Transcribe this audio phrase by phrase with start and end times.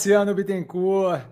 [0.00, 1.26] Luciano Bittencourt,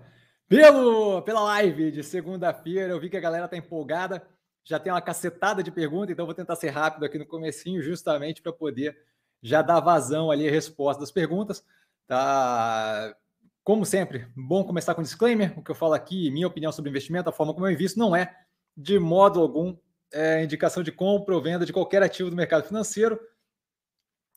[0.45, 4.21] pelo, pela live de segunda-feira, eu vi que a galera tá empolgada,
[4.61, 8.41] já tem uma cacetada de perguntas, então vou tentar ser rápido aqui no comecinho, justamente
[8.41, 8.97] para poder
[9.41, 11.63] já dar vazão ali a resposta das perguntas,
[12.05, 13.15] tá?
[13.63, 17.29] Como sempre, bom começar com disclaimer, o que eu falo aqui, minha opinião sobre investimento,
[17.29, 18.35] a forma como eu invisto, não é
[18.75, 19.77] de modo algum
[20.11, 23.17] é, indicação de compra ou venda de qualquer ativo do mercado financeiro,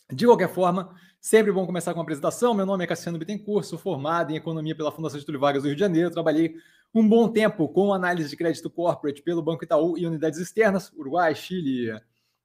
[0.09, 2.55] de qualquer forma, sempre bom começar com a apresentação.
[2.55, 5.77] Meu nome é Cassiano Bittencourt, sou formado em Economia pela Fundação Getúlio Vargas do Rio
[5.77, 6.11] de Janeiro.
[6.11, 6.57] Trabalhei
[6.95, 11.35] um bom tempo com análise de crédito corporate pelo Banco Itaú e unidades externas, Uruguai,
[11.35, 11.95] Chile,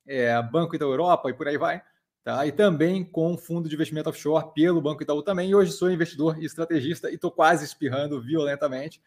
[0.06, 1.82] é, Banco Itaú Europa e por aí vai.
[2.22, 2.46] Tá?
[2.46, 5.50] E também com fundo de investimento offshore pelo Banco Itaú também.
[5.50, 9.02] E hoje sou investidor e estrategista e estou quase espirrando violentamente.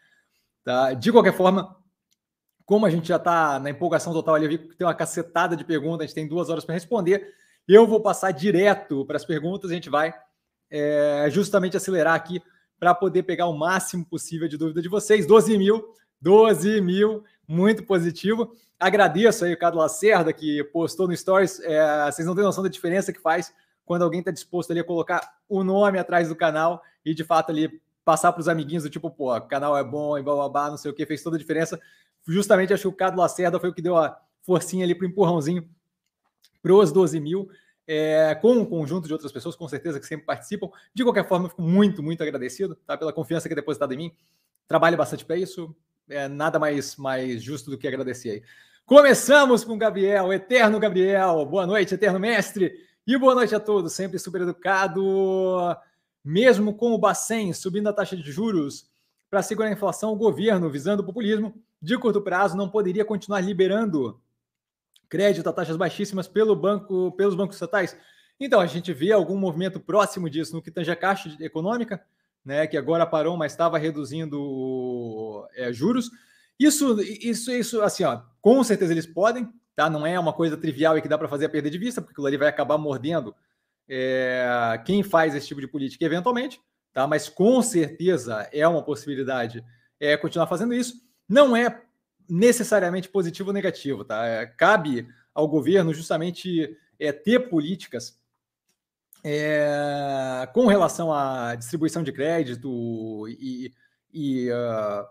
[0.63, 0.93] Tá?
[0.93, 1.77] De qualquer forma,
[2.65, 5.55] como a gente já está na empolgação total ali, eu vi que tem uma cacetada
[5.55, 7.37] de perguntas, a gente tem duas horas para responder.
[7.71, 10.11] Eu vou passar direto para as perguntas, a gente vai
[10.71, 12.41] é, justamente acelerar aqui
[12.79, 15.27] para poder pegar o máximo possível de dúvida de vocês.
[15.27, 18.51] 12 mil, 12 mil, muito positivo.
[18.79, 21.59] Agradeço aí o Carlos Lacerda, que postou no Stories.
[21.59, 23.53] É, vocês não têm noção da diferença que faz
[23.85, 27.51] quando alguém está disposto ali a colocar o nome atrás do canal e de fato
[27.51, 30.77] ali passar para os amiguinhos do tipo, pô, o canal é bom e blá, não
[30.77, 31.79] sei o que, fez toda a diferença.
[32.27, 35.07] Justamente acho que o Carlos Lacerda foi o que deu a forcinha ali para o
[35.07, 35.69] empurrãozinho
[36.61, 37.49] para os 12 mil,
[37.87, 40.69] é, com um conjunto de outras pessoas, com certeza, que sempre participam.
[40.93, 43.97] De qualquer forma, eu fico muito, muito agradecido tá, pela confiança que é depositada em
[43.97, 44.11] mim.
[44.67, 45.75] Trabalho bastante para isso.
[46.07, 48.43] É, nada mais, mais justo do que agradecer aí.
[48.85, 51.45] Começamos com o Gabriel, eterno Gabriel.
[51.45, 52.73] Boa noite, eterno mestre.
[53.07, 55.75] E boa noite a todos, sempre super educado.
[56.23, 58.87] Mesmo com o Bacen subindo a taxa de juros
[59.29, 63.41] para segurar a inflação, o governo, visando o populismo, de curto prazo, não poderia continuar
[63.41, 64.19] liberando
[65.09, 67.97] crédito a taxas baixíssimas pelo banco, pelos bancos estatais.
[68.39, 72.01] Então, a gente vê algum movimento próximo disso no que tange a caixa econômica,
[72.45, 76.09] né, que agora parou, mas estava reduzindo é, juros.
[76.57, 79.89] Isso, isso, isso, assim, ó, com certeza eles podem, tá?
[79.89, 82.13] Não é uma coisa trivial e que dá para fazer a perda de vista, porque
[82.13, 83.35] aquilo ali vai acabar mordendo
[83.87, 86.61] é, quem faz esse tipo de política eventualmente,
[86.93, 87.07] tá?
[87.07, 89.63] Mas com certeza é uma possibilidade
[89.99, 90.95] é, continuar fazendo isso.
[91.27, 91.81] Não é
[92.29, 94.25] necessariamente positivo ou negativo, tá?
[94.25, 98.19] É, cabe ao governo justamente é, ter políticas
[99.23, 103.73] é, com relação à distribuição de crédito e,
[104.13, 105.05] e uh,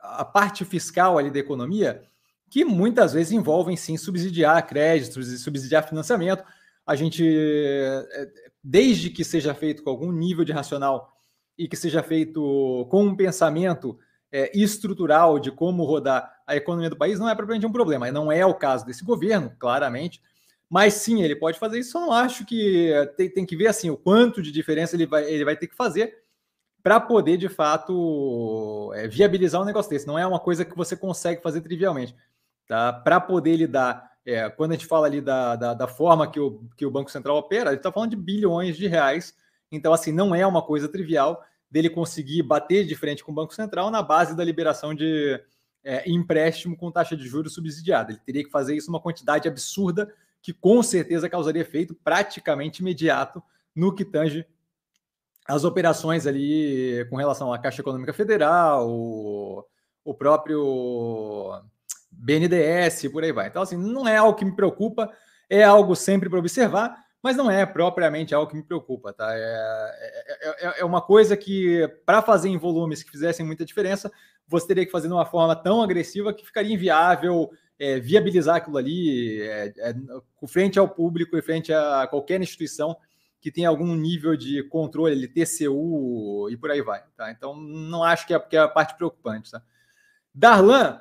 [0.00, 2.02] a parte fiscal ali da economia,
[2.50, 6.44] que muitas vezes envolvem sim subsidiar créditos e subsidiar financiamento.
[6.86, 8.28] A gente, é,
[8.62, 11.12] desde que seja feito com algum nível de racional
[11.58, 13.98] e que seja feito com um pensamento
[14.30, 18.10] é, estrutural de como rodar a economia do país não é propriamente um problema.
[18.12, 20.22] Não é o caso desse governo, claramente.
[20.68, 21.92] Mas sim, ele pode fazer isso.
[21.92, 25.24] Só não acho que tem, tem que ver assim o quanto de diferença ele vai,
[25.24, 26.22] ele vai ter que fazer
[26.82, 30.06] para poder de fato é, viabilizar um negócio desse.
[30.06, 32.14] Não é uma coisa que você consegue fazer trivialmente.
[32.68, 32.92] Tá?
[32.92, 36.60] Para poder lidar, é, quando a gente fala ali da, da, da, forma que o,
[36.76, 39.34] que o Banco Central opera, ele está falando de bilhões de reais.
[39.70, 43.54] Então, assim, não é uma coisa trivial dele conseguir bater de frente com o Banco
[43.54, 45.40] Central na base da liberação de
[45.86, 48.10] é, empréstimo com taxa de juros subsidiada.
[48.10, 53.40] Ele teria que fazer isso uma quantidade absurda que com certeza causaria efeito praticamente imediato
[53.74, 54.44] no que tange
[55.46, 59.64] as operações ali com relação à Caixa Econômica Federal, o,
[60.04, 61.52] o próprio
[62.10, 63.46] BNDES, por aí vai.
[63.46, 65.08] Então, assim, não é algo que me preocupa,
[65.48, 69.26] é algo sempre para observar, mas não é propriamente algo que me preocupa, tá?
[69.34, 74.12] É, é, é, é uma coisa que, para fazer em volumes que fizessem muita diferença,
[74.46, 77.50] você teria que fazer de uma forma tão agressiva que ficaria inviável
[77.80, 79.94] é, viabilizar aquilo ali é, é,
[80.46, 82.96] frente ao público e frente a qualquer instituição
[83.40, 87.02] que tenha algum nível de controle, TCU e por aí vai.
[87.16, 87.32] Tá?
[87.32, 89.50] Então, não acho que é, que é a parte preocupante.
[89.50, 89.60] Tá?
[90.32, 91.00] Darlan,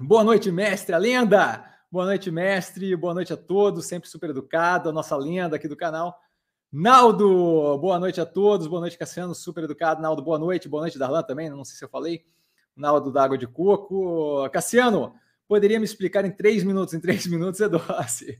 [0.00, 1.77] boa noite, mestre, a lenda!
[1.90, 2.94] Boa noite, mestre.
[2.94, 3.86] Boa noite a todos.
[3.86, 4.90] Sempre super educado.
[4.90, 6.20] A nossa lenda aqui do canal.
[6.70, 8.66] Naldo, boa noite a todos.
[8.66, 9.34] Boa noite, Cassiano.
[9.34, 10.02] Super educado.
[10.02, 10.68] Naldo, boa noite.
[10.68, 11.48] Boa noite, Darlan também.
[11.48, 12.26] Não sei se eu falei.
[12.76, 14.46] Naldo da Água de Coco.
[14.50, 15.14] Cassiano,
[15.48, 16.92] poderia me explicar em três minutos?
[16.92, 18.38] Em três minutos é doce.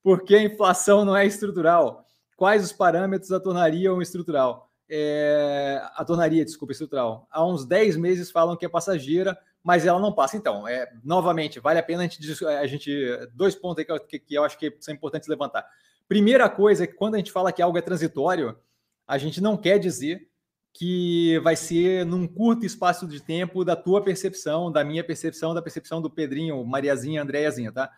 [0.00, 2.06] Por que a inflação não é estrutural?
[2.36, 4.70] Quais os parâmetros a tornariam estrutural?
[4.88, 7.26] É, a tornaria, desculpa, estrutural.
[7.32, 10.36] Há uns 10 meses falam que é passageira, mas ela não passa.
[10.36, 14.34] Então, é, novamente, vale a pena a gente, a gente dois pontos aí que, que
[14.36, 15.66] eu acho que são importantes levantar.
[16.06, 18.56] Primeira coisa é que quando a gente fala que algo é transitório,
[19.04, 20.30] a gente não quer dizer
[20.72, 25.60] que vai ser num curto espaço de tempo da tua percepção, da minha percepção, da
[25.60, 27.90] percepção do Pedrinho, Mariazinha, Andréazinha, tá?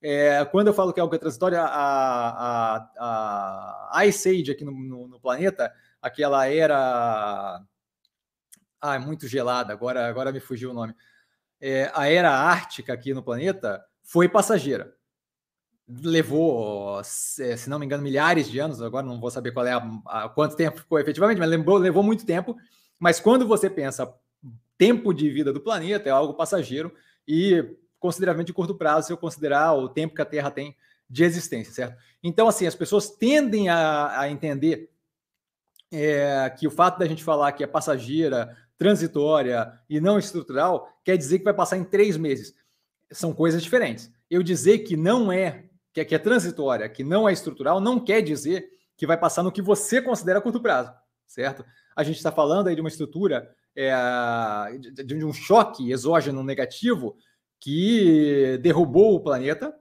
[0.00, 4.72] É, quando eu falo que algo é transitório, a, a, a Ice Age aqui no,
[4.72, 5.70] no, no planeta,
[6.00, 7.62] aquela era.
[8.80, 10.94] Ah, é muito gelada, agora, agora me fugiu o nome.
[11.60, 14.94] É, a era ártica aqui no planeta foi passageira.
[15.88, 20.00] Levou, se não me engano, milhares de anos, agora não vou saber qual é a,
[20.06, 22.56] a quanto tempo ficou efetivamente, mas levou, levou muito tempo.
[22.98, 24.12] Mas quando você pensa
[24.78, 26.94] tempo de vida do planeta, é algo passageiro
[27.26, 30.74] e consideravelmente de curto prazo, se eu considerar o tempo que a Terra tem
[31.08, 32.00] de existência, certo?
[32.22, 34.90] Então, assim, as pessoas tendem a, a entender
[35.92, 41.16] é, que o fato da gente falar que é passageira, transitória e não estrutural quer
[41.16, 42.54] dizer que vai passar em três meses.
[43.10, 44.12] São coisas diferentes.
[44.30, 47.98] Eu dizer que não é, que é, que é transitória, que não é estrutural, não
[47.98, 50.92] quer dizer que vai passar no que você considera curto prazo,
[51.26, 51.64] certo?
[51.96, 53.92] A gente está falando aí de uma estrutura, é,
[54.78, 57.16] de, de um choque exógeno negativo
[57.58, 59.74] que derrubou o planeta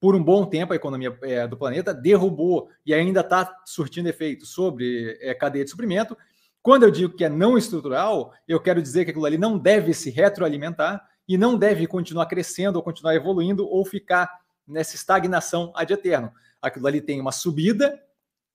[0.00, 4.46] por um bom tempo a economia é, do planeta, derrubou e ainda está surtindo efeito
[4.46, 6.16] sobre é, cadeia de suprimento.
[6.66, 9.94] Quando eu digo que é não estrutural, eu quero dizer que aquilo ali não deve
[9.94, 14.28] se retroalimentar e não deve continuar crescendo ou continuar evoluindo ou ficar
[14.66, 16.32] nessa estagnação ad eterno.
[16.60, 18.02] Aquilo ali tem uma subida,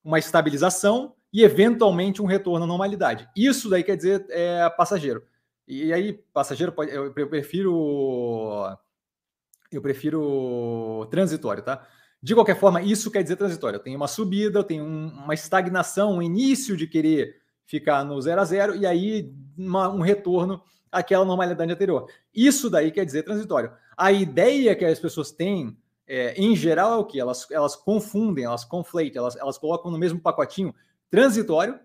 [0.03, 3.29] uma estabilização e eventualmente um retorno à normalidade.
[3.33, 5.23] Isso daí quer dizer é, passageiro.
[5.65, 8.77] E aí, passageiro, pode, eu, prefiro.
[9.71, 11.87] Eu prefiro transitório, tá?
[12.21, 13.77] De qualquer forma, isso quer dizer transitório.
[13.77, 17.39] Eu tenho uma subida, eu tenho um, uma estagnação, um início de querer
[17.71, 22.07] ficar no zero a zero, e aí uma, um retorno àquela normalidade anterior.
[22.31, 23.71] Isso daí quer dizer transitório.
[23.97, 25.75] A ideia que as pessoas têm,
[26.07, 27.19] é, em geral, é o que?
[27.19, 30.75] Elas, elas confundem, elas conflatem, elas, elas colocam no mesmo pacotinho
[31.09, 31.79] transitório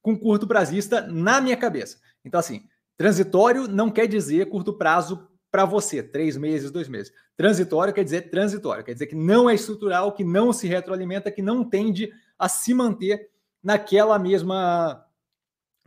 [0.00, 1.98] com curto prazista na minha cabeça.
[2.24, 2.62] Então, assim,
[3.00, 7.10] Transitório não quer dizer curto prazo para você, três meses, dois meses.
[7.34, 11.40] Transitório quer dizer transitório, quer dizer que não é estrutural, que não se retroalimenta, que
[11.40, 13.30] não tende a se manter
[13.64, 15.02] naquela mesma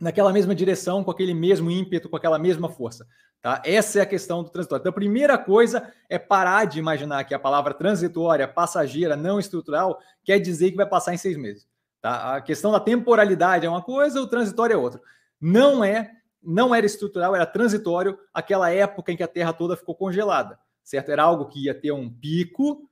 [0.00, 3.06] naquela mesma direção, com aquele mesmo ímpeto, com aquela mesma força.
[3.40, 3.60] Tá?
[3.64, 4.80] Essa é a questão do transitório.
[4.80, 9.98] Então, a primeira coisa é parar de imaginar que a palavra transitória, passageira, não estrutural,
[10.24, 11.68] quer dizer que vai passar em seis meses.
[12.00, 12.36] Tá?
[12.36, 15.00] A questão da temporalidade é uma coisa, o transitório é outra.
[15.40, 16.10] Não é
[16.44, 21.10] não era estrutural, era transitório, aquela época em que a Terra toda ficou congelada, certo?
[21.10, 22.88] Era algo que ia ter um pico,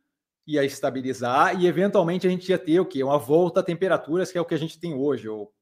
[0.46, 3.04] ia estabilizar e eventualmente a gente ia ter o quê?
[3.04, 5.52] Uma volta a temperaturas, que é o que a gente tem hoje, ou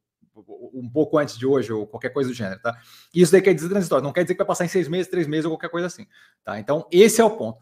[0.48, 2.76] um pouco antes de hoje, ou qualquer coisa do gênero, tá?
[3.14, 5.26] Isso daí quer dizer transitório, não quer dizer que vai passar em seis meses, três
[5.26, 6.06] meses ou qualquer coisa assim,
[6.44, 6.58] tá?
[6.58, 7.58] Então, esse é o ponto.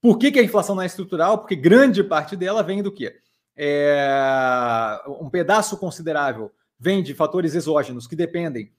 [0.00, 1.38] Por que, que a inflação não é estrutural?
[1.38, 3.16] Porque grande parte dela vem do quê?
[3.56, 5.00] É...
[5.20, 8.72] Um pedaço considerável vem de fatores exógenos que dependem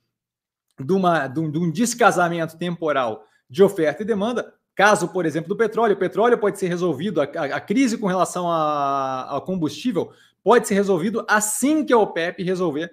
[0.77, 4.53] de, uma, de, um, de um descasamento temporal de oferta e demanda.
[4.75, 8.47] Caso, por exemplo, do petróleo, o petróleo pode ser resolvido, a, a, crise com relação
[8.47, 10.11] ao combustível
[10.44, 12.91] pode ser resolvido assim que a OPEP resolver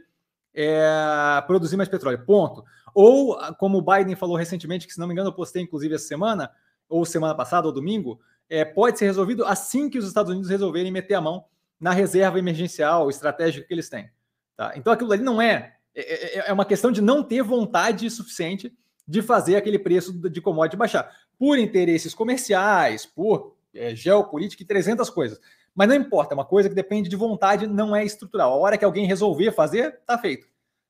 [0.54, 2.24] é, produzir mais petróleo.
[2.24, 2.64] Ponto.
[2.94, 6.06] Ou, como o Biden falou recentemente, que se não me engano eu postei inclusive essa
[6.06, 6.50] semana,
[6.88, 10.90] ou semana passada, ou domingo, é, pode ser resolvido assim que os Estados Unidos resolverem
[10.90, 11.44] meter a mão
[11.78, 14.10] na reserva emergencial estratégica que eles têm.
[14.56, 14.72] Tá?
[14.76, 18.08] Então aquilo ali não é é, é, é, é uma questão de não ter vontade
[18.10, 18.72] suficiente
[19.06, 21.10] de fazer aquele preço de commodity baixar.
[21.38, 25.40] Por interesses comerciais, por é, geopolítica e 300 coisas.
[25.74, 28.52] Mas não importa, é uma coisa que depende de vontade, não é estrutural.
[28.52, 30.46] A hora que alguém resolver fazer, está feito.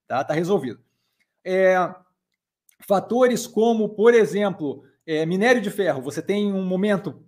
[0.06, 0.80] Tá, tá resolvido.
[1.44, 1.76] É,
[2.80, 6.02] fatores como, por exemplo, é, minério de ferro.
[6.02, 7.22] Você tem um momento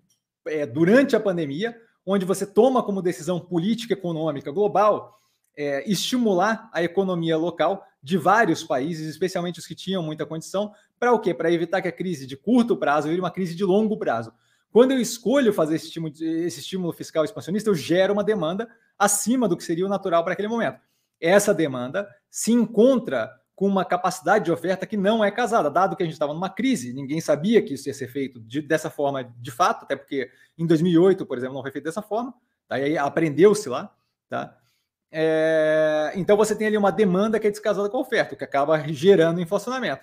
[0.47, 5.21] é, durante a pandemia onde você toma como decisão política econômica global
[5.57, 11.13] é, estimular a economia local de vários países, especialmente os que tinham muita condição, para
[11.13, 11.33] o quê?
[11.33, 14.33] Para evitar que a crise de curto prazo vire uma crise de longo prazo.
[14.73, 18.67] Quando eu escolho fazer esse estímulo, esse estímulo fiscal expansionista, eu gero uma demanda
[18.99, 20.81] acima do que seria o natural para aquele momento.
[21.21, 26.03] Essa demanda se encontra com uma capacidade de oferta que não é casada, dado que
[26.03, 29.23] a gente estava numa crise, ninguém sabia que isso ia ser feito de, dessa forma
[29.23, 32.35] de fato, até porque em 2008, por exemplo, não foi feito dessa forma,
[32.67, 32.77] tá?
[32.77, 33.95] aí aprendeu-se lá,
[34.29, 34.57] tá?
[35.15, 38.79] É, então você tem ali uma demanda que é descasada com a oferta, que acaba
[38.89, 40.03] gerando inflacionamento.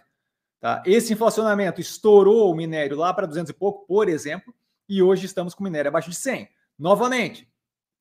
[0.62, 0.84] Tá?
[0.86, 4.54] Esse inflacionamento estourou o minério lá para 200 e pouco, por exemplo,
[4.89, 6.50] e hoje estamos com minério abaixo de 100.
[6.77, 7.48] Novamente,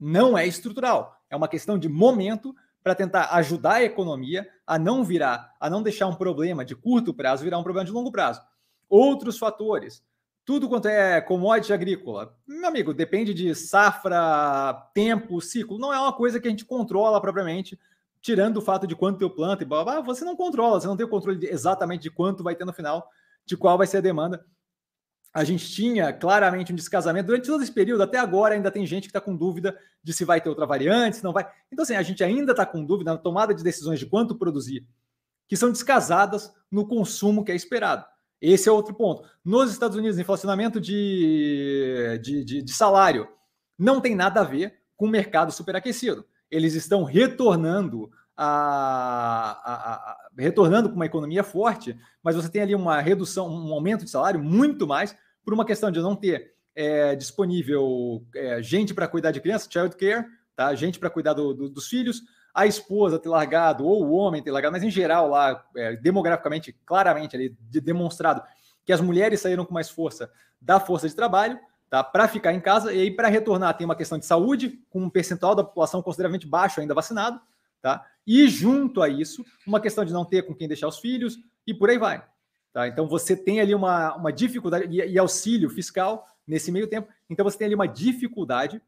[0.01, 5.05] não é estrutural, é uma questão de momento para tentar ajudar a economia a não
[5.05, 8.41] virar, a não deixar um problema de curto prazo virar um problema de longo prazo.
[8.89, 10.03] Outros fatores,
[10.45, 15.79] tudo quanto é commodity agrícola, meu amigo, depende de safra, tempo, ciclo.
[15.79, 17.79] Não é uma coisa que a gente controla propriamente,
[18.23, 20.97] tirando o fato de quanto eu planto e blá, blá, você não controla, você não
[20.97, 23.07] tem o controle de, exatamente de quanto vai ter no final,
[23.45, 24.47] de qual vai ser a demanda.
[25.39, 29.05] A gente tinha claramente um descasamento durante todo esse período, até agora ainda tem gente
[29.05, 31.49] que está com dúvida de se vai ter outra variante, se não vai.
[31.71, 34.85] Então, assim, a gente ainda está com dúvida na tomada de decisões de quanto produzir,
[35.47, 38.05] que são descasadas no consumo que é esperado.
[38.41, 39.29] Esse é outro ponto.
[39.45, 43.29] Nos Estados Unidos, inflacionamento de, de, de, de salário
[43.79, 46.27] não tem nada a ver com o mercado superaquecido.
[46.51, 52.75] Eles estão retornando a, a, a, retornando com uma economia forte, mas você tem ali
[52.75, 55.15] uma redução, um aumento de salário muito mais
[55.49, 59.97] por uma questão de não ter é, disponível é, gente para cuidar de criança, child
[59.97, 60.75] care, tá?
[60.75, 62.21] gente para cuidar do, do, dos filhos,
[62.53, 66.77] a esposa ter largado ou o homem ter largado, mas em geral lá, é, demograficamente,
[66.85, 68.43] claramente ali de, demonstrado
[68.85, 72.05] que as mulheres saíram com mais força da força de trabalho, tá?
[72.05, 75.09] Para ficar em casa e aí para retornar tem uma questão de saúde, com um
[75.09, 77.41] percentual da população consideravelmente baixo ainda vacinado,
[77.81, 78.05] tá?
[78.27, 81.73] E junto a isso, uma questão de não ter com quem deixar os filhos e
[81.73, 82.23] por aí vai.
[82.73, 82.87] Tá?
[82.87, 87.45] Então você tem ali uma, uma dificuldade, e, e auxílio fiscal nesse meio tempo, então
[87.45, 88.81] você tem ali uma dificuldade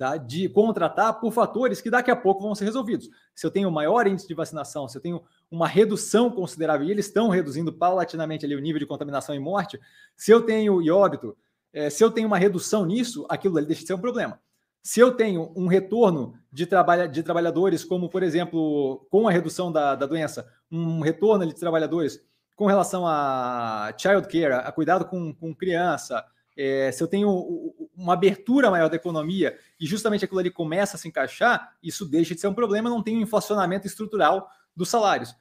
[0.00, 3.10] tá, de contratar por fatores que daqui a pouco vão ser resolvidos.
[3.34, 7.06] Se eu tenho maior índice de vacinação, se eu tenho uma redução considerável, e eles
[7.06, 9.78] estão reduzindo paulatinamente ali o nível de contaminação e morte,
[10.16, 11.36] se eu tenho e óbito,
[11.72, 14.40] é, se eu tenho uma redução nisso, aquilo ali deixa de ser um problema.
[14.82, 19.70] Se eu tenho um retorno de, trabalha, de trabalhadores, como por exemplo, com a redução
[19.70, 22.24] da, da doença, um retorno de trabalhadores
[22.60, 26.22] com relação a child care, a cuidado com, com criança,
[26.54, 31.00] é, se eu tenho uma abertura maior da economia e justamente aquilo ali começa a
[31.00, 35.34] se encaixar, isso deixa de ser um problema, não tem um inflacionamento estrutural dos salários.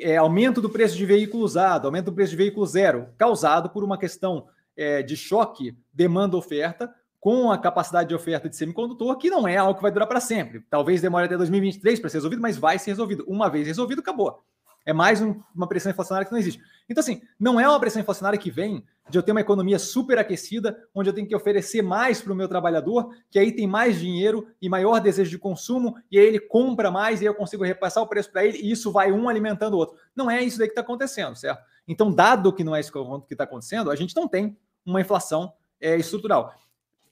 [0.00, 3.84] É, aumento do preço de veículo usado, aumento do preço de veículo zero, causado por
[3.84, 9.46] uma questão é, de choque demanda-oferta, com a capacidade de oferta de semicondutor, que não
[9.46, 10.60] é algo que vai durar para sempre.
[10.68, 13.24] Talvez demore até 2023 para ser resolvido, mas vai ser resolvido.
[13.28, 14.44] Uma vez resolvido, acabou.
[14.86, 16.62] É mais um, uma pressão inflacionária que não existe.
[16.88, 20.78] Então, assim, não é uma pressão inflacionária que vem de eu ter uma economia superaquecida,
[20.94, 24.46] onde eu tenho que oferecer mais para o meu trabalhador, que aí tem mais dinheiro
[24.60, 28.06] e maior desejo de consumo, e aí ele compra mais e eu consigo repassar o
[28.06, 29.96] preço para ele, e isso vai um alimentando o outro.
[30.14, 31.62] Não é isso daí que está acontecendo, certo?
[31.86, 32.92] Então, dado que não é isso
[33.26, 36.54] que está acontecendo, a gente não tem uma inflação é, estrutural.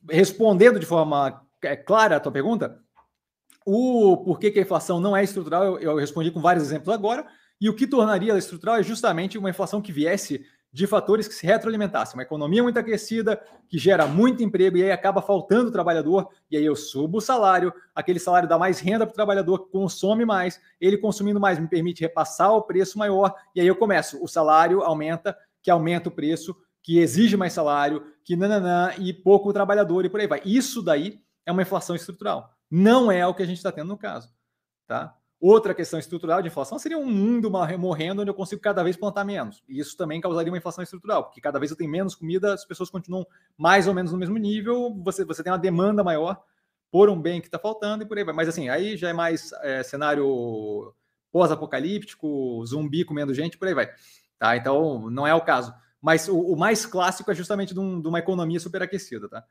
[0.09, 2.81] Respondendo de forma é, clara a tua pergunta,
[3.65, 7.27] o porquê que a inflação não é estrutural, eu, eu respondi com vários exemplos agora,
[7.63, 11.35] e o que tornaria ela estrutural é justamente uma inflação que viesse de fatores que
[11.35, 12.17] se retroalimentassem.
[12.17, 16.65] Uma economia muito aquecida, que gera muito emprego e aí acaba faltando trabalhador, e aí
[16.65, 20.99] eu subo o salário, aquele salário dá mais renda para o trabalhador, consome mais, ele
[20.99, 25.39] consumindo mais me permite repassar o preço maior, e aí eu começo, o salário aumenta,
[25.63, 30.19] que aumenta o preço, que exige mais salário, que nananã, e pouco trabalhador e por
[30.19, 30.43] aí vai.
[30.45, 32.53] Isso daí é uma inflação estrutural.
[32.69, 34.35] Não é o que a gente está tendo no caso.
[34.89, 35.17] Tá?
[35.45, 39.25] Outra questão estrutural de inflação seria um mundo morrendo onde eu consigo cada vez plantar
[39.25, 39.61] menos.
[39.69, 42.65] E isso também causaria uma inflação estrutural, porque cada vez eu tenho menos comida, as
[42.65, 43.27] pessoas continuam
[43.59, 46.41] mais ou menos no mesmo nível, você, você tem uma demanda maior
[46.93, 48.33] por um bem que está faltando e por aí vai.
[48.33, 50.95] Mas assim, aí já é mais é, cenário
[51.33, 53.91] pós-apocalíptico, zumbi comendo gente, por aí vai.
[54.39, 54.57] Tá?
[54.57, 55.75] Então, não é o caso.
[56.01, 59.45] Mas o, o mais clássico é justamente de, um, de uma economia superaquecida, tá?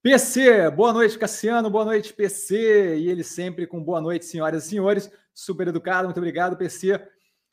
[0.00, 2.98] PC, boa noite, Cassiano, boa noite, PC.
[2.98, 5.10] E ele sempre com boa noite, senhoras e senhores.
[5.34, 7.00] Super educado, muito obrigado, PC.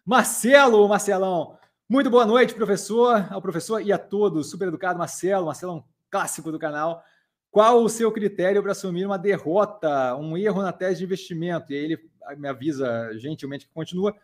[0.06, 1.58] Marcelo, Marcelão,
[1.90, 4.50] muito boa noite, professor, ao professor e a todos.
[4.50, 7.04] Super educado, Marcelo, Marcelo clássico do canal.
[7.50, 11.74] Qual o seu critério para assumir uma derrota, um erro na tese de investimento?
[11.74, 14.16] E aí ele me avisa gentilmente que continua.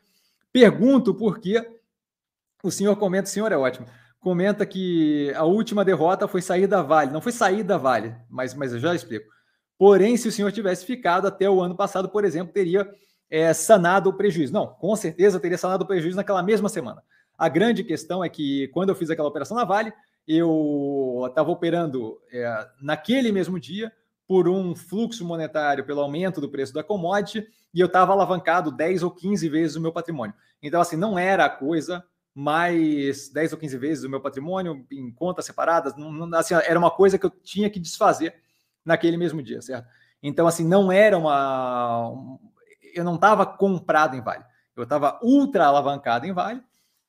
[0.53, 1.61] Pergunto por que
[2.63, 3.87] o senhor comenta, o senhor é ótimo
[4.19, 7.11] comenta que a última derrota foi sair da Vale.
[7.11, 9.31] Não foi sair da Vale, mas, mas eu já explico.
[9.77, 12.89] Porém, se o senhor tivesse ficado até o ano passado, por exemplo, teria
[13.29, 14.53] é, sanado o prejuízo.
[14.53, 17.03] Não, com certeza teria sanado o prejuízo naquela mesma semana.
[17.37, 19.93] A grande questão é que quando eu fiz aquela operação na Vale,
[20.27, 23.91] eu estava operando é, naquele mesmo dia
[24.27, 29.03] por um fluxo monetário pelo aumento do preço da commodity e eu estava alavancado 10
[29.03, 30.35] ou 15 vezes o meu patrimônio.
[30.61, 32.03] Então, assim, não era a coisa
[32.35, 35.95] mais 10 ou 15 vezes o meu patrimônio em contas separadas.
[35.95, 38.35] Não, não, assim, era uma coisa que eu tinha que desfazer
[38.83, 39.87] naquele mesmo dia, certo?
[40.21, 42.37] Então, assim, não era uma.
[42.97, 44.43] Eu não estava comprado em Vale.
[44.75, 46.61] Eu estava ultra alavancado em Vale,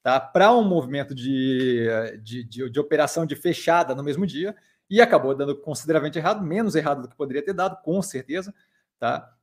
[0.03, 0.19] tá?
[0.19, 1.87] Para um movimento de,
[2.23, 4.57] de, de, de operação de fechada no mesmo dia,
[4.91, 8.55] e acabou dando consideravelmente errado, menos errado do que poderia ter dado, com certeza,
[8.99, 9.35] tá?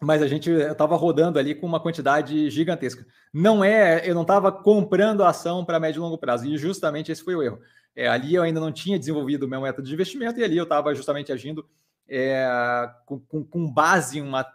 [0.00, 3.06] mas a gente estava rodando ali com uma quantidade gigantesca.
[3.32, 7.12] Não é, eu não estava comprando a ação para médio e longo prazo, e justamente
[7.12, 7.60] esse foi o erro.
[7.94, 10.64] É, ali eu ainda não tinha desenvolvido o meu método de investimento, e ali eu
[10.64, 11.68] estava justamente agindo
[12.08, 14.46] é, com, com, com, base em, uma,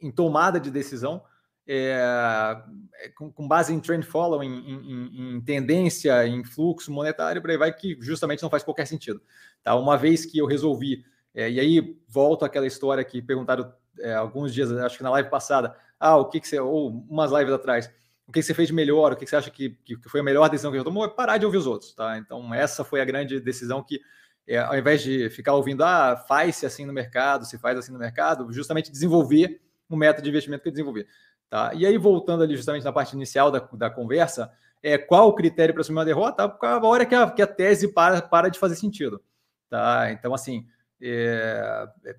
[0.00, 1.22] em tomada de decisão
[1.70, 2.00] é,
[2.94, 7.50] é, com, com, base em trend following, em, em, em, tendência, em fluxo monetário, por
[7.50, 9.20] aí vai, que justamente não faz qualquer sentido.
[9.62, 9.74] Tá?
[9.74, 11.04] Uma vez que eu resolvi,
[11.34, 15.28] é, e aí volto àquela história que perguntaram é, alguns dias, acho que na live
[15.28, 17.90] passada, ah, o que, que você, ou umas lives atrás,
[18.26, 20.20] o que, que você fez de melhor, o que, que você acha que, que, foi
[20.20, 21.92] a melhor decisão que eu tomou, é parar de ouvir os outros.
[21.92, 22.16] Tá?
[22.16, 24.00] Então, essa foi a grande decisão que,
[24.46, 27.98] é, ao invés de ficar ouvindo, ah, faz-se assim no mercado, se faz assim no
[27.98, 31.06] mercado, justamente desenvolver um método de investimento que eu desenvolvi.
[31.48, 31.72] Tá?
[31.74, 34.52] E aí, voltando ali justamente na parte inicial da, da conversa,
[34.82, 36.56] é, qual o critério para assumir uma derrota?
[36.60, 39.20] A hora que a, que a tese para, para de fazer sentido.
[39.68, 40.10] Tá?
[40.12, 40.66] Então, assim,
[41.00, 42.16] é, é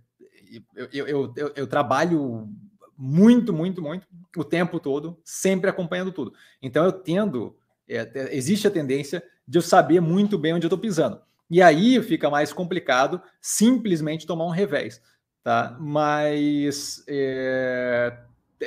[0.76, 2.50] eu, eu, eu, eu, trabalho
[2.98, 6.34] muito, muito, muito o tempo todo, sempre acompanhando tudo.
[6.62, 7.56] Então, eu tendo,
[7.88, 11.22] é, existe a tendência de eu saber muito bem onde eu estou pisando.
[11.50, 15.02] E aí fica mais complicado simplesmente tomar um revés.
[15.50, 15.76] Tá?
[15.80, 18.16] Mas é,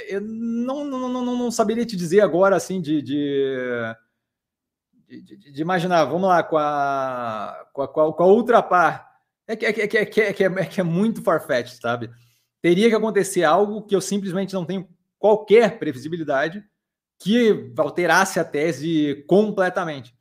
[0.08, 3.94] eu não, não, não, não, saberia te dizer agora, assim, de, de,
[5.06, 9.08] de, de imaginar, vamos lá, com a, com a, com a, Ultrapar.
[9.46, 11.80] É que é, que, é, que, é, que, é, que, é, que é muito farfetch,
[11.80, 12.10] sabe?
[12.60, 14.88] Teria que acontecer algo que eu simplesmente não tenho
[15.20, 16.64] qualquer previsibilidade
[17.16, 20.12] que alterasse a tese completamente.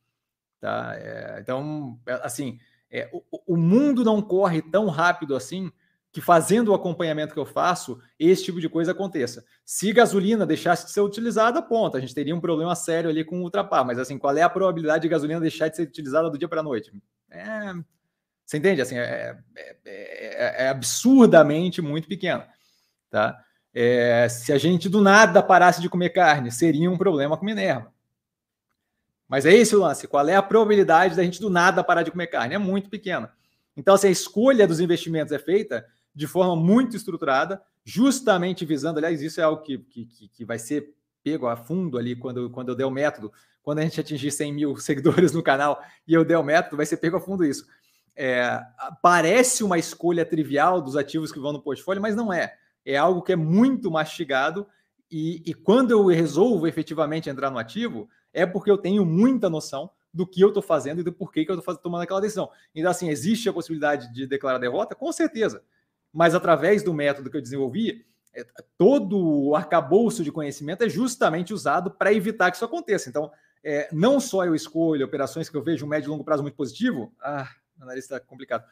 [0.60, 0.94] Tá?
[0.96, 2.60] É, então, assim,
[2.92, 5.72] é, o, o mundo não corre tão rápido assim
[6.12, 9.46] que fazendo o acompanhamento que eu faço, esse tipo de coisa aconteça.
[9.64, 13.40] Se gasolina deixasse de ser utilizada, ponto, a gente teria um problema sério ali com
[13.40, 16.38] o ultrapar, mas assim, qual é a probabilidade de gasolina deixar de ser utilizada do
[16.38, 16.92] dia para a noite?
[17.30, 17.74] É,
[18.46, 18.82] você entende?
[18.82, 22.44] Assim, é, é, é, é absurdamente muito pequeno,
[23.10, 23.42] tá?
[23.74, 27.94] É, se a gente do nada parasse de comer carne, seria um problema com Minerva.
[29.30, 30.10] Mas é esse o lance.
[30.10, 32.56] Qual é a probabilidade da gente do nada parar de comer carne?
[32.56, 33.32] É muito pequena.
[33.78, 39.22] Então, se a escolha dos investimentos é feita de forma muito estruturada, justamente visando, aliás,
[39.22, 42.76] isso é algo que, que, que vai ser pego a fundo ali quando, quando eu
[42.76, 43.32] der o método,
[43.64, 46.86] quando a gente atingir 100 mil seguidores no canal e eu der o método, vai
[46.86, 47.66] ser pego a fundo isso.
[48.16, 48.60] É,
[49.02, 52.56] parece uma escolha trivial dos ativos que vão no portfólio, mas não é.
[52.86, 54.68] É algo que é muito mastigado
[55.10, 59.90] e, e quando eu resolvo efetivamente entrar no ativo, é porque eu tenho muita noção
[60.14, 62.50] do que eu estou fazendo e do porquê que eu estou tomando aquela decisão.
[62.76, 64.96] Então, assim, existe a possibilidade de declarar derrota?
[64.96, 65.64] Com certeza
[66.14, 68.46] mas através do método que eu desenvolvi, é,
[68.78, 73.10] todo o arcabouço de conhecimento é justamente usado para evitar que isso aconteça.
[73.10, 73.32] Então,
[73.64, 76.56] é, não só eu escolho operações que eu vejo um médio e longo prazo muito
[76.56, 77.48] positivo, ah,
[77.78, 78.66] meu nariz está complicado,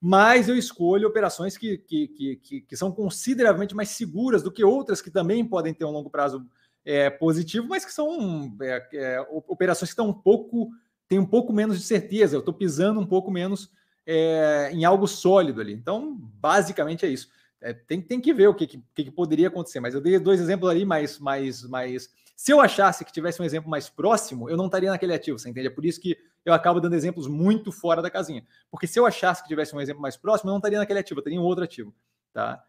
[0.00, 5.00] mas eu escolho operações que, que, que, que, são consideravelmente mais seguras do que outras
[5.00, 6.46] que também podem ter um longo prazo
[6.84, 10.70] é, positivo, mas que são é, é, operações que estão um pouco,
[11.08, 13.70] têm um pouco menos de certeza, eu estou pisando um pouco menos
[14.06, 15.72] é, em algo sólido ali.
[15.72, 17.28] Então, basicamente é isso.
[17.60, 20.40] É, tem, tem que ver o que, que, que, poderia acontecer, mas eu dei dois
[20.40, 24.56] exemplos ali, mas, mas, mas se eu achasse que tivesse um exemplo mais próximo, eu
[24.56, 25.68] não estaria naquele ativo, você entende?
[25.68, 28.44] É por isso que eu acabo dando exemplos muito fora da casinha.
[28.70, 31.20] Porque se eu achasse que tivesse um exemplo mais próximo, eu não estaria naquele ativo,
[31.20, 31.94] eu teria um outro ativo.
[32.32, 32.62] Tá?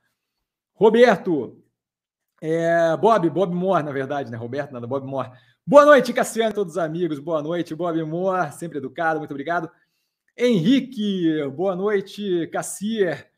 [0.74, 1.62] Roberto,
[2.42, 4.38] é, Bob, Bob Moore, na verdade, né?
[4.38, 5.32] Roberto, nada, Bob Moore.
[5.66, 7.20] Boa noite, Cassiano, todos os amigos.
[7.20, 9.70] Boa noite, Bob Moore, sempre educado, muito obrigado.
[10.38, 12.48] Henrique, boa noite.
[12.48, 13.32] Cassier,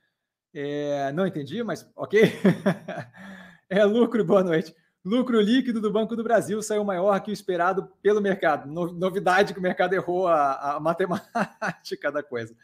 [0.51, 2.23] é, não entendi, mas ok.
[3.69, 4.75] é lucro, boa noite.
[5.05, 8.67] Lucro líquido do Banco do Brasil saiu maior que o esperado pelo mercado.
[8.67, 12.55] novidade que o mercado errou a, a, matemática da coisa.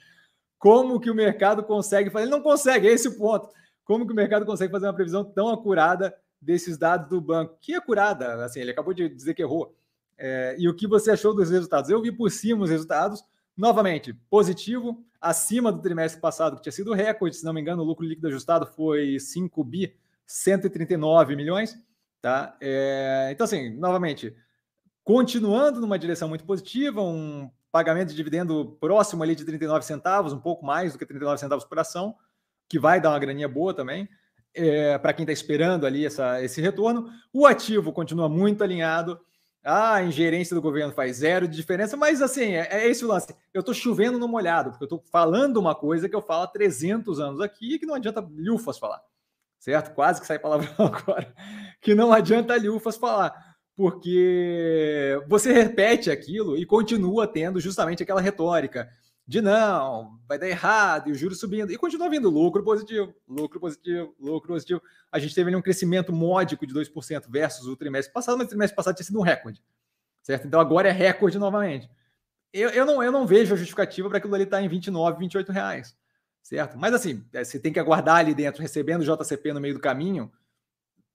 [0.58, 2.26] Como que o mercado consegue fazer?
[2.26, 3.48] Ele não consegue, é esse o ponto.
[3.86, 7.56] Como que o mercado consegue fazer uma previsão tão acurada desses dados do banco?
[7.62, 8.44] Que acurada?
[8.44, 9.78] Assim, ele acabou de dizer que errou.
[10.18, 11.92] É, e o que você achou dos resultados?
[11.92, 13.24] Eu vi por cima os resultados
[13.56, 17.86] Novamente, positivo, acima do trimestre passado, que tinha sido recorde, se não me engano, o
[17.86, 21.78] lucro líquido ajustado foi 5 bi 139 milhões.
[22.22, 22.58] Tá?
[22.60, 24.36] É, então, assim, novamente,
[25.04, 30.40] continuando numa direção muito positiva, um pagamento de dividendo próximo ali de 39 centavos, um
[30.40, 32.16] pouco mais do que 39 centavos por ação,
[32.70, 34.08] que vai dar uma graninha boa também.
[34.56, 39.20] É, para quem está esperando ali essa, esse retorno, o ativo continua muito alinhado
[39.64, 43.08] ah, a ingerência do governo faz zero de diferença, mas assim, é, é esse o
[43.08, 43.34] lance.
[43.54, 46.48] Eu estou chovendo no molhado, porque eu estou falando uma coisa que eu falo há
[46.48, 49.02] 300 anos aqui e que não adianta lufas falar,
[49.60, 49.94] certo?
[49.94, 51.34] Quase que sai palavrão agora.
[51.82, 53.34] Que não adianta lufas falar,
[53.76, 58.90] porque você repete aquilo e continua tendo justamente aquela retórica
[59.26, 63.60] de não, vai dar errado, e o juros subindo, e continua vindo lucro positivo, lucro
[63.60, 64.82] positivo, lucro positivo.
[65.12, 68.50] A gente teve ali um crescimento módico de 2% versus o trimestre passado, mas o
[68.50, 69.64] trimestre passado tinha sido um recorde,
[70.22, 70.46] certo?
[70.46, 71.90] Então agora é recorde novamente.
[72.52, 75.18] Eu, eu, não, eu não vejo a justificativa para aquilo ali estar tá em 29,
[75.20, 75.96] 28 reais,
[76.42, 76.78] certo?
[76.78, 79.80] Mas assim, é, você tem que aguardar ali dentro, recebendo o JCP no meio do
[79.80, 80.30] caminho,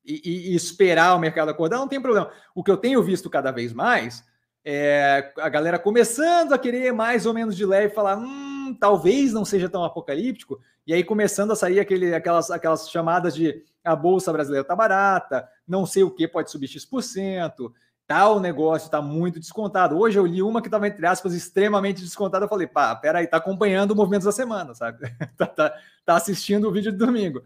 [0.03, 2.33] e, e, esperar o mercado acordar, não tem problema.
[2.55, 4.25] O que eu tenho visto cada vez mais
[4.71, 9.43] é a galera começando a querer mais ou menos de leve falar, hum, talvez não
[9.43, 14.31] seja tão apocalíptico, e aí começando a sair aquele, aquelas, aquelas chamadas de a bolsa
[14.31, 17.73] brasileira tá barata, não sei o que pode subir X%,
[18.07, 19.99] tal negócio está muito descontado.
[19.99, 22.45] Hoje eu li uma que estava, entre aspas, extremamente descontada.
[22.45, 24.99] Eu falei, pá, peraí, tá acompanhando o movimento da semana, sabe?
[25.39, 27.43] tá, tá, tá assistindo o vídeo de domingo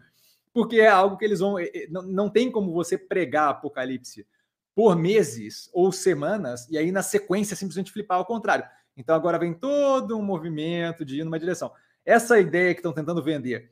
[0.53, 1.55] porque é algo que eles vão.
[1.89, 4.25] Não, não tem como você pregar Apocalipse
[4.75, 8.65] por meses ou semanas e aí na sequência simplesmente flipar ao contrário.
[8.95, 11.71] Então agora vem todo um movimento de ir numa direção.
[12.05, 13.71] Essa ideia que estão tentando vender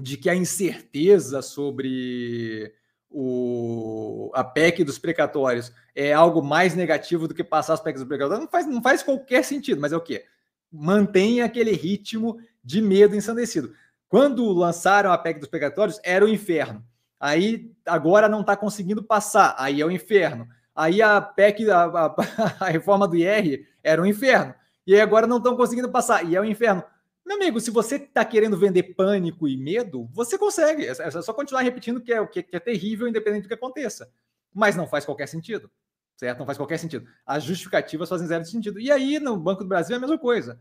[0.00, 2.74] de que a incerteza sobre
[3.08, 8.08] o, a PEC dos precatórios é algo mais negativo do que passar as PECs dos
[8.08, 10.24] precatórios não faz, não faz qualquer sentido, mas é o quê?
[10.70, 13.72] Mantém aquele ritmo de medo ensandecido.
[14.08, 16.84] Quando lançaram a PEC dos precatórios, era o inferno.
[17.24, 20.46] Aí agora não está conseguindo passar, aí é o inferno.
[20.74, 22.14] Aí a PEC, a, a,
[22.60, 24.54] a reforma do IR era o inferno.
[24.86, 26.84] E agora não estão conseguindo passar, e é o inferno.
[27.24, 30.84] Meu amigo, se você está querendo vender pânico e medo, você consegue.
[30.84, 34.06] É, é só continuar repetindo que é, que é terrível, independente do que aconteça.
[34.52, 35.70] Mas não faz qualquer sentido.
[36.18, 36.40] Certo?
[36.40, 37.06] Não faz qualquer sentido.
[37.24, 38.78] As justificativas fazem zero sentido.
[38.78, 40.60] E aí, no Banco do Brasil, é a mesma coisa.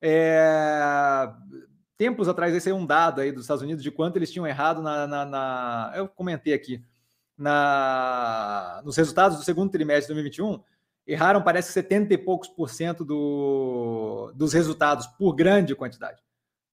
[0.00, 1.28] É
[1.96, 4.82] tempos atrás, esse é um dado aí dos Estados Unidos de quanto eles tinham errado
[4.82, 5.06] na.
[5.06, 6.84] na, na eu comentei aqui.
[7.36, 10.62] Na, nos resultados do segundo trimestre de 2021,
[11.06, 16.22] erraram, parece, 70 e poucos por cento do, dos resultados, por grande quantidade.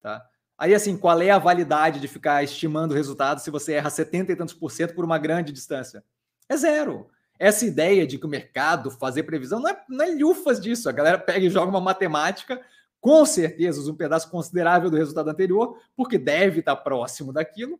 [0.00, 0.24] Tá?
[0.56, 4.32] Aí, assim, qual é a validade de ficar estimando o resultado se você erra 70
[4.32, 6.04] e tantos por cento por uma grande distância?
[6.48, 7.08] É zero.
[7.38, 10.88] Essa ideia de que o mercado fazer previsão não é, não é lufas disso.
[10.88, 12.60] A galera pega e joga uma matemática
[13.02, 17.78] com certeza um pedaço considerável do resultado anterior, porque deve estar próximo daquilo,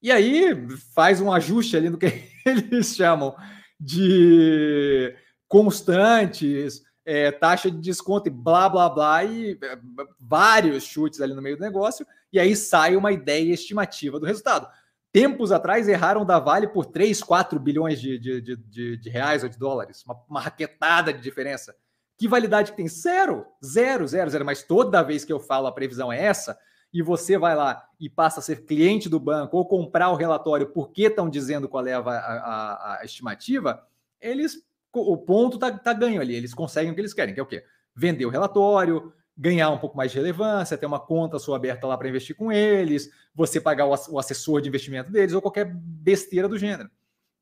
[0.00, 0.56] e aí
[0.94, 2.06] faz um ajuste ali no que
[2.46, 3.34] eles chamam
[3.80, 5.12] de
[5.48, 9.76] constantes, é, taxa de desconto e blá blá blá, e é,
[10.20, 14.68] vários chutes ali no meio do negócio, e aí sai uma ideia estimativa do resultado.
[15.10, 19.48] Tempos atrás erraram da Vale por 3, 4 bilhões de, de, de, de reais ou
[19.48, 21.74] de dólares, uma, uma raquetada de diferença.
[22.16, 22.88] Que validade que tem?
[22.88, 24.44] Zero, zero, zero, zero.
[24.44, 26.58] Mas toda vez que eu falo a previsão é essa,
[26.92, 30.68] e você vai lá e passa a ser cliente do banco ou comprar o relatório
[30.68, 33.84] porque estão dizendo qual é a, a, a estimativa,
[34.20, 36.36] eles o ponto tá, tá ganho ali.
[36.36, 37.64] Eles conseguem o que eles querem, que é o quê?
[37.96, 41.98] Vender o relatório, ganhar um pouco mais de relevância, ter uma conta sua aberta lá
[41.98, 46.56] para investir com eles, você pagar o assessor de investimento deles ou qualquer besteira do
[46.56, 46.88] gênero.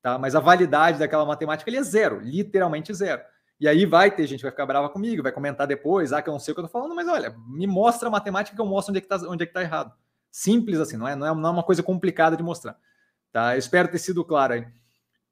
[0.00, 0.18] Tá?
[0.18, 3.22] Mas a validade daquela matemática ali é zero, literalmente zero.
[3.62, 6.29] E aí vai ter gente que vai ficar brava comigo, vai comentar depois, ah, que
[6.29, 8.61] eu não sei o que eu tô falando, mas olha, me mostra a matemática que
[8.61, 9.92] eu mostro onde é que tá, onde é que tá errado.
[10.33, 12.77] Simples assim, não é, não é, é uma coisa complicada de mostrar.
[13.31, 13.55] Tá?
[13.55, 14.66] Eu espero ter sido claro aí.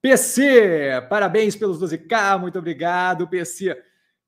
[0.01, 3.77] PC, parabéns pelos 12K, muito obrigado, PC.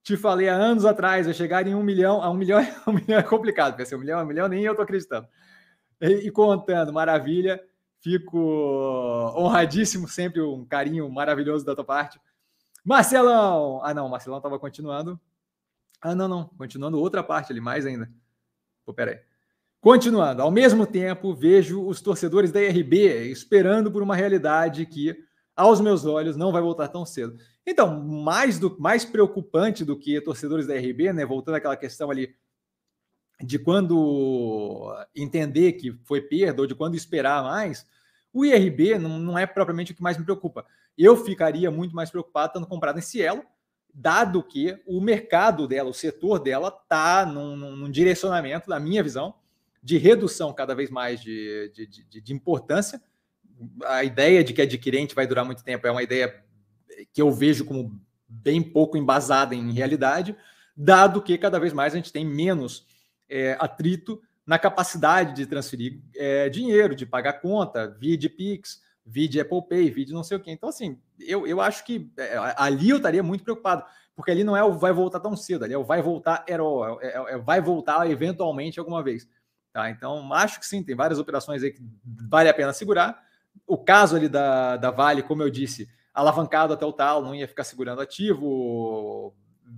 [0.03, 3.21] Te falei há anos atrás, vai chegar em um milhão, a um milhão, um milhão
[3.21, 5.29] é complicado, PC, um milhão, um milhão, nem eu tô acreditando.
[6.01, 7.63] E, e contando, maravilha,
[8.01, 8.37] fico
[9.37, 12.19] honradíssimo, sempre um carinho maravilhoso da tua parte.
[12.85, 13.81] Marcelão!
[13.85, 15.21] Ah, não, Marcelão estava continuando.
[16.01, 16.49] Ah, não, não.
[16.59, 18.11] Continuando outra parte ali, mais ainda.
[18.85, 19.21] Pô, peraí.
[19.81, 25.17] Continuando, ao mesmo tempo, vejo os torcedores da IRB esperando por uma realidade que,
[25.57, 27.37] aos meus olhos, não vai voltar tão cedo.
[27.67, 31.25] Então, mais, do, mais preocupante do que torcedores da IRB, né?
[31.25, 32.35] Voltando àquela questão ali
[33.41, 37.85] de quando entender que foi perda ou de quando esperar mais,
[38.33, 40.65] o IRB não, não é propriamente o que mais me preocupa.
[40.97, 43.43] Eu ficaria muito mais preocupado estando comprado em Cielo,
[43.93, 49.35] dado que o mercado dela, o setor dela, está num, num, direcionamento, na minha visão,
[49.83, 53.03] de redução cada vez mais de, de, de, de, importância.
[53.85, 56.43] A ideia de que adquirente vai durar muito tempo é uma ideia
[57.13, 60.37] que eu vejo como bem pouco embasada em realidade,
[60.77, 62.87] dado que cada vez mais a gente tem menos
[63.29, 69.41] é, atrito na capacidade de transferir é, dinheiro, de pagar conta, via de Pix, vide
[69.41, 70.51] Apple Pay, vide não sei o quê.
[70.51, 73.85] Então, assim, eu, eu acho que é, ali eu estaria muito preocupado,
[74.15, 76.99] porque ali não é o vai voltar tão cedo, ali é o vai voltar herói,
[77.01, 79.29] é, é, é, vai voltar eventualmente alguma vez.
[79.73, 79.91] Tá?
[79.91, 81.83] Então, acho que sim, tem várias operações aí que
[82.29, 83.23] vale a pena segurar.
[83.67, 87.49] O caso ali da, da Vale, como eu disse, alavancado até o tal, não ia
[87.49, 89.35] ficar segurando ativo,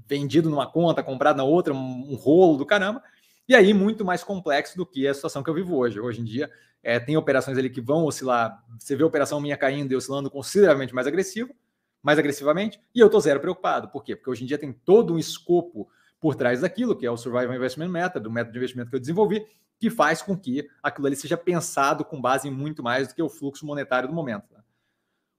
[0.07, 3.03] vendido numa conta, comprado na outra, um, um rolo do caramba.
[3.47, 6.01] E aí, muito mais complexo do que a situação que eu vivo hoje.
[6.01, 6.51] Hoje em dia,
[6.83, 8.65] é, tem operações ali que vão oscilar.
[8.79, 11.55] Você vê a operação minha caindo e oscilando consideravelmente mais agressivo,
[12.03, 13.89] mais agressivamente, e eu estou zero preocupado.
[13.89, 14.15] Por quê?
[14.17, 15.89] Porque hoje em dia tem todo um escopo
[16.21, 19.01] por trás daquilo, que é o Survival Investment Method, do método de investimento que eu
[19.01, 19.47] desenvolvi,
[19.79, 23.23] que faz com que aquilo ali seja pensado com base em muito mais do que
[23.23, 24.45] o fluxo monetário do momento.
[24.53, 24.61] Né?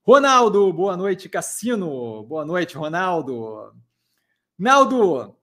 [0.04, 2.24] Ronaldo, boa noite, Cassino.
[2.24, 3.74] Boa noite, Ronaldo.
[4.58, 5.36] Naldo,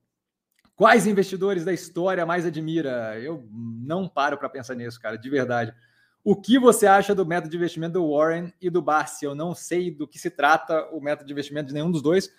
[0.77, 3.19] quais investidores da história mais admira?
[3.21, 5.75] Eu não paro para pensar nisso, cara, de verdade.
[6.25, 9.25] O que você acha do método de investimento do Warren e do Barsi?
[9.25, 12.33] Eu não sei do que se trata o método de investimento de nenhum dos dois.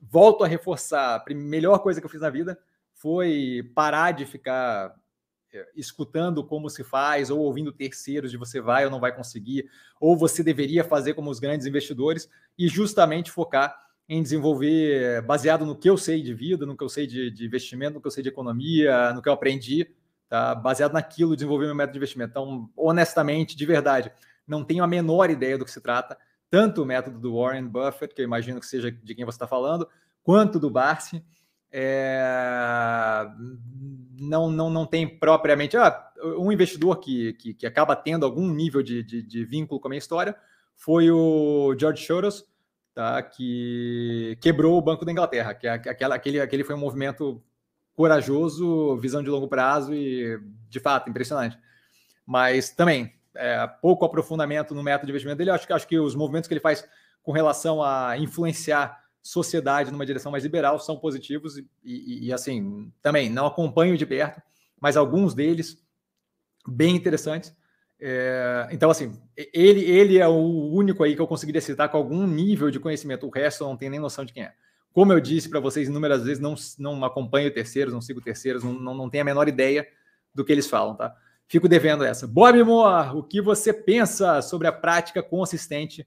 [0.00, 2.58] Volto a reforçar: a melhor coisa que eu fiz na vida
[2.92, 4.94] foi parar de ficar
[5.52, 9.68] é, escutando como se faz ou ouvindo terceiros de você vai ou não vai conseguir,
[10.00, 15.76] ou você deveria fazer como os grandes investidores e justamente focar em desenvolver baseado no
[15.76, 18.10] que eu sei de vida, no que eu sei de, de investimento, no que eu
[18.10, 19.88] sei de economia, no que eu aprendi
[20.28, 20.54] tá?
[20.54, 22.30] baseado naquilo, desenvolver meu método de investimento.
[22.30, 24.12] Então, honestamente, de verdade,
[24.46, 26.16] não tenho a menor ideia do que se trata,
[26.50, 29.46] tanto o método do Warren Buffett, que eu imagino que seja de quem você está
[29.46, 29.88] falando,
[30.22, 31.22] quanto do Barsi.
[31.72, 33.26] É...
[34.18, 35.76] Não, não, não tem propriamente.
[35.76, 39.88] Ah, um investidor que, que, que acaba tendo algum nível de, de, de, vínculo com
[39.88, 40.34] a minha história
[40.74, 42.44] foi o George Soros,
[42.96, 47.42] tá, que quebrou o Banco da Inglaterra, que é aquela, aquele, aquele foi um movimento
[47.94, 51.58] corajoso, visão de longo prazo e, de fato, impressionante.
[52.24, 55.50] Mas também, é, pouco aprofundamento no método de investimento dele.
[55.50, 56.88] Acho, acho que os movimentos que ele faz
[57.22, 62.90] com relação a influenciar sociedade numa direção mais liberal são positivos e, e, e, assim,
[63.02, 64.40] também não acompanho de perto,
[64.80, 65.84] mas alguns deles
[66.66, 67.54] bem interessantes.
[67.98, 69.12] É, então, assim,
[69.54, 73.26] ele, ele é o único aí que eu conseguiria citar com algum nível de conhecimento.
[73.26, 74.52] O resto eu não tenho nem noção de quem é.
[74.92, 78.72] Como eu disse para vocês inúmeras vezes, não, não acompanho terceiros, não sigo terceiros, não,
[78.72, 79.86] não, não tenho a menor ideia
[80.34, 81.14] do que eles falam, tá?
[81.48, 82.26] Fico devendo essa.
[82.26, 86.06] Bob Moore, o que você pensa sobre a prática consistente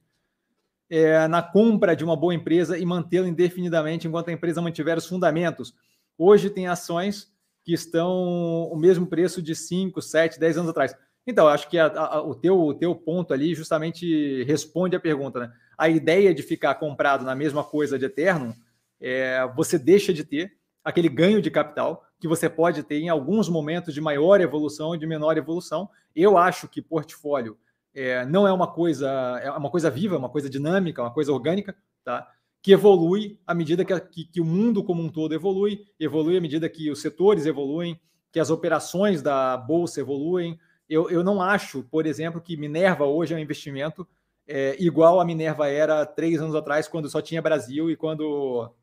[0.89, 5.08] é, na compra de uma boa empresa e mantê-la indefinidamente enquanto a empresa mantiver os
[5.08, 5.73] fundamentos?
[6.17, 7.32] Hoje tem ações
[7.63, 10.95] que estão o mesmo preço de 5, 7, 10 anos atrás.
[11.25, 15.39] Então, acho que a, a, o, teu, o teu ponto ali justamente responde a pergunta,
[15.39, 15.53] né?
[15.77, 18.55] A ideia de ficar comprado na mesma coisa de eterno
[18.99, 23.47] é, você deixa de ter aquele ganho de capital que você pode ter em alguns
[23.47, 25.89] momentos de maior evolução e de menor evolução.
[26.15, 27.58] Eu acho que portfólio
[27.93, 29.10] é, não é uma coisa,
[29.41, 32.27] é uma coisa viva, uma coisa dinâmica, uma coisa orgânica, tá?
[32.62, 36.41] que evolui à medida que, que, que, o mundo como um todo evolui, evolui à
[36.41, 37.99] medida que os setores evoluem,
[38.32, 40.60] que as operações da bolsa evoluem.
[40.89, 44.08] Eu, eu não acho, por exemplo, que Minerva hoje é um investimento
[44.52, 48.73] é, igual a Minerva era três anos atrás, quando só tinha Brasil e quando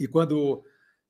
[0.00, 0.64] e quando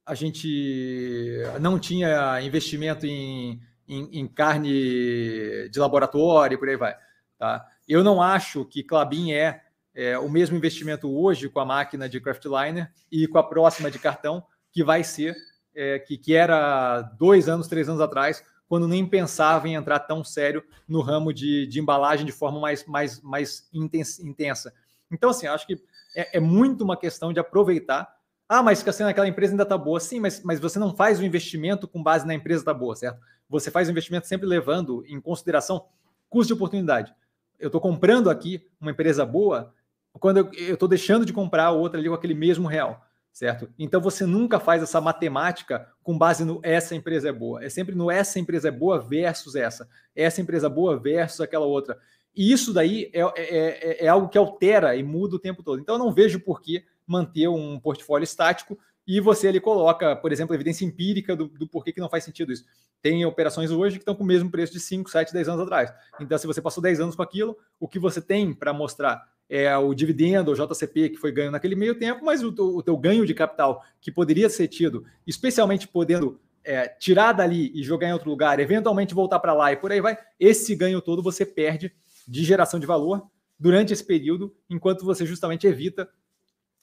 [0.04, 6.96] a gente não tinha investimento em, em, em carne de laboratório e por aí vai.
[7.38, 7.64] Tá?
[7.86, 9.62] Eu não acho que Clabin é,
[9.94, 13.98] é, o mesmo investimento hoje com a máquina de craftliner e com a próxima de
[13.98, 15.36] cartão que vai ser,
[15.74, 20.22] é, que, que era dois anos, três anos atrás, quando nem pensava em entrar tão
[20.22, 24.72] sério no ramo de, de embalagem de forma mais, mais, mais intensa.
[25.10, 25.82] Então, assim, acho que
[26.14, 30.00] é, é muito uma questão de aproveitar ah, mas Cassiano, aquela empresa ainda está boa.
[30.00, 33.20] Sim, mas, mas você não faz o investimento com base na empresa está boa, certo?
[33.46, 35.84] Você faz o investimento sempre levando em consideração
[36.30, 37.14] custo de oportunidade.
[37.58, 39.74] Eu estou comprando aqui uma empresa boa
[40.14, 43.06] quando eu estou deixando de comprar outra ali com aquele mesmo real,
[43.38, 43.70] certo?
[43.78, 47.64] Então você nunca faz essa matemática com base no essa empresa é boa.
[47.64, 49.88] É sempre no essa empresa é boa versus essa.
[50.12, 51.96] Essa empresa boa versus aquela outra.
[52.34, 55.80] E isso daí é, é, é, é algo que altera e muda o tempo todo.
[55.80, 58.76] Então eu não vejo por que manter um portfólio estático
[59.08, 62.52] e você ali coloca, por exemplo, evidência empírica do, do porquê que não faz sentido
[62.52, 62.66] isso.
[63.00, 65.90] Tem operações hoje que estão com o mesmo preço de 5, 7, 10 anos atrás.
[66.20, 69.74] Então, se você passou 10 anos com aquilo, o que você tem para mostrar é
[69.78, 73.24] o dividendo, o JCP, que foi ganho naquele meio tempo, mas o, o teu ganho
[73.24, 78.28] de capital, que poderia ser tido, especialmente podendo é, tirar dali e jogar em outro
[78.28, 81.94] lugar, eventualmente voltar para lá e por aí vai, esse ganho todo você perde
[82.26, 83.26] de geração de valor
[83.58, 86.06] durante esse período, enquanto você justamente evita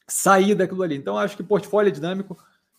[0.08, 0.96] sair daquilo ali.
[0.96, 2.38] Então, acho que portfólio dinâmico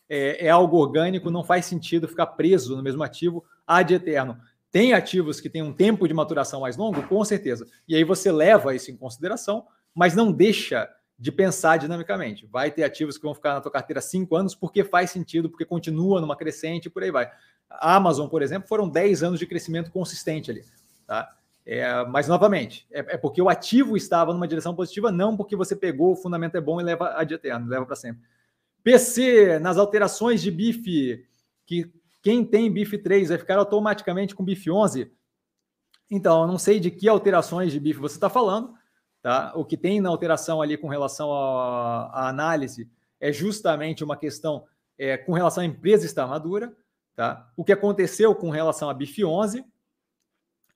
[0.09, 4.39] é, é, algo orgânico, não faz sentido ficar preso no mesmo ativo ad eterno.
[4.71, 7.03] Tem ativos que têm um tempo de maturação mais longo?
[7.05, 7.67] Com certeza.
[7.89, 12.47] E aí você leva isso em consideração, mas não deixa de pensar dinamicamente.
[12.47, 15.65] Vai ter ativos que vão ficar na tua carteira cinco anos porque faz sentido, porque
[15.65, 17.31] continua numa crescente e por aí vai.
[17.71, 20.62] A Amazon, por exemplo, foram 10 anos de crescimento consistente ali.
[21.07, 21.35] Tá?
[21.66, 25.74] É, mas, novamente, é, é, porque o ativo estava numa direção positiva, não porque você
[25.74, 28.22] pegou, o fundamento é bom e leva ad eterno, leva para sempre.
[28.85, 31.26] PC, nas alterações de BIF,
[31.66, 35.11] que quem tem BIF 3 vai ficar automaticamente com BIF 11.
[36.09, 38.72] Então, eu não sei de que alterações de BIF você está falando.
[39.20, 39.52] Tá?
[39.57, 44.64] O que tem na alteração ali com relação à análise é justamente uma questão
[44.96, 46.72] é, com relação à empresa estar madura.
[47.16, 47.50] Tá?
[47.57, 49.64] O que aconteceu com relação a BIF 11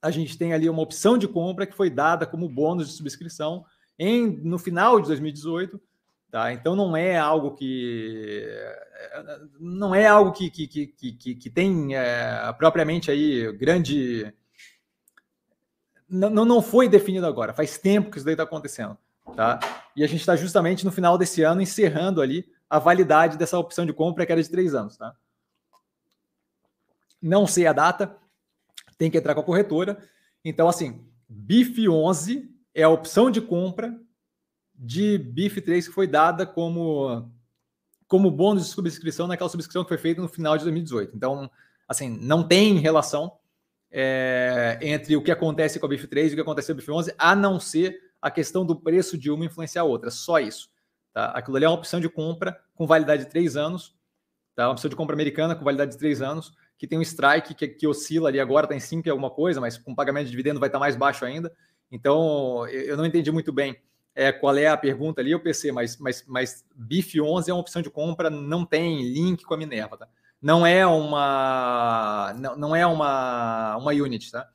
[0.02, 3.64] a gente tem ali uma opção de compra que foi dada como bônus de subscrição
[3.98, 5.80] em, no final de 2018.
[6.30, 6.52] Tá?
[6.52, 8.46] Então não é algo que
[9.58, 14.32] não é algo que, que, que, que, que tem é, propriamente aí grande
[16.08, 18.96] não, não foi definido agora, faz tempo que isso daí está acontecendo.
[19.36, 19.60] Tá?
[19.94, 23.86] E a gente está justamente no final desse ano encerrando ali a validade dessa opção
[23.86, 24.96] de compra que era de três anos.
[24.96, 25.14] Tá?
[27.20, 28.16] Não sei a data,
[29.00, 29.98] tem que entrar com a corretora.
[30.44, 33.98] Então, assim, BIF 11 é a opção de compra
[34.74, 37.26] de BIF 3 que foi dada como,
[38.06, 41.16] como bônus de subscrição naquela subscrição que foi feita no final de 2018.
[41.16, 41.50] Então,
[41.88, 43.38] assim, não tem relação
[43.90, 46.76] é, entre o que acontece com a BIF 3 e o que acontece com a
[46.76, 50.10] BIF 11, a não ser a questão do preço de uma influenciar a outra.
[50.10, 50.70] Só isso.
[51.14, 51.30] Tá?
[51.30, 53.94] Aquilo ali é uma opção de compra com validade de três anos.
[54.54, 54.66] Tá?
[54.66, 57.68] Uma opção de compra americana com validade de três anos, que tem um strike que,
[57.68, 60.58] que oscila ali agora, está em 5 e alguma coisa, mas com pagamento de dividendo
[60.58, 61.54] vai estar tá mais baixo ainda.
[61.92, 63.76] Então, eu não entendi muito bem
[64.14, 67.60] é, qual é a pergunta ali, eu pensei, mas, mas, mas BIF 11 é uma
[67.60, 70.08] opção de compra, não tem link com a Minerva, tá?
[70.40, 74.48] Não é uma não, não é uma, uma unit, tá?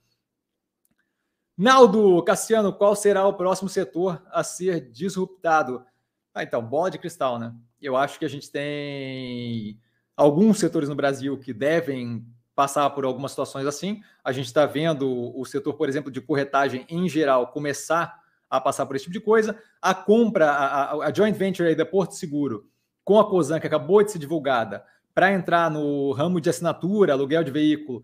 [1.55, 5.85] Naldo Cassiano, qual será o próximo setor a ser disruptado?
[6.33, 7.53] Ah, então, bola de cristal, né?
[7.79, 9.79] Eu acho que a gente tem
[10.15, 12.25] alguns setores no Brasil que devem
[12.55, 14.01] passar por algumas situações assim.
[14.23, 18.85] A gente está vendo o setor, por exemplo, de corretagem em geral começar a passar
[18.85, 19.57] por esse tipo de coisa.
[19.81, 22.69] A compra, a, a joint venture aí da Porto Seguro
[23.03, 27.43] com a COSAN, que acabou de ser divulgada, para entrar no ramo de assinatura, aluguel
[27.43, 28.03] de veículo,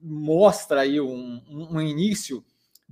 [0.00, 2.42] mostra aí um, um, um início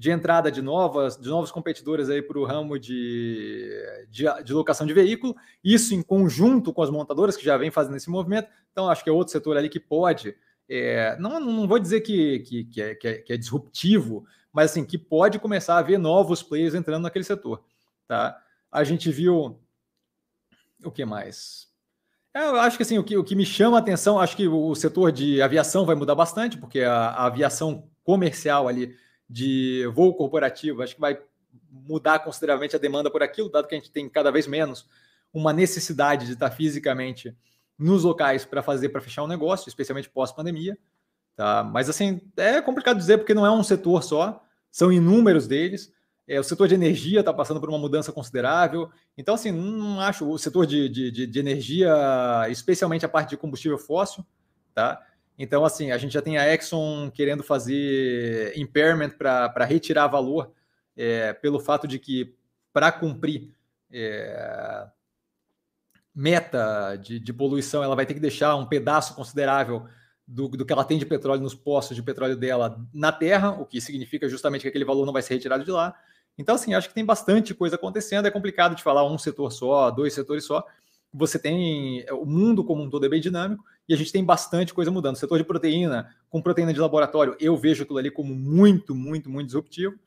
[0.01, 3.71] de entrada de novas, de novos competidores aí para o ramo de,
[4.09, 7.99] de, de, locação de veículo, isso em conjunto com as montadoras que já vem fazendo
[7.99, 8.49] esse movimento.
[8.73, 10.35] Então, acho que é outro setor ali que pode,
[10.67, 14.71] é, não, não vou dizer que, que, que, é, que, é, que é disruptivo, mas
[14.71, 17.63] assim, que pode começar a ver novos players entrando naquele setor.
[18.09, 18.43] Tá?
[18.73, 19.61] A gente viu
[20.83, 21.69] o que mais?
[22.33, 24.49] É, eu acho que assim, o que, o que me chama a atenção, acho que
[24.49, 28.97] o setor de aviação vai mudar bastante, porque a, a aviação comercial ali
[29.31, 31.17] de voo corporativo, acho que vai
[31.71, 34.89] mudar consideravelmente a demanda por aquilo, dado que a gente tem cada vez menos
[35.33, 37.37] uma necessidade de estar fisicamente
[37.79, 40.77] nos locais para fazer, para fechar um negócio, especialmente pós-pandemia.
[41.37, 41.63] Tá?
[41.63, 45.93] Mas assim, é complicado dizer porque não é um setor só, são inúmeros deles.
[46.27, 48.91] É, o setor de energia está passando por uma mudança considerável.
[49.17, 51.93] Então, assim, não acho o setor de, de, de, energia,
[52.49, 54.25] especialmente a parte de combustível fóssil,
[54.75, 55.01] tá?
[55.43, 60.53] Então, assim, a gente já tem a Exxon querendo fazer impairment para retirar valor
[60.95, 62.37] é, pelo fato de que,
[62.75, 63.51] para cumprir
[63.91, 64.87] é,
[66.15, 69.87] meta de, de, poluição, ela vai ter que deixar um pedaço considerável
[70.29, 73.65] do, do que ela tem de petróleo nos postos de petróleo dela na Terra, o
[73.65, 75.97] que significa justamente que aquele valor não vai ser retirado de lá.
[76.37, 78.27] Então, assim, acho que tem bastante coisa acontecendo.
[78.27, 80.67] É complicado de falar um setor só, dois setores só.
[81.15, 84.73] Você tem o mundo como um todo é bem dinâmico e a gente tem bastante
[84.73, 85.17] coisa mudando.
[85.17, 89.29] O setor de proteína, com proteína de laboratório, eu vejo aquilo ali como muito, muito,
[89.29, 89.99] muito disruptivo,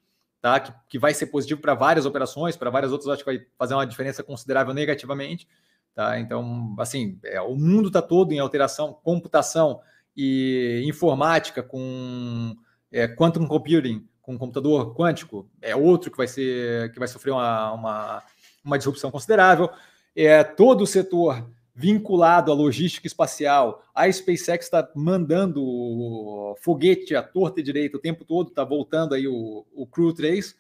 [0.41, 0.57] tá?
[0.57, 3.73] Que, que vai ser positivo para várias operações, para várias outras, acho que vai fazer
[3.73, 5.45] uma diferença considerável negativamente,
[5.93, 6.17] tá?
[6.17, 9.81] Então, assim, é, o mundo está todo em alteração, computação,
[10.15, 12.55] e informática com
[12.89, 17.73] é, quantum computing, com computador quântico, é outro que vai ser que vai sofrer uma,
[17.73, 18.23] uma,
[18.63, 19.69] uma disrupção considerável.
[20.15, 27.59] É, todo o setor vinculado à logística espacial, a SpaceX está mandando foguete à torta
[27.59, 30.55] e direita o tempo todo, está voltando aí o, o Crew 3,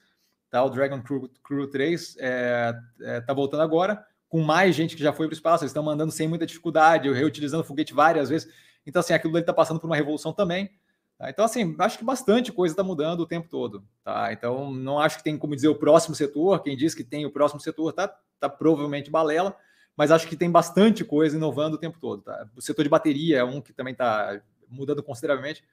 [0.49, 0.63] tá?
[0.63, 5.03] o Dragon Crew, Crew 3 está é, é, tá voltando agora, com mais gente que
[5.03, 8.51] já foi para o espaço, eles estão mandando sem muita dificuldade, reutilizando foguete várias vezes.
[8.85, 10.71] Então, assim, aquilo ele está passando por uma revolução também.
[11.19, 11.29] Tá?
[11.29, 13.83] Então, assim, acho que bastante coisa está mudando o tempo todo.
[14.03, 14.33] Tá?
[14.33, 16.63] Então, não acho que tem como dizer o próximo setor.
[16.63, 19.55] Quem diz que tem o próximo setor está tá provavelmente balela,
[19.95, 22.21] mas acho que tem bastante coisa inovando o tempo todo.
[22.21, 22.47] Tá?
[22.55, 25.63] O setor de bateria é um que também está mudando consideravelmente.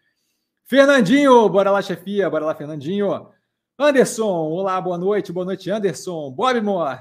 [0.65, 3.29] Fernandinho, bora lá, chefia, bora lá, Fernandinho.
[3.79, 6.31] Anderson, olá, boa noite, boa noite, Anderson.
[6.31, 7.01] Bob Moore.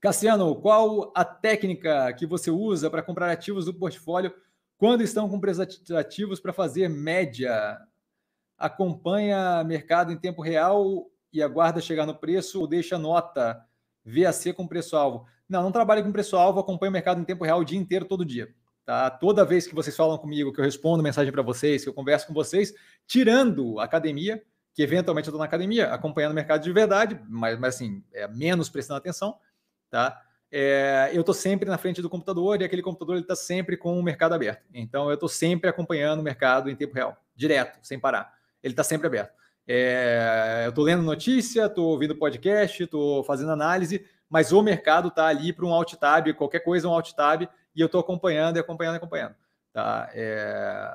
[0.00, 4.34] Cassiano, qual a técnica que você usa para comprar ativos do portfólio
[4.76, 7.78] quando estão com preços ativos para fazer média,
[8.58, 13.64] acompanha mercado em tempo real e aguarda chegar no preço ou deixa nota
[14.04, 15.24] VAC com preço-alvo?
[15.52, 18.24] Não, não trabalho com preço-alvo, acompanho o mercado em tempo real o dia inteiro, todo
[18.24, 18.52] dia.
[18.84, 19.10] Tá?
[19.10, 22.26] Toda vez que vocês falam comigo, que eu respondo mensagem para vocês, que eu converso
[22.26, 22.74] com vocês,
[23.06, 24.42] tirando academia,
[24.74, 28.26] que eventualmente eu estou na academia, acompanhando o mercado de verdade, mas, mas assim, é
[28.26, 29.36] menos prestando atenção,
[29.88, 30.20] tá?
[30.52, 34.02] é, eu estou sempre na frente do computador e aquele computador está sempre com o
[34.02, 34.62] mercado aberto.
[34.74, 38.34] Então, eu estou sempre acompanhando o mercado em tempo real, direto, sem parar.
[38.62, 39.32] Ele está sempre aberto.
[39.66, 45.26] É, eu estou lendo notícia, estou ouvindo podcast, estou fazendo análise, mas o mercado está
[45.26, 48.60] ali para um alt tab, qualquer coisa um alt tab, e eu estou acompanhando e
[48.60, 49.34] acompanhando e acompanhando.
[49.74, 50.08] Tá?
[50.14, 50.90] É,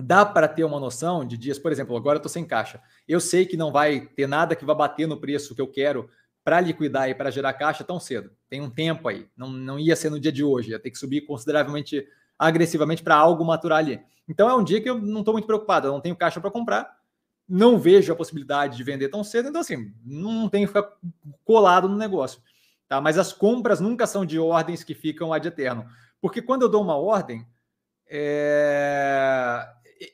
[0.00, 2.80] dá para ter uma noção de dias, por exemplo, agora eu estou sem caixa.
[3.06, 6.08] Eu sei que não vai ter nada que vá bater no preço que eu quero
[6.42, 8.30] para liquidar e para gerar caixa tão cedo.
[8.48, 9.28] Tem um tempo aí.
[9.36, 12.08] Não, não ia ser no dia de hoje, ia ter que subir consideravelmente
[12.38, 14.00] agressivamente para algo maturar ali.
[14.26, 16.50] Então é um dia que eu não estou muito preocupado, eu não tenho caixa para
[16.50, 16.90] comprar,
[17.48, 20.90] não vejo a possibilidade de vender tão cedo, então assim, não tenho que ficar
[21.44, 22.40] colado no negócio.
[22.88, 23.00] Tá?
[23.00, 25.86] Mas as compras nunca são de ordens que ficam ad eterno.
[26.20, 27.46] Porque quando eu dou uma ordem,
[28.08, 29.66] é...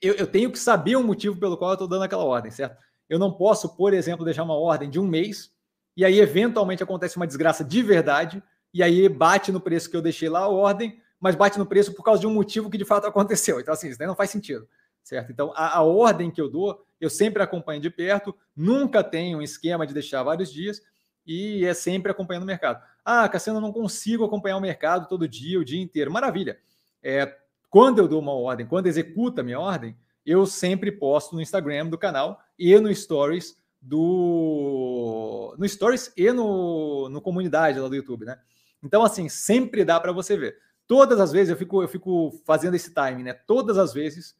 [0.02, 2.76] eu, eu tenho que saber o motivo pelo qual eu estou dando aquela ordem, certo?
[3.08, 5.52] Eu não posso, por exemplo, deixar uma ordem de um mês
[5.96, 10.02] e aí eventualmente acontece uma desgraça de verdade, e aí bate no preço que eu
[10.02, 12.84] deixei lá a ordem, mas bate no preço por causa de um motivo que de
[12.84, 13.60] fato aconteceu.
[13.60, 14.66] Então, assim, isso não faz sentido,
[15.02, 15.30] certo?
[15.30, 19.42] Então, a, a ordem que eu dou, eu sempre acompanho de perto, nunca tenho um
[19.42, 20.82] esquema de deixar vários dias,
[21.26, 22.82] e é sempre acompanhando o mercado.
[23.04, 26.10] Ah, Cassiano, eu não consigo acompanhar o mercado todo dia, o dia inteiro.
[26.10, 26.58] Maravilha.
[27.02, 27.36] É,
[27.68, 29.96] quando eu dou uma ordem, quando executa a minha ordem,
[30.26, 37.08] eu sempre posto no Instagram do canal e no Stories do no Stories e no,
[37.08, 38.38] no comunidade lá do YouTube, né?
[38.82, 40.56] Então, assim, sempre dá para você ver.
[40.86, 43.32] Todas as vezes eu fico, eu fico fazendo esse time, né?
[43.32, 44.36] Todas as vezes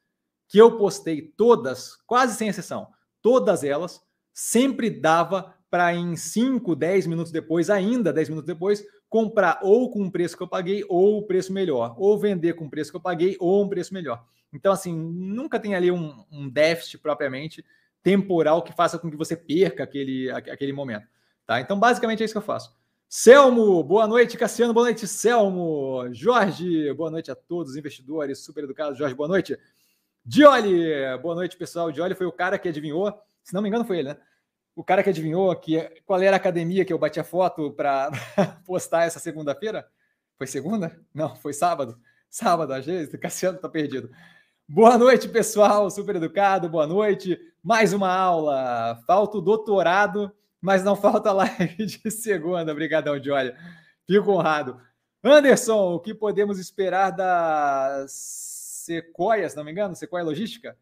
[0.50, 2.88] que eu postei, todas, quase sem exceção,
[3.22, 4.02] todas elas,
[4.34, 10.02] sempre dava para em 5, 10 minutos depois, ainda 10 minutos depois, comprar ou com
[10.04, 12.96] o preço que eu paguei ou o preço melhor, ou vender com o preço que
[12.96, 14.24] eu paguei ou um preço melhor.
[14.52, 17.64] Então, assim, nunca tem ali um, um déficit propriamente
[18.02, 21.06] temporal que faça com que você perca aquele, aquele momento.
[21.46, 21.60] Tá?
[21.60, 22.74] Então, basicamente é isso que eu faço.
[23.08, 26.08] Selmo, boa noite, Cassiano, boa noite, Selmo.
[26.12, 28.98] Jorge, boa noite a todos os investidores super educados.
[28.98, 29.56] Jorge, boa noite.
[30.30, 30.84] Dioli,
[31.20, 31.90] boa noite, pessoal.
[31.90, 33.12] Dioli foi o cara que adivinhou,
[33.42, 34.16] se não me engano, foi ele, né?
[34.76, 38.12] O cara que adivinhou que, qual era a academia que eu bati a foto para
[38.64, 39.88] postar essa segunda-feira.
[40.38, 40.96] Foi segunda?
[41.12, 41.98] Não, foi sábado.
[42.30, 44.08] Sábado, a gente, Cassiano tá perdido.
[44.68, 47.36] Boa noite, pessoal, super educado, boa noite.
[47.60, 49.02] Mais uma aula.
[49.08, 52.70] Falta o doutorado, mas não falta live de segunda.
[52.70, 53.56] Obrigadão, Jolia.
[54.06, 54.80] Fico honrado.
[55.24, 58.06] Anderson, o que podemos esperar da
[58.90, 59.94] Sequoia, se não me engano?
[59.94, 60.76] Sequoia Logística?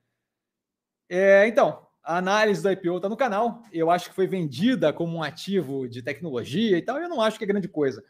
[1.10, 3.62] É, então, a análise do IPO está no canal.
[3.70, 6.96] Eu acho que foi vendida como um ativo de tecnologia e tal.
[6.96, 8.02] Eu não acho que é grande coisa.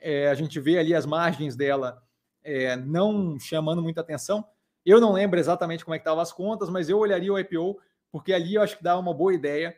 [0.00, 2.02] É, a gente vê ali as margens dela
[2.42, 4.44] é, não chamando muita atenção.
[4.84, 7.80] Eu não lembro exatamente como é que estavam as contas, mas eu olharia o IPO,
[8.10, 9.76] porque ali eu acho que dá uma boa ideia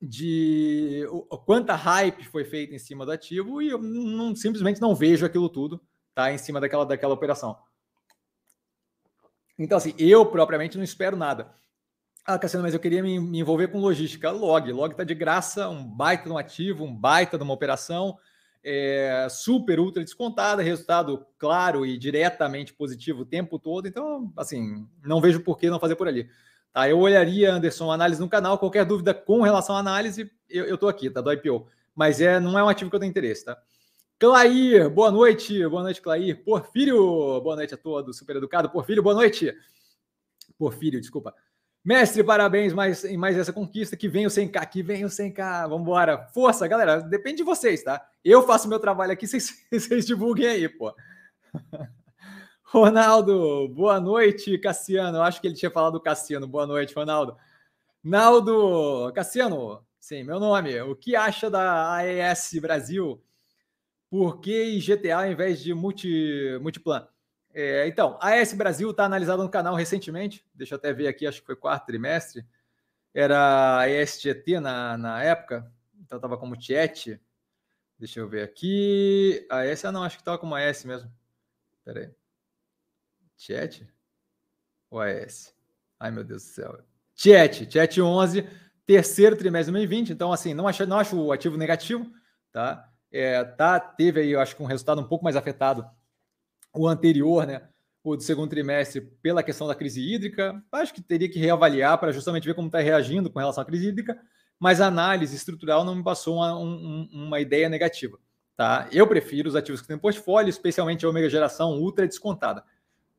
[0.00, 1.04] de
[1.44, 5.48] quanta hype foi feita em cima do ativo e eu não, simplesmente não vejo aquilo
[5.48, 5.80] tudo
[6.14, 7.58] tá, em cima daquela, daquela operação.
[9.60, 11.52] Então, assim, eu propriamente não espero nada.
[12.24, 14.30] Ah, Cassiano, mas eu queria me, me envolver com logística.
[14.30, 14.72] Log.
[14.72, 18.16] Log está de graça, um baita de um ativo, um baita de uma operação
[18.64, 23.86] é, super, ultra descontada, resultado claro e diretamente positivo o tempo todo.
[23.86, 26.30] Então, assim, não vejo por que não fazer por ali.
[26.72, 28.58] Tá, eu olharia, Anderson, análise no canal.
[28.58, 31.20] Qualquer dúvida com relação à análise, eu estou aqui, tá?
[31.20, 31.66] Do IPO.
[31.94, 33.58] Mas é, não é um ativo que eu tenho interesse, tá?
[34.20, 35.66] Clair, boa noite.
[35.66, 36.44] Boa noite, Clair.
[36.44, 38.18] Porfírio, boa noite a todos.
[38.18, 38.68] Super educado.
[38.68, 39.50] Porfírio, boa noite.
[40.58, 41.34] Porfírio, desculpa.
[41.82, 43.96] Mestre, parabéns mais, em mais essa conquista.
[43.96, 45.62] Que venha o 100k, que venha o 100k.
[45.70, 46.28] Vamos embora.
[46.34, 47.00] Força, galera.
[47.00, 48.06] Depende de vocês, tá?
[48.22, 50.94] Eu faço meu trabalho aqui, vocês, vocês divulguem aí, pô.
[52.62, 55.16] Ronaldo, boa noite, Cassiano.
[55.16, 56.46] Eu acho que ele tinha falado Cassiano.
[56.46, 57.38] Boa noite, Ronaldo.
[58.04, 60.78] Naldo, Cassiano, sim, meu nome.
[60.82, 63.18] O que acha da AES Brasil?
[64.10, 67.06] Por que GTA ao invés de multi, multiplan?
[67.54, 70.44] É, então, a AES Brasil está analisada no canal recentemente.
[70.52, 72.44] Deixa eu até ver aqui, acho que foi quarto trimestre.
[73.14, 77.20] Era a ESGT na, na época, então estava como Tiet.
[77.98, 79.46] Deixa eu ver aqui.
[79.50, 81.10] A S, ah, não, acho que estava com uma S mesmo.
[81.84, 82.10] Pera aí.
[83.36, 83.86] Chat?
[84.90, 85.54] Ou S?
[85.98, 86.78] Ai, meu Deus do céu.
[87.14, 88.46] Chat, Chat 11,
[88.86, 90.12] terceiro trimestre de 2020.
[90.12, 92.10] Então, assim, não acho, não acho o ativo negativo,
[92.52, 92.89] tá?
[93.12, 93.78] É, tá?
[93.80, 95.84] Teve aí, eu acho que um resultado um pouco mais afetado
[96.72, 97.62] o anterior, né?
[98.02, 100.62] O do segundo trimestre, pela questão da crise hídrica.
[100.72, 103.88] Acho que teria que reavaliar para justamente ver como está reagindo com relação à crise
[103.88, 104.18] hídrica
[104.60, 108.18] mas a análise estrutural não me passou uma, um, uma ideia negativa.
[108.54, 108.86] Tá?
[108.92, 112.62] Eu prefiro os ativos que têm portfólio, especialmente a ômega geração ultra descontada.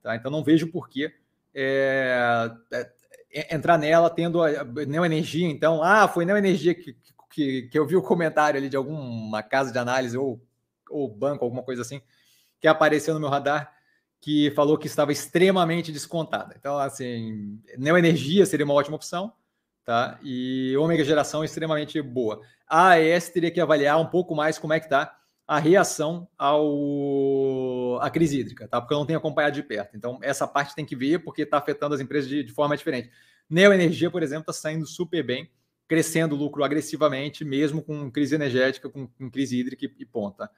[0.04, 0.16] Tá?
[0.16, 1.12] Então não vejo por que
[1.56, 2.92] é, é,
[3.34, 5.48] é entrar nela tendo a, a energia.
[5.48, 9.72] Então, ah, foi energia que, que, que eu vi o comentário ali de alguma casa
[9.72, 10.42] de análise ou,
[10.90, 12.02] ou banco, alguma coisa assim,
[12.60, 13.74] que apareceu no meu radar
[14.20, 16.56] que falou que estava extremamente descontada.
[16.58, 19.34] Então, assim, energia seria uma ótima opção
[19.84, 20.20] tá?
[20.24, 22.42] E ômega geração extremamente boa.
[22.68, 25.18] A AES teria que avaliar um pouco mais como é que está
[25.48, 28.80] a reação ao à crise hídrica, tá?
[28.80, 29.98] Porque eu não tenho acompanhado de perto.
[29.98, 33.12] Então, essa parte tem que ver porque está afetando as empresas de, de forma diferente.
[33.50, 35.52] Neoenergia, por exemplo, está saindo super bem,
[35.92, 40.50] crescendo o lucro agressivamente, mesmo com crise energética, com, com crise hídrica e, e ponta.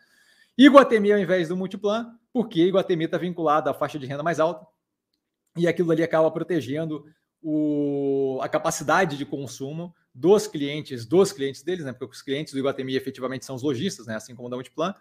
[0.55, 4.63] Iguatemi ao invés do Multiplan, porque Iguatemi está vinculado à faixa de renda mais alta
[5.57, 7.03] e aquilo ali acaba protegendo
[7.41, 11.93] o, a capacidade de consumo dos clientes, dos clientes deles, né?
[11.93, 14.15] Porque os clientes do Iguatemi efetivamente são os lojistas, né?
[14.15, 14.93] Assim como da Multiplan.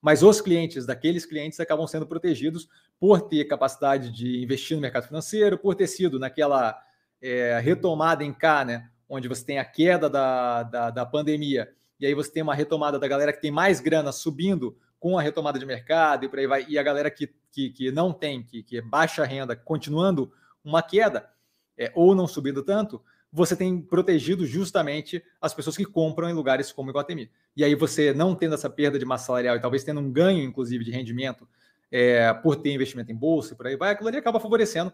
[0.00, 5.08] Mas os clientes daqueles clientes acabam sendo protegidos por ter capacidade de investir no mercado
[5.08, 6.74] financeiro, por ter sido naquela
[7.20, 8.90] é, retomada em K, né?
[9.08, 12.98] Onde você tem a queda da, da, da pandemia, e aí você tem uma retomada
[12.98, 16.46] da galera que tem mais grana subindo com a retomada de mercado e por aí
[16.46, 20.32] vai, e a galera que, que, que não tem, que, que é baixa renda, continuando
[20.64, 21.28] uma queda,
[21.76, 26.70] é, ou não subindo tanto, você tem protegido justamente as pessoas que compram em lugares
[26.70, 27.30] como Iguatemi.
[27.56, 30.42] E aí você não tendo essa perda de massa salarial e talvez tendo um ganho,
[30.42, 31.46] inclusive, de rendimento
[31.90, 34.92] é, por ter investimento em bolsa e por aí vai, aquilo ali acaba favorecendo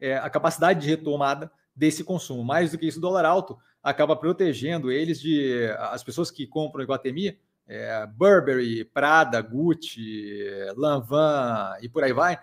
[0.00, 2.44] é, a capacidade de retomada desse consumo.
[2.44, 6.82] Mais do que isso, o dólar alto acaba protegendo eles de as pessoas que compram
[6.82, 10.44] Iguatemi, é, Burberry, Prada, Gucci,
[10.76, 12.38] Lanvin e por aí vai,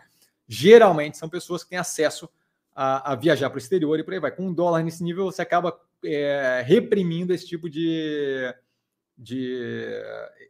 [0.47, 2.29] geralmente são pessoas que têm acesso
[2.75, 4.31] a, a viajar para o exterior e por aí vai.
[4.31, 8.53] Com um dólar nesse nível, você acaba é, reprimindo esse tipo de,
[9.17, 10.01] de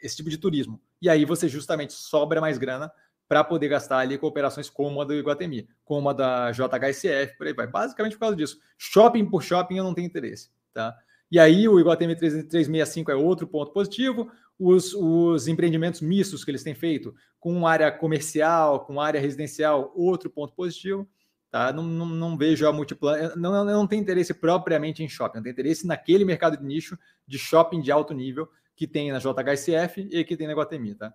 [0.01, 0.79] esse tipo de turismo.
[1.01, 2.91] E aí você justamente sobra mais grana
[3.29, 7.45] para poder gastar ali com operações como a do Iguatemi, como a da JHSF, por
[7.45, 7.67] aí vai.
[7.67, 8.59] Basicamente por causa disso.
[8.75, 10.97] Shopping por shopping eu não tenho interesse, tá?
[11.31, 14.31] E aí o Iguatemi 365 é outro ponto positivo.
[14.57, 20.27] Os, os empreendimentos mistos que eles têm feito com área comercial, com área residencial, outro
[20.31, 21.07] ponto positivo.
[21.51, 21.71] Tá?
[21.71, 23.35] Não, não, não vejo a multiplan.
[23.35, 26.97] Não, não, não tem interesse propriamente em shopping, eu tenho interesse naquele mercado de nicho
[27.27, 30.95] de shopping de alto nível que tem na JHSF e que tem na Guatemi.
[30.95, 31.13] Tá?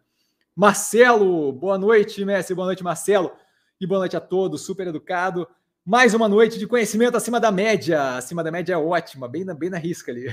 [0.56, 3.32] Marcelo, boa noite, Messi, boa noite, Marcelo,
[3.80, 5.48] e boa noite a todos, super educado.
[5.84, 8.16] Mais uma noite de conhecimento acima da média.
[8.16, 10.26] Acima da média é ótima, bem na, bem na risca ali.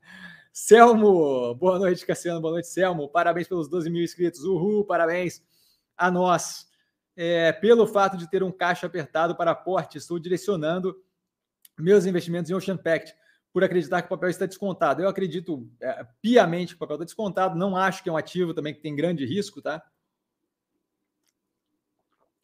[0.50, 3.10] Selmo, boa noite, Cassiano, boa noite, Selmo.
[3.10, 4.42] Parabéns pelos 12 mil inscritos.
[4.42, 5.42] Uhul, parabéns
[5.96, 6.66] a nós
[7.14, 10.96] é, pelo fato de ter um caixa apertado para aporte, estou direcionando
[11.76, 13.14] meus investimentos em Ocean Pact
[13.52, 15.02] por acreditar que o papel está descontado.
[15.02, 18.54] Eu acredito é, piamente que o papel está descontado, não acho que é um ativo
[18.54, 19.82] também que tem grande risco, tá?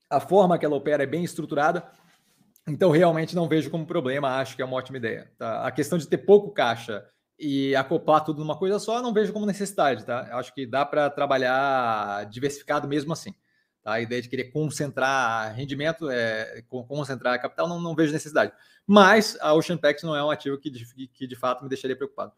[0.09, 1.91] A forma que ela opera é bem estruturada,
[2.67, 5.31] então realmente não vejo como problema, acho que é uma ótima ideia.
[5.39, 5.67] Tá?
[5.67, 7.07] A questão de ter pouco caixa
[7.39, 10.29] e acoplar tudo numa coisa só, não vejo como necessidade, tá?
[10.39, 13.35] Acho que dá para trabalhar diversificado mesmo assim.
[13.85, 13.93] Tá?
[13.93, 18.53] A ideia de querer concentrar rendimento, é, concentrar capital, não, não vejo necessidade.
[18.87, 21.95] Mas a Ocean Pact não é um ativo que de, que de fato me deixaria
[21.95, 22.33] preocupado.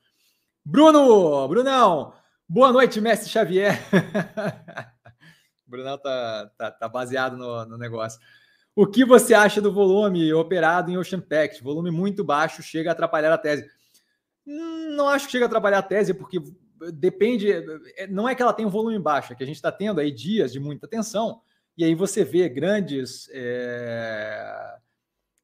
[0.65, 2.13] Bruno, Brunão,
[2.49, 3.79] boa noite, mestre Xavier.
[5.65, 8.21] o Brunão tá, tá, tá baseado no, no negócio.
[8.75, 11.63] O que você acha do volume operado em Ocean Pact?
[11.63, 13.65] Volume muito baixo, chega a atrapalhar a tese.
[14.47, 16.43] Hum, não acho que chega a atrapalhar a tese, porque
[16.93, 19.73] depende, é, não é que ela tem um volume baixo, é que a gente está
[19.73, 21.41] tendo aí dias de muita tensão,
[21.77, 24.77] e aí você vê grandes é,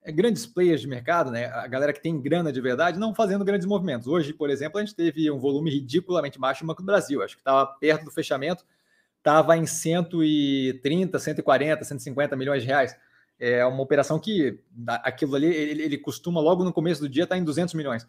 [0.05, 1.47] é, grandes players de mercado, né?
[1.47, 4.09] A galera que tem grana de verdade não fazendo grandes movimentos.
[4.09, 7.22] Hoje, por exemplo, a gente teve um volume ridiculamente baixo no Banco do Brasil.
[7.22, 8.64] Acho que estava perto do fechamento,
[9.18, 12.97] estava em 130, 140, 150 milhões de reais.
[13.39, 17.37] É uma operação que aquilo ali ele, ele costuma logo no começo do dia estar
[17.37, 18.07] tá em 200 milhões,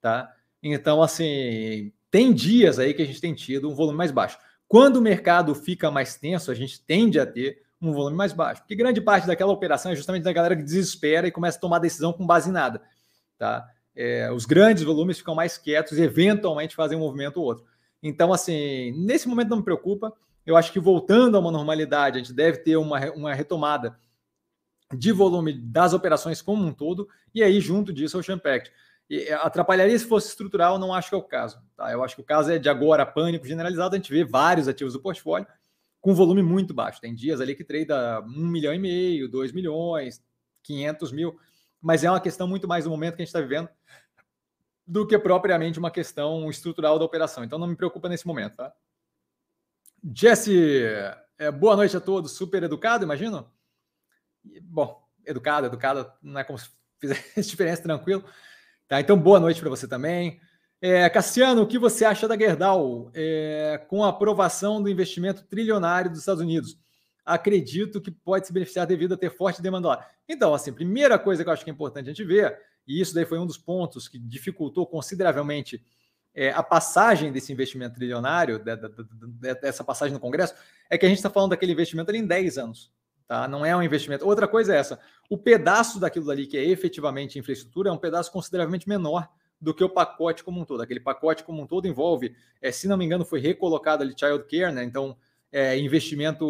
[0.00, 0.34] tá?
[0.62, 4.38] Então, assim, tem dias aí que a gente tem tido um volume mais baixo.
[4.66, 8.62] Quando o mercado fica mais tenso, a gente tende a ter um volume mais baixo.
[8.62, 11.78] Porque grande parte daquela operação é justamente da galera que desespera e começa a tomar
[11.78, 12.82] decisão com base em nada.
[13.38, 13.66] Tá?
[13.96, 17.64] É, os grandes volumes ficam mais quietos e eventualmente fazem um movimento ou outro.
[18.02, 20.12] Então, assim, nesse momento não me preocupa.
[20.46, 23.98] Eu acho que voltando a uma normalidade, a gente deve ter uma, uma retomada
[24.96, 28.70] de volume das operações como um todo, e aí, junto disso, o.
[28.70, 28.72] E
[29.42, 31.60] atrapalharia se fosse estrutural, não acho que é o caso.
[31.76, 31.90] Tá?
[31.90, 34.92] Eu acho que o caso é de agora pânico generalizado, a gente vê vários ativos
[34.92, 35.46] do portfólio
[36.00, 37.00] com volume muito baixo.
[37.00, 40.22] Tem dias ali que trade 1 milhão e meio, 2 milhões,
[40.62, 41.38] 500 mil,
[41.80, 43.68] mas é uma questão muito mais do momento que a gente está vivendo
[44.86, 47.44] do que propriamente uma questão estrutural da operação.
[47.44, 48.72] Então não me preocupa nesse momento, tá?
[50.14, 50.82] Jesse,
[51.38, 52.32] é, boa noite a todos.
[52.32, 53.52] Super educado, imagino?
[54.62, 58.24] Bom, educado, educado, não é como se fizesse diferença, tranquilo.
[58.90, 60.40] Tá, então, boa noite para você também.
[60.82, 66.10] É, Cassiano, o que você acha da Gerdau é, com a aprovação do investimento trilionário
[66.10, 66.76] dos Estados Unidos?
[67.24, 70.08] Acredito que pode se beneficiar devido a ter forte demanda lá.
[70.28, 73.14] Então, assim, primeira coisa que eu acho que é importante a gente ver e isso
[73.14, 75.80] daí foi um dos pontos que dificultou consideravelmente
[76.34, 80.54] é, a passagem desse investimento trilionário, de, de, de, dessa passagem no Congresso,
[80.90, 82.90] é que a gente está falando daquele investimento ali em 10 anos.
[83.30, 83.46] Tá?
[83.46, 84.26] Não é um investimento.
[84.26, 88.32] Outra coisa é essa: o pedaço daquilo ali que é efetivamente infraestrutura é um pedaço
[88.32, 89.28] consideravelmente menor
[89.60, 90.80] do que o pacote como um todo.
[90.80, 94.42] Aquele pacote como um todo envolve, é, se não me engano, foi recolocado ali child
[94.50, 94.82] care, né?
[94.82, 95.16] Então,
[95.52, 96.44] é, investimento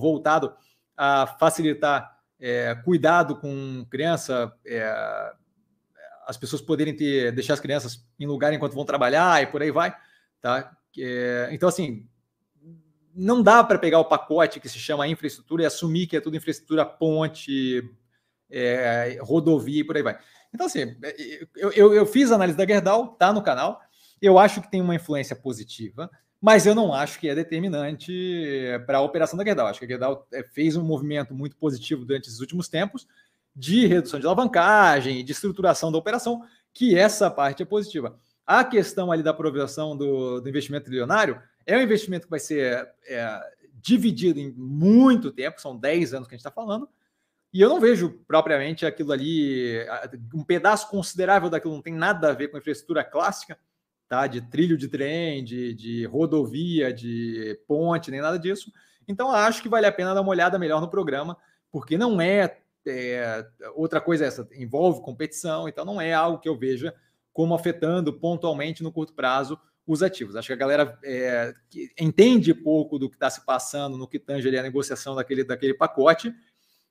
[0.00, 0.52] voltado
[0.94, 5.32] a facilitar é, cuidado com criança, é,
[6.26, 9.70] as pessoas poderem ter, deixar as crianças em lugar enquanto vão trabalhar e por aí
[9.70, 9.96] vai,
[10.42, 10.76] tá?
[10.98, 12.06] É, então, assim,
[13.18, 16.36] não dá para pegar o pacote que se chama infraestrutura e assumir que é tudo
[16.36, 17.82] infraestrutura, ponte,
[18.48, 20.18] é, rodovia e por aí vai.
[20.54, 20.96] Então, assim,
[21.56, 23.80] eu, eu, eu fiz a análise da Gerdau, tá no canal.
[24.22, 26.08] Eu acho que tem uma influência positiva,
[26.40, 28.12] mas eu não acho que é determinante
[28.86, 29.66] para a operação da Gerdau.
[29.66, 33.06] Acho que a Gerdau é, fez um movimento muito positivo durante esses últimos tempos
[33.54, 36.42] de redução de alavancagem, de estruturação da operação,
[36.72, 38.16] que essa parte é positiva.
[38.46, 42.88] A questão ali da aprovação do, do investimento trilionário é um investimento que vai ser
[43.06, 43.40] é,
[43.74, 46.88] dividido em muito tempo, são 10 anos que a gente está falando,
[47.52, 49.78] e eu não vejo propriamente aquilo ali,
[50.34, 53.58] um pedaço considerável daquilo não tem nada a ver com infraestrutura clássica,
[54.08, 54.26] tá?
[54.26, 58.70] De trilho de trem, de, de rodovia, de ponte, nem nada disso.
[59.06, 61.38] Então acho que vale a pena dar uma olhada melhor no programa,
[61.70, 66.56] porque não é é, outra coisa essa, envolve competição, então não é algo que eu
[66.56, 66.94] veja
[67.32, 69.58] como afetando pontualmente no curto prazo
[69.88, 70.36] os ativos.
[70.36, 74.18] Acho que a galera é, que entende pouco do que está se passando no que
[74.18, 76.32] tange ali a negociação daquele, daquele pacote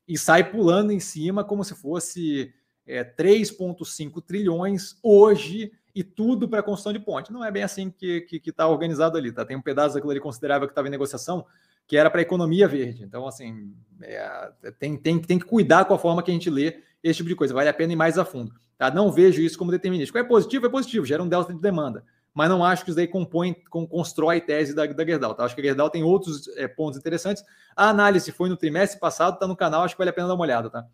[0.07, 2.51] e sai pulando em cima como se fosse
[2.87, 7.31] é, 3,5 trilhões hoje e tudo para construção de ponte.
[7.31, 9.31] Não é bem assim que está que, que tá organizado ali.
[9.31, 9.45] Tá?
[9.45, 11.45] Tem um pedaço daquilo ali considerável que estava em negociação,
[11.85, 13.03] que era para a economia verde.
[13.03, 16.81] Então, assim, é, tem, tem, tem que cuidar com a forma que a gente lê
[17.03, 17.53] esse tipo de coisa.
[17.53, 18.53] Vale a pena ir mais a fundo.
[18.77, 18.89] Tá?
[18.91, 20.17] Não vejo isso como determinístico.
[20.17, 22.03] É positivo, é positivo, gera um delta de demanda.
[22.37, 25.33] Mas não acho que isso daí compõe, com, constrói tese da, da Gerdau.
[25.33, 25.43] Tá?
[25.43, 27.43] Acho que a Gerdau tem outros é, pontos interessantes.
[27.75, 30.35] A análise foi no trimestre passado, está no canal, acho que vale a pena dar
[30.35, 30.69] uma olhada.
[30.69, 30.85] Tá?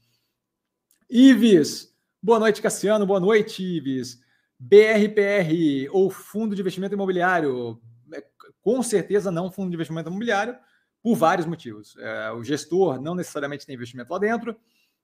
[1.10, 3.06] Ives, boa noite, Cassiano.
[3.06, 4.22] Boa noite, Ives.
[4.58, 7.78] BRPR, ou Fundo de Investimento Imobiliário.
[8.14, 8.24] É,
[8.62, 10.56] com certeza não fundo de investimento imobiliário
[11.02, 11.94] por vários motivos.
[11.98, 14.56] É, o gestor não necessariamente tem investimento lá dentro,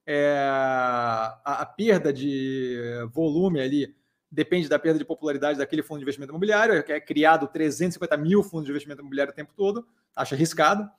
[0.06, 2.78] é, a, a, perda de
[3.12, 3.99] volume ali
[4.32, 8.44] depende da perda de popularidade daquele fundo de investimento imobiliário, que é criado 350 mil
[8.44, 10.90] fundos de investimento imobiliário o tempo todo, acha arriscado,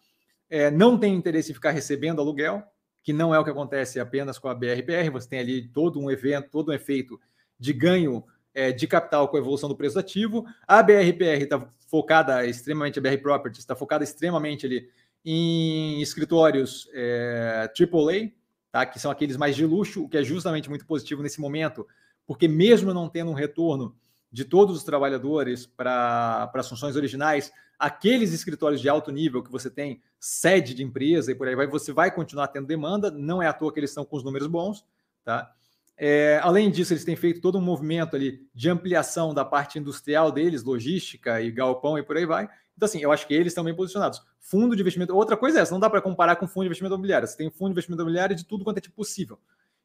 [0.49, 2.62] é, não tem interesse em ficar recebendo aluguel,
[3.03, 6.11] que não é o que acontece apenas com a BRPR, você tem ali todo um
[6.11, 7.20] evento, todo um efeito
[7.59, 10.45] de ganho é, de capital com a evolução do preço ativo.
[10.66, 14.89] A BRPR está focada extremamente, a BR Properties está focada extremamente ali
[15.24, 18.31] em escritórios é, AAA,
[18.72, 18.87] tá?
[18.87, 21.87] que são aqueles mais de luxo, o que é justamente muito positivo nesse momento,
[22.31, 23.93] porque mesmo não tendo um retorno
[24.31, 29.68] de todos os trabalhadores para as funções originais, aqueles escritórios de alto nível que você
[29.68, 33.49] tem sede de empresa e por aí vai, você vai continuar tendo demanda, não é
[33.49, 34.87] à toa que eles estão com os números bons,
[35.24, 35.53] tá?
[35.97, 40.31] É, além disso, eles têm feito todo um movimento ali de ampliação da parte industrial
[40.31, 42.49] deles, logística e galpão e por aí vai.
[42.76, 44.22] Então, assim, eu acho que eles estão bem posicionados.
[44.39, 46.95] Fundo de investimento, outra coisa é essa, não dá para comparar com fundo de investimento
[46.95, 47.26] imobiliário.
[47.26, 49.37] Você tem fundo de investimento imobiliário de tudo quanto é tipo possível.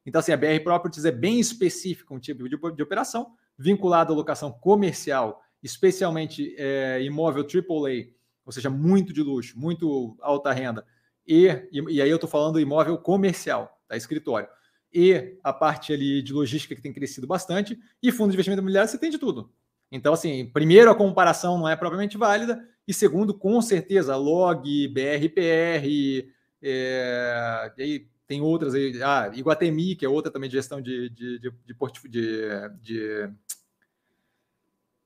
[0.06, 4.16] Então, assim, a BR Properties é bem específico um tipo de, de operação, vinculado à
[4.16, 8.14] locação comercial, especialmente é, imóvel AAA,
[8.46, 10.86] ou seja, muito de luxo, muito alta renda.
[11.28, 13.98] E, e, e aí eu estou falando imóvel comercial, tá?
[13.98, 14.48] escritório
[14.96, 18.90] e a parte ali de logística que tem crescido bastante, e fundo de investimento imobiliário
[18.90, 19.52] você tem de tudo.
[19.92, 26.32] Então, assim, primeiro, a comparação não é propriamente válida, e segundo, com certeza, log, BRPR,
[26.62, 31.10] é, e aí tem outras aí, ah, Iguatemi, que é outra também de gestão de,
[31.10, 33.30] de, de, de de, de...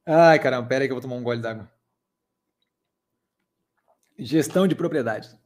[0.06, 1.70] Ai, caramba, pera aí que eu vou tomar um gole d'água.
[4.18, 5.38] Gestão de propriedades.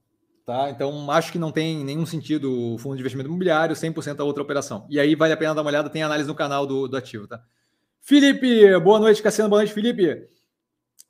[0.45, 0.69] Tá?
[0.69, 4.43] Então, acho que não tem nenhum sentido o fundo de investimento imobiliário, 100% a outra
[4.43, 4.85] operação.
[4.89, 7.27] E aí vale a pena dar uma olhada, tem análise no canal do, do ativo.
[7.27, 7.41] Tá?
[8.01, 10.27] Felipe, boa noite, Cassiano, boa noite, Felipe.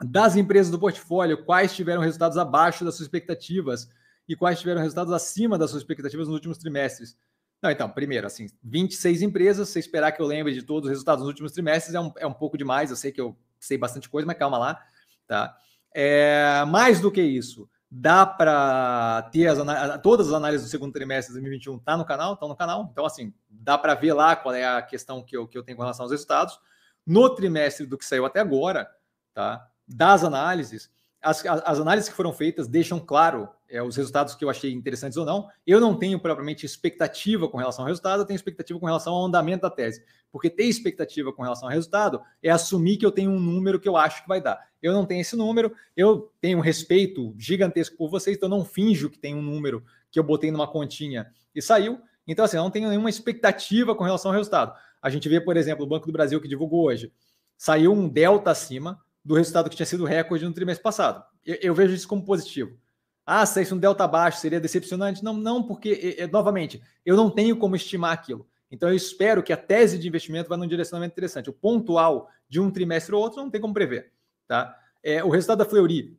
[0.06, 3.90] Das empresas do portfólio, quais tiveram resultados abaixo das suas expectativas
[4.28, 7.18] e quais tiveram resultados acima das suas expectativas nos últimos trimestres?
[7.62, 11.22] Não, então, primeiro, assim, 26 empresas, se esperar que eu lembre de todos os resultados
[11.22, 14.10] nos últimos trimestres é um, é um pouco demais, eu sei que eu sei bastante
[14.10, 14.82] coisa, mas calma lá,
[15.26, 15.56] tá?
[15.94, 19.60] É, mais do que isso, Dá para ter as,
[20.02, 22.90] todas as análises do segundo trimestre de 2021 tá no canal, estão no canal.
[22.92, 25.78] Então, assim, dá para ver lá qual é a questão que eu, que eu tenho
[25.78, 26.60] com relação aos resultados.
[27.06, 28.90] No trimestre do que saiu até agora,
[29.32, 29.70] tá?
[29.88, 30.90] Das análises,
[31.24, 35.18] as, as análises que foram feitas deixam claro é, os resultados que eu achei interessantes
[35.18, 35.48] ou não.
[35.66, 39.26] Eu não tenho propriamente expectativa com relação ao resultado, eu tenho expectativa com relação ao
[39.26, 40.04] andamento da tese.
[40.32, 43.88] Porque ter expectativa com relação ao resultado é assumir que eu tenho um número que
[43.88, 44.60] eu acho que vai dar.
[44.82, 48.66] Eu não tenho esse número, eu tenho um respeito gigantesco por vocês, então eu não
[48.66, 52.02] finjo que tem um número que eu botei numa continha e saiu.
[52.28, 54.74] Então, assim, eu não tenho nenhuma expectativa com relação ao resultado.
[55.02, 57.12] A gente vê, por exemplo, o Banco do Brasil que divulgou hoje,
[57.58, 61.24] saiu um delta acima do resultado que tinha sido recorde no trimestre passado.
[61.46, 62.78] Eu, eu vejo isso como positivo.
[63.26, 65.24] Ah, se isso um delta baixo seria decepcionante?
[65.24, 68.46] Não, não, porque, é, novamente, eu não tenho como estimar aquilo.
[68.70, 71.50] Então, eu espero que a tese de investimento vá num direcionamento interessante.
[71.50, 74.12] O pontual de um trimestre ou outro não tem como prever.
[74.48, 74.78] Tá?
[75.02, 76.18] É, o resultado da Fleury,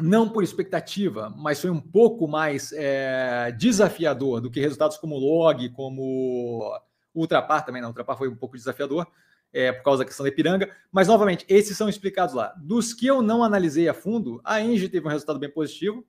[0.00, 5.68] não por expectativa, mas foi um pouco mais é, desafiador do que resultados como Log,
[5.70, 6.80] como
[7.14, 7.82] Ultrapar também.
[7.82, 9.06] Não, Ultrapar foi um pouco desafiador
[9.54, 10.68] é, por causa da questão da Ipiranga.
[10.90, 12.52] Mas, novamente, esses são explicados lá.
[12.58, 16.04] Dos que eu não analisei a fundo, a Engie teve um resultado bem positivo,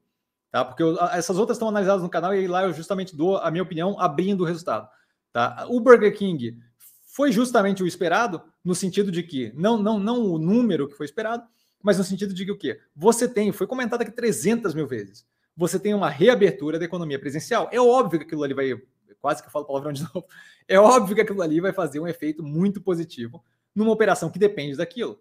[0.51, 0.65] tá?
[0.65, 3.63] Porque eu, essas outras estão analisadas no canal e lá eu justamente dou a minha
[3.63, 4.89] opinião abrindo o resultado.
[5.31, 5.67] Tá?
[5.69, 6.57] O Burger King
[7.05, 11.05] foi justamente o esperado, no sentido de que, não, não, não o número que foi
[11.05, 11.43] esperado,
[11.81, 12.79] mas no sentido de que o quê?
[12.95, 15.25] Você tem, foi comentado aqui 300 mil vezes,
[15.55, 17.69] você tem uma reabertura da economia presencial.
[17.71, 18.81] É óbvio que aquilo ali vai
[19.21, 20.25] quase que eu falo palavrão de novo.
[20.67, 23.43] É óbvio que aquilo ali vai fazer um efeito muito positivo
[23.73, 25.19] numa operação que depende daquilo.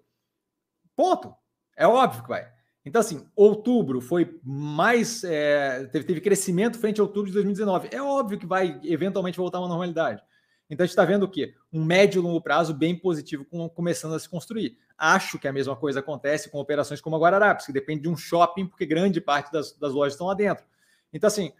[0.96, 1.34] Ponto.
[1.76, 2.48] É óbvio que vai.
[2.84, 5.24] Então, assim, outubro foi mais.
[5.24, 7.88] É, teve, teve crescimento frente a outubro de 2019.
[7.90, 10.22] É óbvio que vai eventualmente voltar uma normalidade.
[10.68, 11.54] Então, a gente está vendo o quê?
[11.72, 14.78] Um médio e longo prazo bem positivo com, começando a se construir.
[14.96, 18.16] Acho que a mesma coisa acontece com operações como a Guararapes, que depende de um
[18.16, 20.64] shopping, porque grande parte das, das lojas estão lá dentro.
[21.12, 21.52] Então, assim,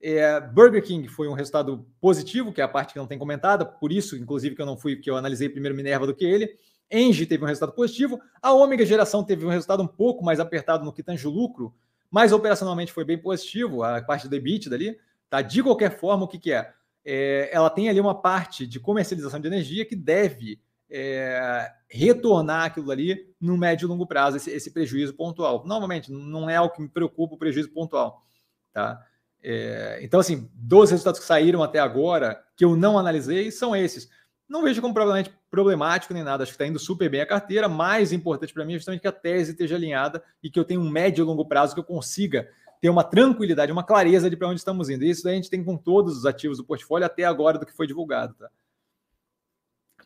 [0.00, 3.64] é, Burger King foi um resultado positivo, que é a parte que não tem comentada,
[3.64, 6.56] por isso, inclusive, que eu não fui, que eu analisei primeiro Minerva do que ele.
[6.90, 10.84] Engie teve um resultado positivo, a Ômega Geração teve um resultado um pouco mais apertado
[10.84, 11.74] no que tange o lucro,
[12.10, 14.98] mas operacionalmente foi bem positivo, a parte do EBIT dali.
[15.28, 15.42] Tá?
[15.42, 16.72] De qualquer forma, o que, que é?
[17.04, 17.50] é?
[17.52, 20.58] Ela tem ali uma parte de comercialização de energia que deve
[20.90, 25.64] é, retornar aquilo ali no médio e longo prazo, esse, esse prejuízo pontual.
[25.66, 28.24] Novamente, não é algo que me preocupa o prejuízo pontual.
[28.72, 29.04] Tá?
[29.42, 34.08] É, então, assim, dos resultados que saíram até agora, que eu não analisei, são esses.
[34.48, 37.68] Não vejo como provavelmente problemático nem nada, acho que está indo super bem a carteira.
[37.68, 40.80] Mais importante para mim é justamente que a tese esteja alinhada e que eu tenha
[40.80, 42.48] um médio e longo prazo que eu consiga
[42.80, 45.04] ter uma tranquilidade, uma clareza de para onde estamos indo.
[45.04, 47.86] Isso a gente tem com todos os ativos do portfólio até agora do que foi
[47.86, 48.34] divulgado.
[48.34, 48.48] Tá?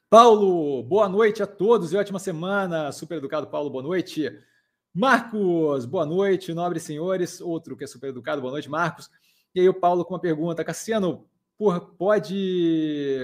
[0.09, 2.91] Paulo, boa noite a todos e ótima semana.
[2.93, 4.31] Super educado, Paulo, boa noite.
[4.95, 7.41] Marcos, boa noite, nobres senhores.
[7.41, 9.09] Outro que é super educado, boa noite, Marcos.
[9.55, 11.27] E aí o Paulo com uma pergunta, Cassiano,
[11.59, 13.19] por, pode,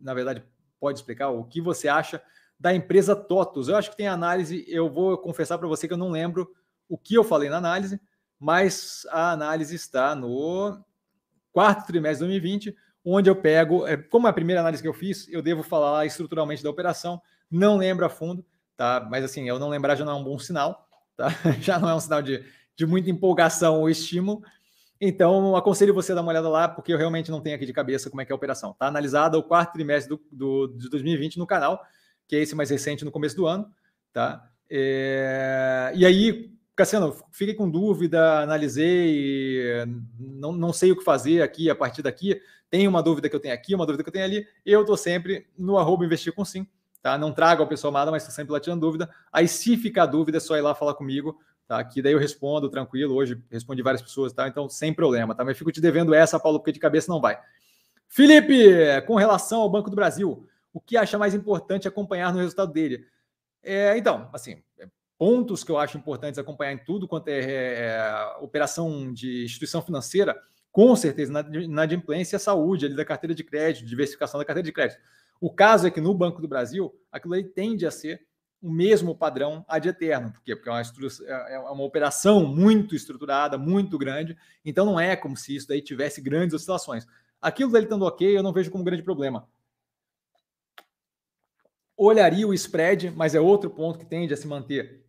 [0.00, 0.42] na verdade,
[0.80, 2.22] pode explicar o que você acha
[2.58, 3.68] da empresa TOTUS?
[3.68, 6.50] Eu acho que tem análise, eu vou confessar para você que eu não lembro
[6.88, 8.00] o que eu falei na análise,
[8.38, 10.82] mas a análise está no
[11.52, 14.94] quarto trimestre de 2020, onde eu pego, é, como é a primeira análise que eu
[14.94, 18.44] fiz, eu devo falar estruturalmente da operação, não lembro a fundo,
[18.76, 19.06] tá?
[19.10, 21.28] Mas assim, eu não lembrar já não é um bom sinal, tá?
[21.60, 22.44] Já não é um sinal de,
[22.76, 24.42] de muita empolgação ou estímulo,
[25.00, 27.72] então, aconselho você a dar uma olhada lá, porque eu realmente não tenho aqui de
[27.72, 28.72] cabeça como é que é a operação.
[28.72, 31.80] Está analisada o quarto trimestre do, do, de 2020 no canal,
[32.26, 33.70] que é esse mais recente no começo do ano.
[34.12, 34.50] Tá?
[34.68, 35.92] É...
[35.94, 39.84] E aí, Cassiano, fiquei com dúvida, analisei,
[40.18, 42.40] não, não sei o que fazer aqui a partir daqui.
[42.68, 44.46] Tem uma dúvida que eu tenho aqui, uma dúvida que eu tenho ali.
[44.66, 46.66] Eu estou sempre no arroba investir com sim.
[47.00, 47.16] Tá?
[47.16, 49.08] Não trago ao pessoal amado, mas estou sempre lá tirando dúvida.
[49.32, 51.38] Aí, se ficar dúvida, é só ir lá falar comigo
[51.68, 51.84] tá?
[51.84, 53.14] Que daí eu respondo tranquilo.
[53.14, 54.48] Hoje respondi várias pessoas, tá?
[54.48, 55.44] Então, sem problema, tá?
[55.44, 57.38] Mas fico te devendo essa, Paulo, porque de cabeça não vai.
[58.08, 58.72] Felipe,
[59.06, 63.06] com relação ao Banco do Brasil, o que acha mais importante acompanhar no resultado dele?
[63.62, 64.88] É, então, assim, é,
[65.18, 69.82] pontos que eu acho importantes acompanhar em tudo quanto é, é, é operação de instituição
[69.82, 70.40] financeira,
[70.72, 74.72] com certeza, na, na adimplência, saúde ali da carteira de crédito, diversificação da carteira de
[74.72, 75.00] crédito.
[75.40, 78.26] O caso é que no Banco do Brasil, aquilo aí tende a ser
[78.60, 80.32] o mesmo padrão ad eterno.
[80.32, 80.54] Por quê?
[80.54, 85.36] Porque é uma, é, é uma operação muito estruturada, muito grande, então não é como
[85.36, 87.06] se isso daí tivesse grandes oscilações.
[87.40, 89.48] Aquilo dele estando ok, eu não vejo como grande problema.
[91.96, 95.04] Olharia o spread, mas é outro ponto que tende a se manter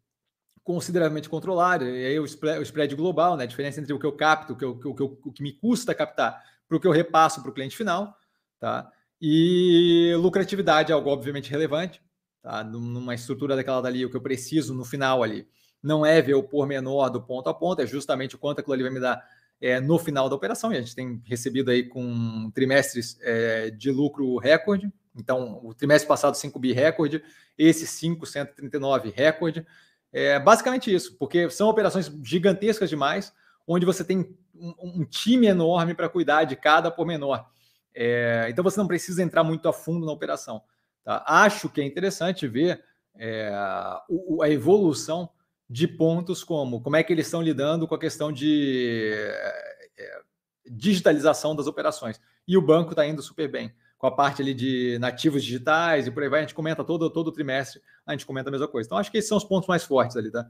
[0.64, 1.86] consideravelmente controlado.
[1.86, 3.44] E aí o spread, o spread global, né?
[3.44, 5.44] a diferença entre o que eu capto, o que, eu, o que, eu, o que
[5.44, 8.16] me custa captar, para o que eu repasso para o cliente final.
[8.60, 8.92] Tá?
[9.20, 12.02] E lucratividade é algo obviamente relevante
[12.42, 12.64] tá?
[12.64, 15.48] numa estrutura daquela dali, o que eu preciso no final ali,
[15.82, 18.84] não é ver o pormenor do ponto a ponto, é justamente o quanto aquilo ali
[18.84, 19.24] vai me dar
[19.62, 23.92] é, no final da operação, e a gente tem recebido aí com trimestres é, de
[23.92, 27.24] lucro recorde, então o trimestre passado 5 bi recorde,
[27.58, 29.66] esse 5, 139 recorde,
[30.12, 33.32] É basicamente isso, porque são operações gigantescas demais,
[33.68, 37.46] onde você tem um, um time enorme para cuidar de cada pormenor.
[37.94, 40.64] É, então você não precisa entrar muito a fundo na operação.
[41.04, 41.24] Tá?
[41.26, 42.84] Acho que é interessante ver
[43.16, 45.30] é, a evolução
[45.70, 50.22] de pontos como como é que eles estão lidando com a questão de é,
[50.70, 52.20] digitalização das operações.
[52.48, 56.12] E o banco está indo super bem com a parte ali de nativos digitais e
[56.12, 56.40] por aí vai.
[56.40, 58.88] A gente comenta todo, todo trimestre, a gente comenta a mesma coisa.
[58.88, 60.50] Então, acho que esses são os pontos mais fortes ali, tá?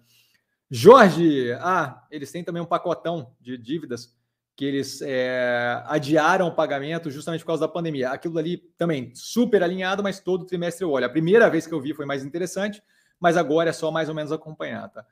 [0.70, 4.16] Jorge, ah, eles têm também um pacotão de dívidas
[4.60, 8.10] que eles é, adiaram o pagamento justamente por causa da pandemia.
[8.10, 11.06] Aquilo ali também super alinhado, mas todo trimestre eu olho.
[11.06, 12.84] A primeira vez que eu vi foi mais interessante,
[13.18, 15.06] mas agora é só mais ou menos acompanhar, tá?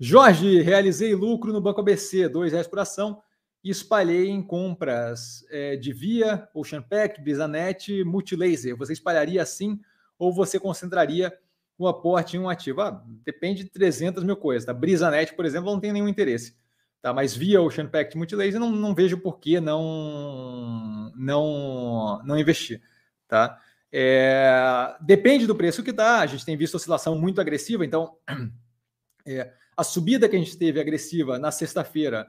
[0.00, 3.22] Jorge, realizei lucro no Banco ABC, dois reais por ação
[3.62, 8.76] e espalhei em compras é, de Via, OceanPack, Bisanet, Multilaser.
[8.76, 9.78] Você espalharia assim
[10.18, 11.32] ou você concentraria
[11.78, 12.80] o aporte em um ativo?
[12.80, 14.66] Ah, depende de 300 mil coisas.
[14.66, 14.74] Tá?
[14.74, 16.60] Brisanet, por exemplo, não tem nenhum interesse.
[17.02, 17.12] Tá?
[17.12, 22.80] Mas Via, OceanPack, Multilaser, não, não vejo por que não, não, não investir.
[23.26, 23.58] Tá?
[23.90, 26.20] É, depende do preço que está.
[26.20, 28.16] A gente tem visto oscilação muito agressiva, então
[29.26, 32.28] é, a subida que a gente teve agressiva na sexta-feira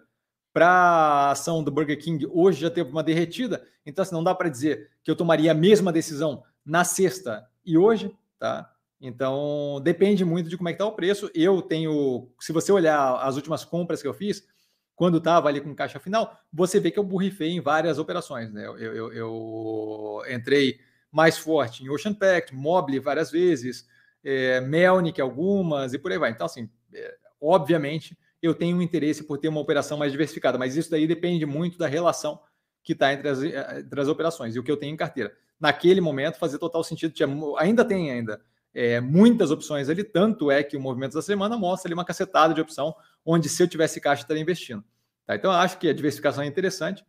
[0.52, 4.36] para a ação do Burger King hoje já teve uma derretida, então assim, não dá
[4.36, 8.72] para dizer que eu tomaria a mesma decisão na sexta e hoje, tá?
[9.02, 11.30] Então depende muito de como é que está o preço.
[11.34, 14.48] Eu tenho, se você olhar as últimas compras que eu fiz,
[14.96, 18.66] quando estava ali com caixa final, você vê que eu burrifei em várias operações, né?
[18.66, 20.80] Eu, eu, eu entrei
[21.12, 23.88] mais forte em Ocean Pact, Mobile várias vezes,
[24.24, 26.32] é, Melnick algumas e por aí vai.
[26.32, 30.76] Então assim, é, obviamente eu tenho um interesse por ter uma operação mais diversificada, mas
[30.76, 32.40] isso daí depende muito da relação
[32.84, 35.34] que está entre as, eh, entre as operações e o que eu tenho em carteira.
[35.58, 38.42] Naquele momento fazia total sentido, tinha, ainda tem ainda
[38.74, 42.54] é, muitas opções ali, tanto é que o movimento da semana mostra ali uma cacetada
[42.54, 42.96] de opção,
[43.26, 44.84] onde se eu tivesse caixa estaria investindo.
[45.26, 45.36] Tá?
[45.36, 47.06] Então eu acho que a diversificação é interessante,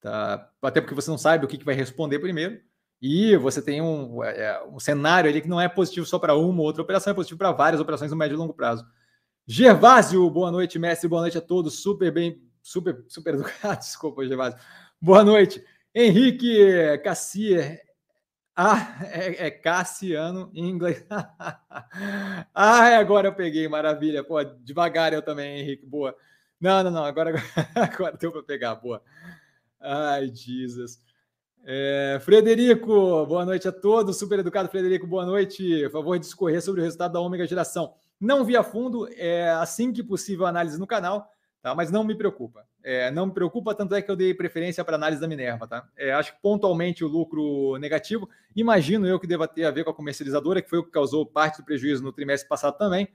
[0.00, 0.50] tá?
[0.62, 2.60] até porque você não sabe o que, que vai responder primeiro,
[3.00, 6.60] e você tem um, é, um cenário ali que não é positivo só para uma
[6.60, 8.84] ou outra operação, é positivo para várias operações no médio e longo prazo.
[9.46, 14.58] Gervásio, boa noite, mestre, boa noite a todos, super bem, super, super educado, desculpa, Gervásio.
[15.00, 15.64] Boa noite.
[15.94, 17.80] Henrique Cassier,
[18.60, 21.06] ah, é, é, Cassiano em inglês.
[22.52, 24.24] ah, agora eu peguei, maravilha.
[24.24, 26.12] Pô, devagar eu também, Henrique, boa.
[26.60, 27.34] Não, não, não, agora,
[27.72, 29.00] agora deu para pegar, boa.
[29.80, 30.98] Ai, Jesus.
[31.64, 34.18] É, Frederico, boa noite a todos.
[34.18, 35.84] Super educado, Frederico, boa noite.
[35.84, 37.94] Por favor, discorrer sobre o resultado da Ômega Geração.
[38.20, 41.30] Não vi a fundo, é assim que possível análise no canal,
[41.62, 41.76] tá?
[41.76, 42.66] Mas não me preocupa.
[42.90, 45.86] É, não me preocupa, tanto é que eu dei preferência para análise da Minerva, tá?
[45.94, 48.26] É, acho que pontualmente o lucro negativo,
[48.56, 51.26] imagino eu que deva ter a ver com a comercializadora, que foi o que causou
[51.26, 53.06] parte do prejuízo no trimestre passado também,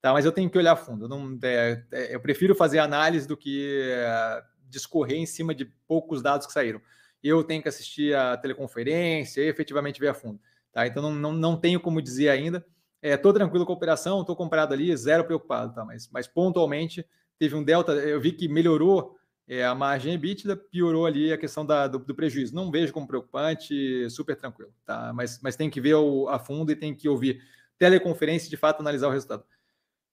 [0.00, 0.12] tá?
[0.12, 1.08] Mas eu tenho que olhar fundo.
[1.08, 4.40] Não, é, é, eu prefiro fazer análise do que é,
[4.70, 6.80] discorrer em cima de poucos dados que saíram.
[7.20, 10.38] Eu tenho que assistir a teleconferência e efetivamente ver a fundo,
[10.72, 10.86] tá?
[10.86, 12.64] Então não, não, não tenho como dizer ainda.
[13.02, 15.84] Estou é, tranquilo com a operação, estou comprado ali, zero preocupado, tá?
[15.84, 17.04] Mas, mas pontualmente
[17.38, 19.16] teve um delta, eu vi que melhorou
[19.48, 22.54] é, a margem EBITDA, piorou ali a questão da, do, do, prejuízo.
[22.54, 25.12] Não vejo como preocupante, super tranquilo, tá?
[25.14, 27.42] Mas, mas tem que ver o, a fundo e tem que ouvir
[27.78, 29.44] teleconferência e de fato analisar o resultado.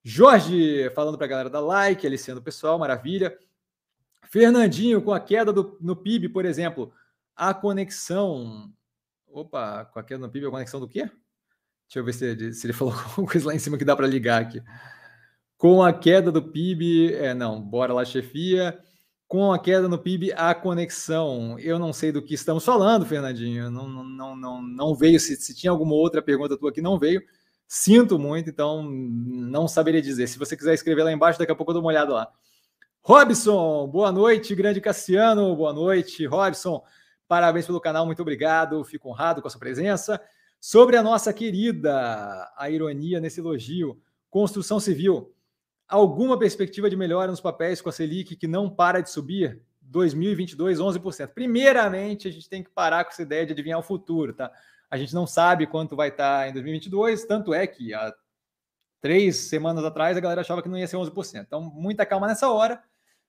[0.02, 3.36] Jorge falando para a galera da like, aliciando o pessoal, maravilha.
[4.30, 6.92] Fernandinho, com a queda do, no PIB, por exemplo,
[7.34, 8.72] a conexão.
[9.26, 11.10] Opa, com a queda no PIB, a conexão do quê?
[11.88, 14.06] Deixa eu ver se, se ele falou alguma coisa lá em cima que dá para
[14.06, 14.62] ligar aqui.
[15.56, 18.78] Com a queda do PIB, é, não, bora lá, chefia.
[19.26, 21.58] Com a queda no PIB, a conexão.
[21.58, 23.70] Eu não sei do que estamos falando, Fernandinho.
[23.70, 25.18] Não, não, não, não veio.
[25.18, 27.22] Se, se tinha alguma outra pergunta tua que não veio,
[27.66, 30.28] sinto muito, então não saberia dizer.
[30.28, 32.28] Se você quiser escrever lá embaixo, daqui a pouco eu dou uma olhada lá.
[33.02, 36.82] Robson, boa noite, grande Cassiano, boa noite, Robson.
[37.26, 38.84] Parabéns pelo canal, muito obrigado.
[38.84, 40.20] Fico honrado com a sua presença.
[40.60, 43.98] Sobre a nossa querida, a ironia nesse elogio,
[44.28, 45.32] construção civil,
[45.88, 49.62] alguma perspectiva de melhora nos papéis com a Selic que não para de subir?
[49.80, 51.28] 2022, 11%.
[51.28, 54.50] Primeiramente, a gente tem que parar com essa ideia de adivinhar o futuro, tá?
[54.90, 58.12] A gente não sabe quanto vai estar em 2022, tanto é que há
[59.00, 61.44] três semanas atrás a galera achava que não ia ser 11%.
[61.46, 62.82] Então, muita calma nessa hora,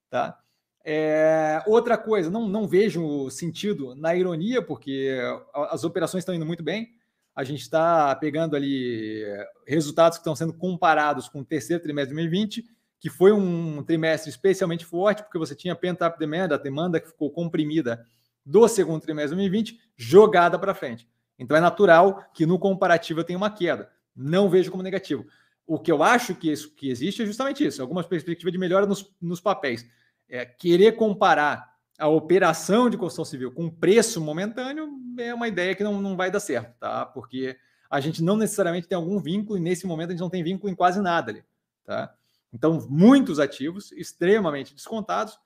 [0.09, 0.39] tá?
[0.83, 5.19] É, outra coisa, não, não vejo sentido na ironia, porque
[5.53, 6.96] as operações estão indo muito bem
[7.37, 12.09] a gente está pegando ali eh, resultados que estão sendo comparados com o terceiro trimestre
[12.09, 12.65] de 2020,
[12.99, 17.29] que foi um trimestre especialmente forte, porque você tinha pent-up demand, a demanda que ficou
[17.29, 18.03] comprimida
[18.43, 21.07] do segundo trimestre de 2020, jogada para frente.
[21.37, 23.91] Então é natural que no comparativo eu tenha uma queda.
[24.15, 25.23] Não vejo como negativo.
[25.67, 28.87] O que eu acho que, isso, que existe é justamente isso, algumas perspectivas de melhora
[28.87, 29.87] nos, nos papéis.
[30.27, 35.83] É, querer comparar a operação de construção civil com preço momentâneo é uma ideia que
[35.83, 37.05] não, não vai dar certo, tá?
[37.05, 37.57] Porque
[37.89, 40.71] a gente não necessariamente tem algum vínculo e nesse momento a gente não tem vínculo
[40.71, 41.43] em quase nada ali,
[41.83, 42.13] tá?
[42.53, 45.39] Então, muitos ativos extremamente descontados,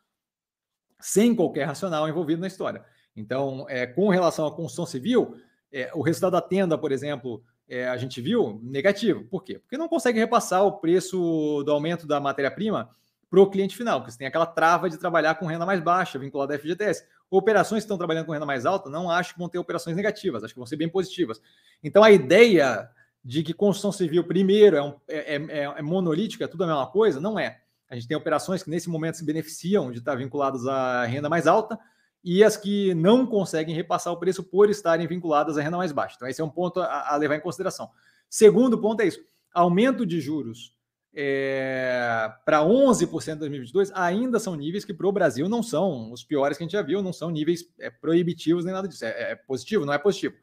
[0.99, 2.83] sem qualquer racional envolvido na história.
[3.15, 5.35] Então, é, com relação à construção civil,
[5.71, 9.23] é, o resultado da tenda, por exemplo, é, a gente viu negativo.
[9.25, 9.57] Por quê?
[9.57, 12.89] Porque não consegue repassar o preço do aumento da matéria-prima
[13.31, 16.19] para o cliente final, porque você tem aquela trava de trabalhar com renda mais baixa,
[16.19, 17.05] vinculada à FGTS.
[17.29, 20.43] Operações que estão trabalhando com renda mais alta, não acho que vão ter operações negativas,
[20.43, 21.41] acho que vão ser bem positivas.
[21.81, 22.89] Então, a ideia
[23.23, 26.85] de que construção civil, primeiro, é, um, é, é, é, monolítica, é tudo a mesma
[26.87, 27.61] coisa, não é.
[27.89, 31.47] A gente tem operações que, nesse momento, se beneficiam de estar vinculadas à renda mais
[31.47, 31.79] alta
[32.21, 36.15] e as que não conseguem repassar o preço por estarem vinculadas à renda mais baixa.
[36.17, 37.89] Então, esse é um ponto a, a levar em consideração.
[38.29, 39.23] Segundo ponto é isso:
[39.53, 40.75] aumento de juros
[41.13, 46.23] é, para 11% em 2022 ainda são níveis que para o Brasil não são os
[46.23, 49.03] piores que a gente já viu, não são níveis é, proibitivos nem nada disso.
[49.03, 49.85] É, é, positivo?
[49.85, 50.35] Não é positivo.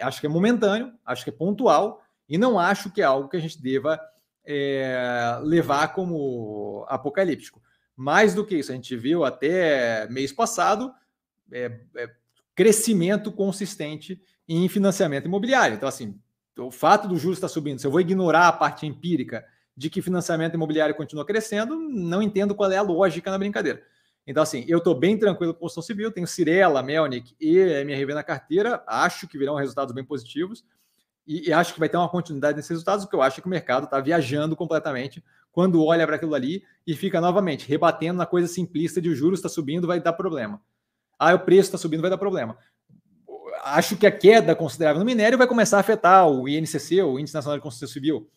[0.00, 3.36] Acho que é momentâneo, acho que é pontual e não acho que é algo que
[3.36, 4.00] a gente deva
[4.44, 7.62] é, levar como apocalíptico.
[7.94, 10.92] Mais do que isso, a gente viu até mês passado
[11.50, 12.10] é, é,
[12.54, 15.76] crescimento consistente em financiamento imobiliário.
[15.76, 16.18] Então, assim,
[16.58, 19.44] o fato do juros estar subindo, se eu vou ignorar a parte empírica
[19.76, 23.82] de que financiamento imobiliário continua crescendo, não entendo qual é a lógica na brincadeira.
[24.26, 28.14] Então, assim, eu estou bem tranquilo com a construção civil, tenho Cirela, Melnick e MRV
[28.14, 30.64] na carteira, acho que virão resultados bem positivos
[31.26, 33.50] e, e acho que vai ter uma continuidade nesses resultados, porque eu acho que o
[33.50, 35.22] mercado está viajando completamente
[35.52, 39.38] quando olha para aquilo ali e fica novamente rebatendo na coisa simplista de o juros
[39.38, 40.60] está subindo, vai dar problema.
[41.18, 42.58] Ah, o preço está subindo, vai dar problema.
[43.62, 47.34] Acho que a queda considerável no minério vai começar a afetar o INCC, o Índice
[47.34, 48.28] Nacional de Construção Civil,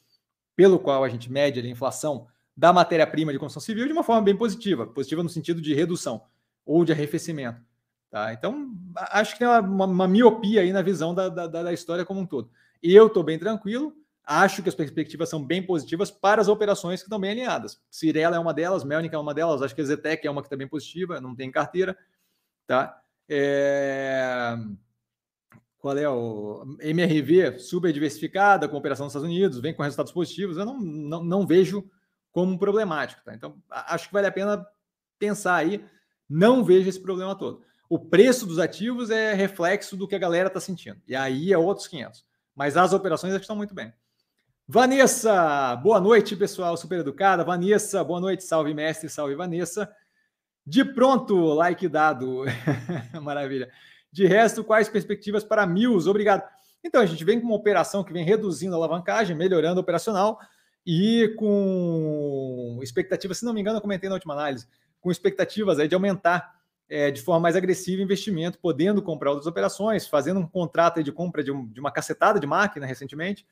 [0.59, 4.21] pelo qual a gente mede a inflação da matéria-prima de construção civil de uma forma
[4.21, 6.25] bem positiva, positiva no sentido de redução
[6.65, 7.61] ou de arrefecimento.
[8.11, 8.33] Tá?
[8.33, 12.19] Então, acho que tem uma, uma, miopia aí na visão da, da, da, história como
[12.19, 12.51] um todo.
[12.83, 17.05] Eu estou bem tranquilo, acho que as perspectivas são bem positivas para as operações que
[17.05, 17.81] estão bem alinhadas.
[17.89, 20.47] Cirela é uma delas, Melnick é uma delas, acho que a Zetec é uma que
[20.47, 21.97] está bem positiva, não tem carteira.
[22.67, 23.01] Tá?
[23.29, 24.57] É
[25.79, 30.57] qual é o MRV super diversificada, com operação nos Estados Unidos, vem com resultados positivos,
[30.57, 31.89] eu não, não, não vejo
[32.31, 33.23] como problemático.
[33.23, 33.33] Tá?
[33.33, 34.65] Então, acho que vale a pena
[35.17, 35.83] pensar aí,
[36.29, 37.63] não vejo esse problema todo.
[37.89, 41.57] O preço dos ativos é reflexo do que a galera está sentindo, e aí é
[41.57, 42.25] outros 500.
[42.53, 43.93] Mas as operações estão muito bem.
[44.67, 47.43] Vanessa, boa noite, pessoal, super educada.
[47.43, 49.91] Vanessa, boa noite, salve mestre, salve Vanessa.
[50.63, 52.43] De pronto, like dado.
[53.19, 53.71] Maravilha.
[54.11, 56.09] De resto, quais perspectivas para Mills?
[56.09, 56.43] Obrigado.
[56.83, 60.39] Então, a gente vem com uma operação que vem reduzindo a alavancagem, melhorando o operacional
[60.85, 64.67] e com expectativas, se não me engano, eu comentei na última análise,
[64.99, 69.45] com expectativas aí de aumentar é, de forma mais agressiva o investimento, podendo comprar outras
[69.45, 73.45] operações, fazendo um contrato de compra de, um, de uma cacetada de máquina recentemente,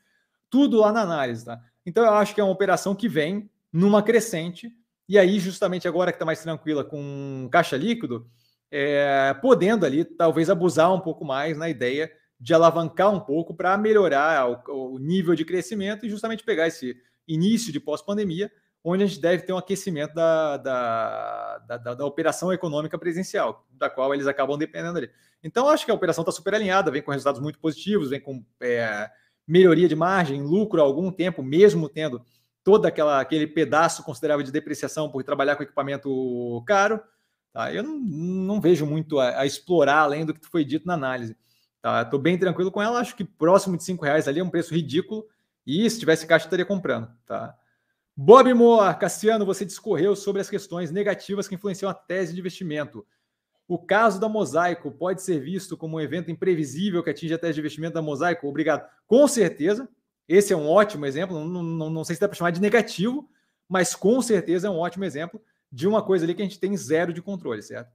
[0.49, 1.45] tudo lá na análise.
[1.45, 1.61] Tá?
[1.85, 4.71] Então, eu acho que é uma operação que vem numa crescente,
[5.07, 8.27] e aí, justamente agora que está mais tranquila com caixa líquido,
[8.71, 13.77] é, podendo ali talvez abusar um pouco mais na ideia de alavancar um pouco para
[13.77, 16.95] melhorar o, o, nível de crescimento e justamente pegar esse
[17.27, 18.51] início de pós-pandemia,
[18.83, 23.89] onde a gente deve ter um aquecimento da, da, da, da, operação econômica presencial, da
[23.89, 25.09] qual eles acabam dependendo ali.
[25.43, 28.45] Então, acho que a operação está super alinhada, vem com resultados muito positivos, vem com
[28.61, 29.09] é,
[29.47, 32.21] melhoria de margem, lucro há algum tempo, mesmo tendo
[32.63, 37.01] todo aquela, aquele pedaço considerável de depreciação por trabalhar com equipamento caro.
[37.57, 37.73] Tá?
[37.73, 41.35] Eu não, não vejo muito a, a, explorar além do que foi dito na análise.
[41.81, 42.03] Tá?
[42.03, 44.75] Estou bem tranquilo com ela, acho que próximo de cinco reais ali é um preço
[44.75, 45.25] ridículo
[45.65, 47.09] e se tivesse caixa estaria comprando.
[47.25, 47.55] Tá?
[48.15, 53.03] Bob Moore, Cassiano, você discorreu sobre as questões negativas que influenciam a tese de investimento.
[53.67, 57.55] O caso da Mosaico pode ser visto como um evento imprevisível que atinge a tese
[57.55, 58.47] de investimento da Mosaico?
[58.47, 58.87] Obrigado.
[59.07, 59.89] Com certeza.
[60.29, 61.43] Esse é um ótimo exemplo.
[61.43, 63.27] Não, não, não sei se dá para chamar de negativo,
[63.67, 65.41] mas com certeza é um ótimo exemplo
[65.71, 67.91] de uma coisa ali que a gente tem zero de controle, certo?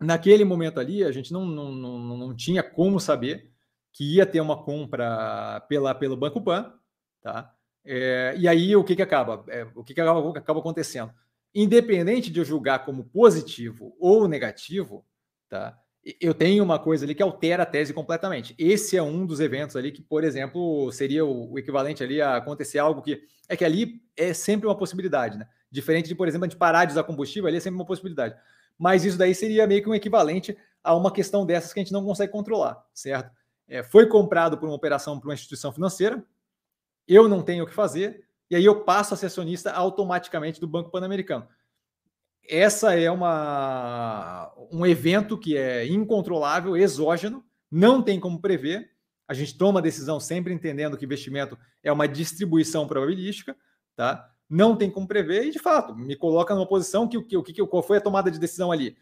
[0.00, 3.50] Naquele momento ali, a gente não, não, não, não tinha como saber
[3.92, 6.72] que ia ter uma compra pela, pelo Banco Pan,
[7.20, 7.54] tá?
[7.84, 9.44] É, e aí o que, que acaba?
[9.48, 11.12] É, o que, que acaba, acaba acontecendo?
[11.54, 15.04] Independente de eu julgar como positivo ou negativo,
[15.48, 15.76] tá?
[16.20, 18.54] eu tenho uma coisa ali que altera a tese completamente.
[18.58, 22.36] Esse é um dos eventos ali que, por exemplo, seria o, o, equivalente ali a
[22.36, 25.46] acontecer algo que é que ali é sempre uma possibilidade, né?
[25.70, 28.36] Diferente de, por exemplo, a gente parar de usar combustível, ali é sempre uma possibilidade.
[28.78, 31.92] Mas isso daí seria meio que um equivalente a uma questão dessas que a gente
[31.92, 33.30] não consegue controlar, certo?
[33.68, 36.24] É, foi comprado por uma operação por uma instituição financeira,
[37.06, 40.66] eu não tenho o que fazer, e aí eu passo a ser acionista automaticamente do
[40.66, 41.46] Banco Pan-Americano.
[42.48, 48.90] Essa é uma, um evento que é incontrolável, exógeno, não tem como prever.
[49.28, 53.56] A gente toma a decisão sempre entendendo que investimento é uma distribuição probabilística,
[53.94, 54.29] tá?
[54.50, 57.84] Não tem como prever e, de fato, me coloca numa posição que, que, que qual
[57.84, 58.96] foi a tomada de decisão ali?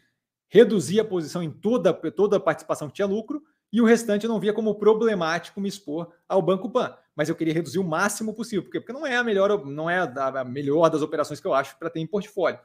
[0.47, 3.43] Reduzir a posição em toda, toda a participação que tinha lucro
[3.73, 6.95] e o restante eu não via como problemático me expor ao Banco Pan.
[7.15, 9.99] Mas eu queria reduzir o máximo possível, porque, porque não é a melhor, não é
[9.99, 12.59] a melhor das operações que eu acho para ter em portfólio.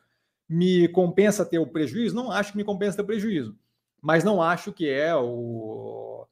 [0.47, 2.15] Me compensa ter o prejuízo?
[2.15, 3.57] Não acho que me compensa ter o prejuízo,
[4.01, 6.27] mas não acho que é o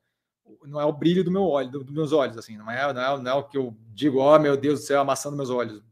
[0.64, 3.22] não é o brilho do meu olho, dos meus olhos, assim, não é, não é,
[3.22, 5.82] não é o que eu digo, ó oh, meu Deus do céu, amassando meus olhos.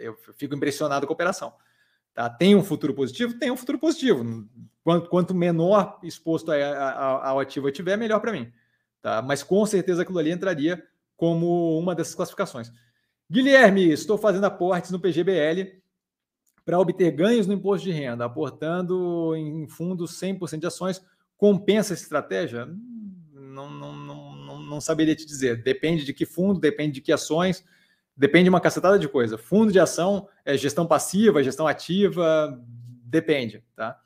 [0.00, 1.52] Eu fico impressionado com a operação.
[2.14, 2.28] Tá?
[2.28, 3.38] Tem um futuro positivo?
[3.38, 4.46] Tem um futuro positivo.
[4.82, 8.50] Quanto, quanto menor exposto a, a, ao ativo eu tiver, melhor para mim.
[9.00, 9.22] Tá?
[9.22, 10.82] Mas com certeza aquilo ali entraria
[11.16, 12.72] como uma dessas classificações.
[13.30, 15.80] Guilherme, estou fazendo aportes no PGBL
[16.64, 21.04] para obter ganhos no imposto de renda, aportando em fundos 100% de ações.
[21.36, 22.66] Compensa essa estratégia?
[23.32, 25.62] Não, não, não, não, saberia te dizer.
[25.62, 27.64] Depende de que fundo, depende de que ações,
[28.20, 29.38] depende de uma cacetada de coisa.
[29.38, 32.62] Fundo de ação é gestão passiva, gestão ativa,
[33.02, 33.98] depende, tá?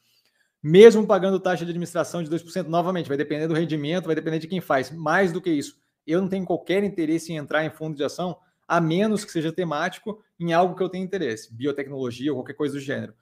[0.62, 4.46] Mesmo pagando taxa de administração de 2%, novamente, vai depender do rendimento, vai depender de
[4.46, 4.92] quem faz.
[4.92, 8.38] Mais do que isso, eu não tenho qualquer interesse em entrar em fundo de ação,
[8.68, 12.74] a menos que seja temático em algo que eu tenho interesse, biotecnologia ou qualquer coisa
[12.74, 13.14] do gênero.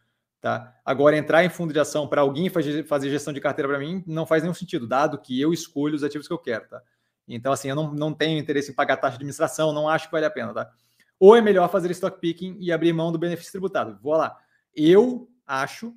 [0.42, 0.76] Tá?
[0.84, 4.26] Agora, entrar em fundo de ação para alguém fazer gestão de carteira para mim não
[4.26, 6.68] faz nenhum sentido, dado que eu escolho os ativos que eu quero.
[6.68, 6.82] Tá?
[7.26, 10.12] Então, assim, eu não, não tenho interesse em pagar taxa de administração, não acho que
[10.12, 10.52] vale a pena.
[10.52, 10.70] Tá?
[11.18, 13.98] Ou é melhor fazer stock picking e abrir mão do benefício tributado.
[14.02, 14.36] Vou lá.
[14.74, 15.94] Eu acho,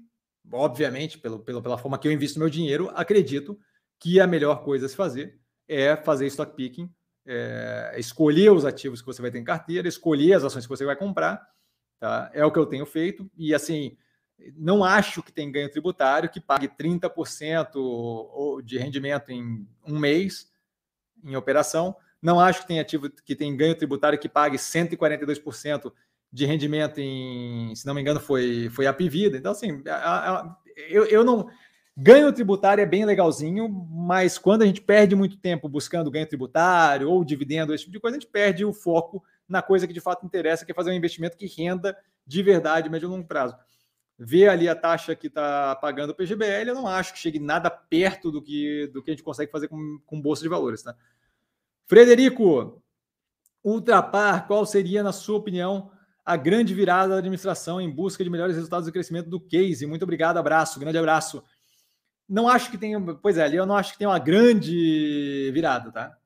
[0.52, 3.60] obviamente, pelo, pelo, pela forma que eu invisto meu dinheiro, acredito
[4.00, 6.94] que a melhor coisa a se fazer é fazer stock picking,
[7.26, 10.86] é, escolher os ativos que você vai ter em carteira, escolher as ações que você
[10.86, 11.42] vai comprar.
[12.00, 12.30] Tá?
[12.34, 13.30] É o que eu tenho feito.
[13.36, 13.98] E assim,
[14.56, 20.54] não acho que tem ganho tributário que pague 30% de rendimento em um mês
[21.24, 21.96] em operação.
[22.22, 25.92] Não acho que tem ativo que tem ganho tributário que pague 142%
[26.32, 29.38] de rendimento em, se não me engano, foi, foi a Pivida.
[29.38, 30.58] Então, assim, a, a,
[30.90, 31.48] eu, eu não.
[31.98, 37.10] Ganho tributário é bem legalzinho, mas quando a gente perde muito tempo buscando ganho tributário
[37.10, 40.02] ou dividendo, esse tipo de coisa, a gente perde o foco na coisa que de
[40.02, 41.98] fato interessa, que é fazer um investimento que renda
[42.28, 43.56] de verdade, médio e longo prazo
[44.18, 47.70] ver ali a taxa que está pagando o PGBL, eu não acho que chegue nada
[47.70, 50.82] perto do que, do que a gente consegue fazer com, com bolsa de valores.
[50.82, 50.96] Tá?
[51.86, 52.82] Frederico,
[53.64, 55.92] Ultrapar, qual seria, na sua opinião,
[56.24, 59.86] a grande virada da administração em busca de melhores resultados de crescimento do case?
[59.86, 61.44] Muito obrigado, abraço, grande abraço.
[62.28, 65.92] Não acho que tenha, pois é, ali eu não acho que tenha uma grande virada,
[65.92, 66.18] tá?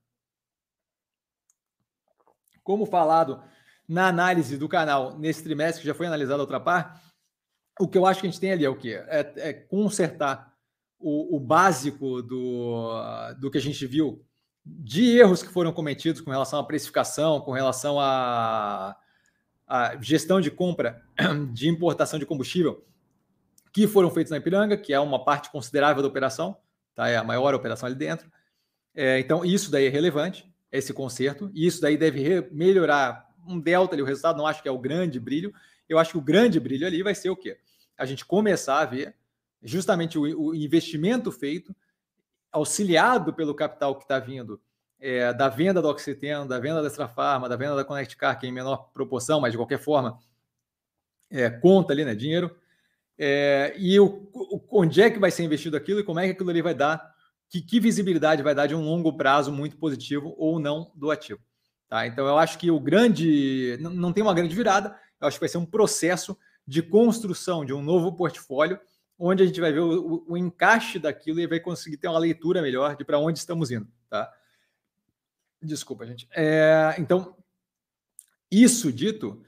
[2.64, 3.42] Como falado
[3.88, 7.02] na análise do canal nesse trimestre, que já foi analisado a Ultrapar,
[7.80, 9.02] o que eu acho que a gente tem ali é o quê?
[9.08, 10.54] É, é consertar
[11.00, 12.92] o, o, básico do,
[13.40, 14.24] do que a gente viu
[14.66, 18.98] de erros que foram cometidos com relação à precificação, com relação à,
[19.66, 21.02] à gestão de compra
[21.54, 22.86] de importação de combustível,
[23.72, 26.58] que foram feitos na Ipiranga, que é uma parte considerável da operação,
[26.94, 27.08] tá?
[27.08, 28.30] é a maior operação ali dentro.
[28.94, 33.96] É, então, isso daí é relevante, esse conserto, e isso daí deve melhorar um delta
[33.96, 35.54] ali, o resultado, não acho que é o grande brilho,
[35.88, 37.58] eu acho que o grande brilho ali vai ser o quê?
[38.00, 39.16] A gente começar a ver
[39.62, 41.76] justamente o, o investimento feito,
[42.52, 44.60] auxiliado pelo capital que está vindo
[45.00, 48.40] é, da venda do Oxiteno, da venda da Extra Farma, da venda da Connect Car,
[48.40, 50.18] que é em menor proporção, mas de qualquer forma
[51.30, 52.56] é, conta ali, né, dinheiro,
[53.18, 56.32] é, e o, o, onde é que vai ser investido aquilo e como é que
[56.32, 57.14] aquilo ali vai dar,
[57.50, 61.42] que, que visibilidade vai dar de um longo prazo muito positivo ou não do ativo.
[61.90, 62.08] Tá?
[62.08, 65.42] Então eu acho que o grande, não, não tem uma grande virada, eu acho que
[65.42, 66.38] vai ser um processo
[66.70, 68.80] de construção de um novo portfólio,
[69.18, 72.62] onde a gente vai ver o, o, encaixe daquilo e vai conseguir ter uma leitura
[72.62, 74.32] melhor de para onde estamos indo, tá?
[75.60, 76.30] Desculpa, gente.
[76.32, 77.36] É, então,
[78.52, 79.44] isso dito,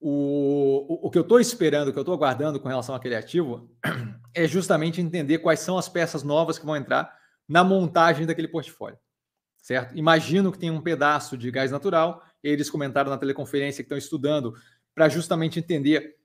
[0.00, 3.16] o, o, o que eu estou esperando, o que eu estou aguardando com relação àquele
[3.16, 3.68] ativo,
[4.32, 7.12] é justamente entender quais são as peças novas que vão entrar
[7.48, 9.00] na montagem daquele portfólio,
[9.60, 9.98] certo?
[9.98, 14.54] Imagino que tem um pedaço de gás natural, eles comentaram na teleconferência que estão estudando
[14.94, 16.21] para justamente entender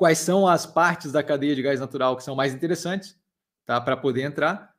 [0.00, 3.20] quais são as partes da cadeia de gás natural que são mais interessantes
[3.66, 4.74] tá, para poder entrar.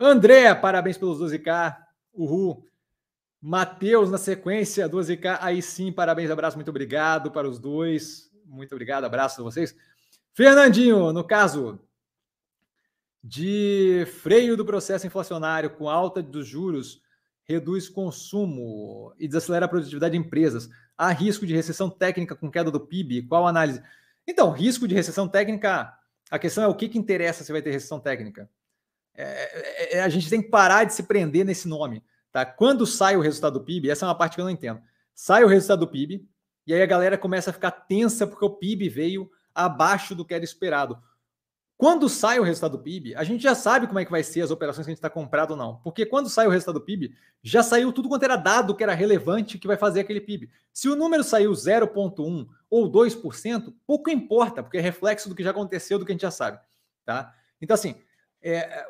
[0.00, 1.76] André, parabéns pelos 12K.
[2.14, 2.66] Uhul.
[3.42, 5.36] Matheus, na sequência, 12K.
[5.42, 8.32] Aí sim, parabéns, abraço, muito obrigado para os dois.
[8.46, 9.76] Muito obrigado, abraço a vocês.
[10.32, 11.78] Fernandinho, no caso
[13.22, 17.02] de freio do processo inflacionário com alta dos juros,
[17.50, 20.68] reduz consumo e desacelera a produtividade de empresas.
[20.96, 23.22] Há risco de recessão técnica com queda do PIB?
[23.22, 23.82] Qual a análise?
[24.26, 25.92] Então, risco de recessão técnica,
[26.30, 28.48] a questão é o que, que interessa se vai ter recessão técnica.
[29.14, 32.02] É, é, é, a gente tem que parar de se prender nesse nome.
[32.32, 32.46] Tá?
[32.46, 34.80] Quando sai o resultado do PIB, essa é uma parte que eu não entendo.
[35.14, 36.26] Sai o resultado do PIB,
[36.66, 40.32] e aí a galera começa a ficar tensa porque o PIB veio abaixo do que
[40.32, 41.02] era esperado.
[41.80, 44.42] Quando sai o resultado do PIB, a gente já sabe como é que vai ser
[44.42, 45.76] as operações que a gente está comprado ou não.
[45.76, 48.92] Porque quando sai o resultado do PIB, já saiu tudo quanto era dado que era
[48.92, 50.50] relevante que vai fazer aquele PIB.
[50.74, 55.52] Se o número saiu 0,1 ou 2%, pouco importa, porque é reflexo do que já
[55.52, 56.60] aconteceu, do que a gente já sabe.
[57.02, 57.34] Tá?
[57.62, 57.94] Então, assim,
[58.42, 58.84] é,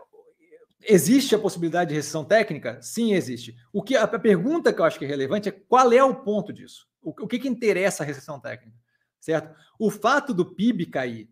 [0.83, 2.81] Existe a possibilidade de recessão técnica?
[2.81, 3.55] Sim, existe.
[3.73, 6.53] O que a pergunta que eu acho que é relevante é qual é o ponto
[6.53, 6.89] disso?
[7.01, 8.77] O, o que, que interessa a recessão técnica?
[9.21, 9.55] Certo?
[9.79, 11.29] O fato do PIB cair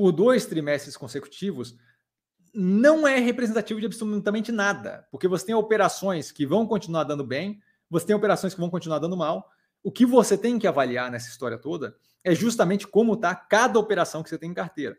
[0.00, 1.76] por dois trimestres consecutivos
[2.54, 7.60] não é representativo de absolutamente nada, porque você tem operações que vão continuar dando bem,
[7.90, 9.50] você tem operações que vão continuar dando mal.
[9.82, 11.94] O que você tem que avaliar nessa história toda
[12.24, 14.96] é justamente como está cada operação que você tem em carteira.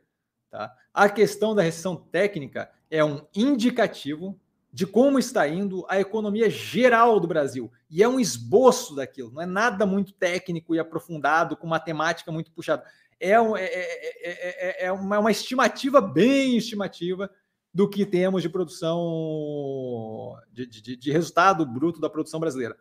[0.52, 0.72] Tá?
[0.94, 4.40] A questão da recessão técnica é um indicativo
[4.72, 7.72] de como está indo a economia geral do Brasil.
[7.90, 12.52] E é um esboço daquilo, não é nada muito técnico e aprofundado, com matemática muito
[12.52, 12.86] puxada.
[13.24, 17.30] É, um, é, é, é uma, uma, estimativa bem estimativa
[17.72, 22.76] do que temos de produção, de, de, de resultado bruto da produção brasileira.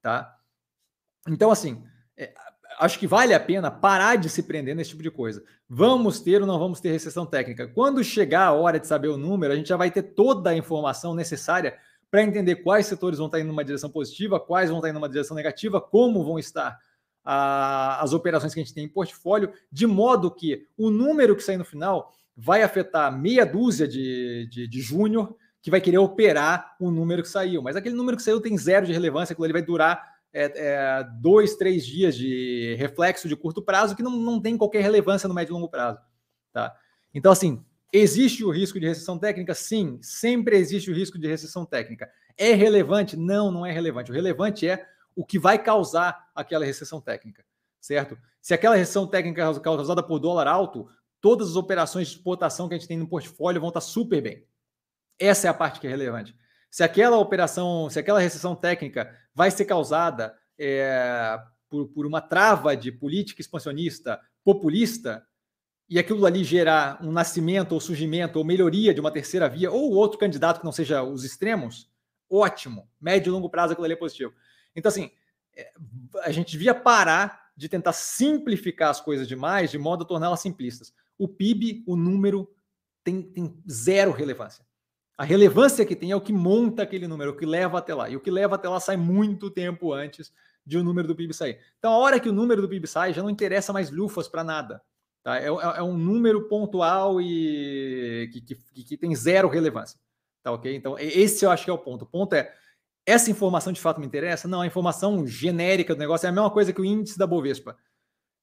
[0.00, 0.34] Tá?
[1.28, 1.84] Então, assim,
[2.78, 5.44] acho que vale a pena parar de se prender nesse tipo de coisa.
[5.68, 7.68] Vamos ter ou não vamos ter recessão técnica?
[7.68, 10.56] Quando chegar a hora de saber o número, a gente já vai ter toda a
[10.56, 11.78] informação necessária
[12.10, 15.08] para entender quais setores vão estar indo numa direção positiva, quais vão estar indo numa
[15.08, 16.78] direção negativa, como vão estar
[17.24, 21.42] a, as operações que a gente tem em portfólio, de modo que o número que
[21.42, 26.76] sair no final vai afetar meia dúzia de, de, de júnior que vai querer operar
[26.78, 27.62] o número que saiu.
[27.62, 31.04] Mas aquele número que saiu tem zero de relevância, aquilo ali vai durar é, é,
[31.20, 35.34] dois, três dias de reflexo de curto prazo que não, não tem qualquer relevância no
[35.34, 35.98] médio e longo prazo.
[36.52, 36.74] Tá?
[37.14, 39.54] Então, assim, existe o risco de recessão técnica?
[39.54, 42.10] Sim, sempre existe o risco de recessão técnica.
[42.36, 43.16] É relevante?
[43.16, 44.10] Não, não é relevante.
[44.10, 44.84] O relevante é
[45.16, 47.44] o que vai causar aquela recessão técnica,
[47.80, 48.18] certo?
[48.40, 50.88] Se aquela recessão técnica é causada por dólar alto,
[51.20, 54.46] todas as operações de exportação que a gente tem no portfólio vão estar super bem.
[55.18, 56.36] Essa é a parte que é relevante.
[56.70, 61.38] Se aquela operação, se aquela recessão técnica vai ser causada é,
[61.68, 65.26] por, por uma trava de política expansionista populista,
[65.88, 69.92] e aquilo ali gerar um nascimento ou surgimento ou melhoria de uma terceira via ou
[69.92, 71.90] outro candidato que não seja os extremos,
[72.30, 72.88] ótimo.
[73.00, 74.32] Médio e longo prazo aquilo ali é positivo.
[74.74, 75.10] Então, assim,
[75.56, 75.72] é,
[76.22, 80.92] a gente devia parar de tentar simplificar as coisas demais de modo a torná-las simplistas.
[81.16, 82.52] O PIB, o número,
[83.04, 84.64] tem, tem zero relevância.
[85.16, 88.08] A relevância que tem é o que monta aquele número, o que leva até lá.
[88.08, 90.32] E o que leva até lá sai muito tempo antes
[90.66, 91.60] de o número do PIB sair.
[91.78, 94.42] Então, a hora que o número do PIB sai, já não interessa mais lufas para
[94.42, 94.82] nada.
[95.22, 95.38] Tá?
[95.38, 99.98] É, é, é, um número pontual e que, que, que, tem zero relevância.
[100.42, 100.74] Tá ok?
[100.74, 102.02] Então, esse eu acho que é o ponto.
[102.02, 102.52] O ponto é:
[103.06, 104.48] essa informação de fato me interessa?
[104.48, 107.76] Não, a informação genérica do negócio é a mesma coisa que o índice da Bovespa.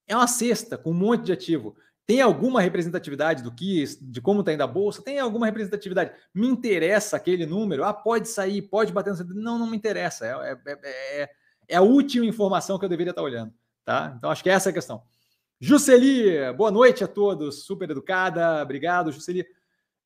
[0.08, 1.76] É uma cesta com um monte de ativo.
[2.06, 5.02] Tem alguma representatividade do que, de como está indo a bolsa?
[5.02, 6.12] Tem alguma representatividade?
[6.34, 7.84] Me interessa aquele número?
[7.84, 9.24] Ah, pode sair, pode bater no.
[9.36, 10.26] Não, não me interessa.
[10.26, 11.30] É, é, é, é,
[11.70, 13.54] é a última informação que eu deveria estar tá olhando.
[13.86, 14.14] Tá?
[14.18, 15.04] Então, acho que essa é a questão.
[15.60, 19.46] Jusceli, boa noite a todos, super educada, obrigado, Jusceli.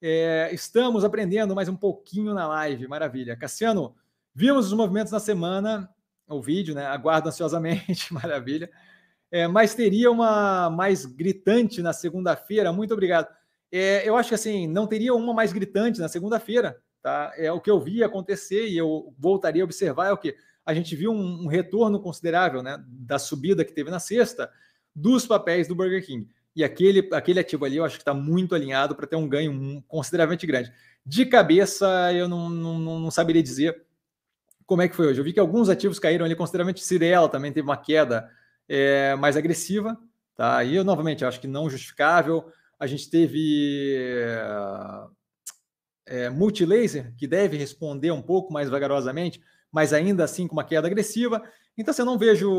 [0.01, 3.37] É, estamos aprendendo mais um pouquinho na live, maravilha.
[3.37, 3.95] Cassiano,
[4.35, 5.89] vimos os movimentos na semana,
[6.27, 6.85] o vídeo, né?
[6.85, 8.69] Aguardo ansiosamente, maravilha.
[9.31, 13.27] É, mas teria uma mais gritante na segunda-feira, muito obrigado.
[13.71, 17.33] É, eu acho que assim, não teria uma mais gritante na segunda-feira, tá?
[17.35, 20.35] É o que eu vi acontecer e eu voltaria a observar é o que
[20.65, 24.49] a gente viu um, um retorno considerável, né, da subida que teve na sexta
[24.95, 26.27] dos papéis do Burger King.
[26.55, 29.83] E aquele, aquele ativo ali eu acho que está muito alinhado para ter um ganho
[29.87, 30.71] consideravelmente grande.
[31.05, 33.85] De cabeça, eu não, não, não, saberia dizer
[34.65, 35.19] como é que foi hoje.
[35.19, 36.83] Eu vi que alguns ativos caíram ali consideravelmente.
[36.83, 38.29] Cirela também teve uma queda
[38.67, 39.97] é, mais agressiva.
[40.35, 40.63] Tá?
[40.63, 42.45] E eu, novamente, acho que não justificável.
[42.79, 43.97] A gente teve
[46.05, 50.87] é, Multilaser, que deve responder um pouco mais vagarosamente, mas ainda assim com uma queda
[50.87, 51.41] agressiva.
[51.77, 52.49] Então, assim, eu não vejo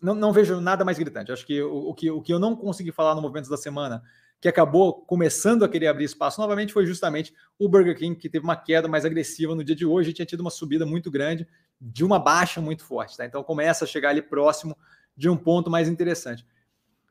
[0.00, 1.30] não, não vejo nada mais gritante.
[1.30, 4.02] Acho que o, o, que o que eu não consegui falar no Movimentos da Semana,
[4.40, 8.42] que acabou começando a querer abrir espaço novamente, foi justamente o Burger King, que teve
[8.42, 11.46] uma queda mais agressiva no dia de hoje tinha tido uma subida muito grande
[11.78, 13.16] de uma baixa muito forte.
[13.16, 13.26] Tá?
[13.26, 14.76] Então começa a chegar ali próximo
[15.14, 16.46] de um ponto mais interessante.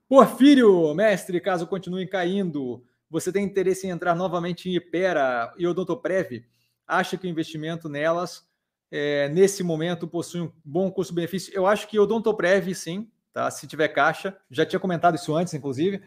[0.07, 6.43] Porfírio, mestre, caso continue caindo, você tem interesse em entrar novamente em Ipera e Odontoprev?
[6.87, 8.43] Acha que o investimento nelas
[8.91, 11.53] é, nesse momento possui um bom custo-benefício.
[11.55, 13.51] Eu acho que Odontoprev, sim, tá?
[13.51, 16.01] Se tiver caixa, já tinha comentado isso antes, inclusive.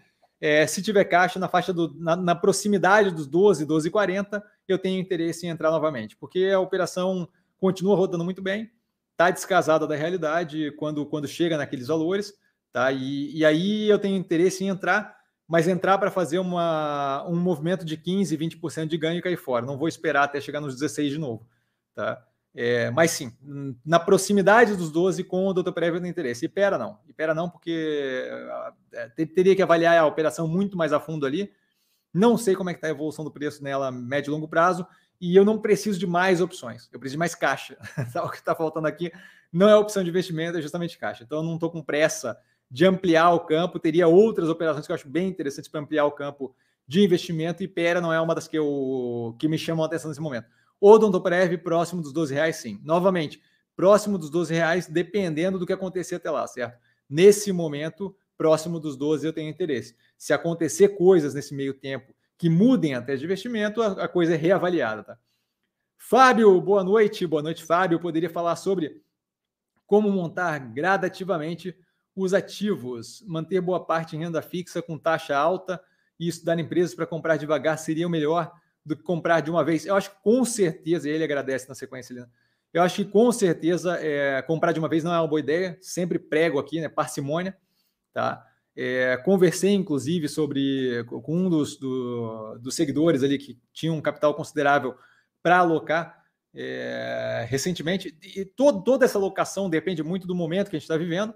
[0.44, 5.00] É, se tiver caixa na faixa do, na, na, proximidade dos 12, 12,40, eu tenho
[5.00, 7.28] interesse em entrar novamente, porque a operação
[7.60, 8.68] continua rodando muito bem,
[9.12, 12.34] está descasada da realidade quando, quando chega naqueles valores,
[12.72, 12.90] tá?
[12.90, 15.16] E, e aí eu tenho interesse em entrar,
[15.46, 19.64] mas entrar para fazer uma, um movimento de 15, 20% de ganho e cair fora.
[19.64, 21.46] Não vou esperar até chegar nos 16 de novo,
[21.94, 22.20] tá?
[22.54, 23.32] É, mas sim,
[23.84, 26.44] na proximidade dos 12 com o doutor prévio de interesse.
[26.44, 26.98] Ipera não.
[27.08, 28.28] Ipera não, porque
[28.92, 31.50] é, teria que avaliar a operação muito mais a fundo ali.
[32.12, 34.86] Não sei como é que está a evolução do preço nela médio e longo prazo.
[35.18, 36.90] E eu não preciso de mais opções.
[36.92, 37.78] Eu preciso de mais caixa.
[38.22, 39.10] o que está faltando aqui
[39.50, 41.24] não é opção de investimento, é justamente caixa.
[41.24, 42.36] Então eu não estou com pressa
[42.70, 43.78] de ampliar o campo.
[43.78, 46.54] Teria outras operações que eu acho bem interessantes para ampliar o campo
[46.86, 47.62] de investimento.
[47.62, 50.48] E Ipera não é uma das que, eu, que me chamam a atenção nesse momento.
[50.84, 52.80] Odontoprev próximo dos 12 reais, sim.
[52.82, 53.40] Novamente,
[53.76, 56.76] próximo dos 12 reais, dependendo do que acontecer até lá, certo?
[57.08, 59.96] Nesse momento, próximo dos 12 eu tenho interesse.
[60.18, 64.36] Se acontecer coisas nesse meio tempo que mudem até de investimento, a, a coisa é
[64.36, 65.18] reavaliada, tá?
[65.96, 67.24] Fábio, boa noite.
[67.28, 67.94] Boa noite, Fábio.
[67.94, 69.00] Eu poderia falar sobre
[69.86, 71.76] como montar gradativamente
[72.16, 75.80] os ativos, manter boa parte em renda fixa com taxa alta
[76.18, 78.52] e estudar empresas para comprar devagar seria o melhor
[78.84, 79.86] do que comprar de uma vez.
[79.86, 82.26] Eu acho que com certeza, ele agradece na sequência, ali,
[82.72, 85.76] eu acho que com certeza é, comprar de uma vez não é uma boa ideia,
[85.80, 87.56] sempre prego aqui, né, parcimônia,
[88.12, 88.46] tá?
[88.74, 94.34] É, conversei, inclusive, sobre com um dos, do, dos seguidores ali que tinha um capital
[94.34, 94.96] considerável
[95.42, 98.16] para alocar é, recentemente.
[98.22, 101.34] E todo, toda essa alocação depende muito do momento que a gente está vivendo,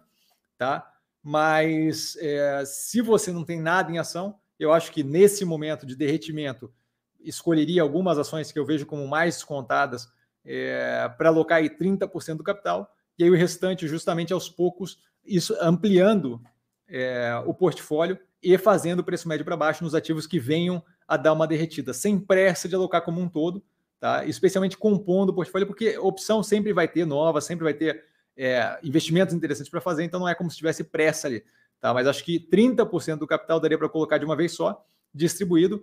[0.56, 0.90] tá?
[1.23, 5.94] Mas é, se você não tem nada em ação, eu acho que nesse momento de
[5.94, 6.73] derretimento
[7.20, 10.09] escolheria algumas ações que eu vejo como mais descontadas
[10.44, 15.56] é, para alocar aí 30% do capital, e aí o restante, justamente aos poucos, isso
[15.60, 16.40] ampliando
[16.88, 21.16] é, o portfólio e fazendo o preço médio para baixo nos ativos que venham a
[21.16, 23.64] dar uma derretida, sem pressa de alocar como um todo,
[23.98, 24.24] tá?
[24.24, 28.05] especialmente compondo o portfólio, porque opção sempre vai ter nova, sempre vai ter
[28.36, 31.43] é, investimentos interessantes para fazer, então não é como se tivesse pressa ali.
[31.80, 31.93] Tá?
[31.94, 34.84] Mas acho que 30% do capital daria para colocar de uma vez só,
[35.14, 35.82] distribuído,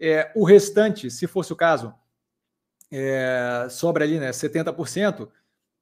[0.00, 1.94] é, o restante, se fosse o caso,
[2.90, 5.28] é, sobra ali né, 70%,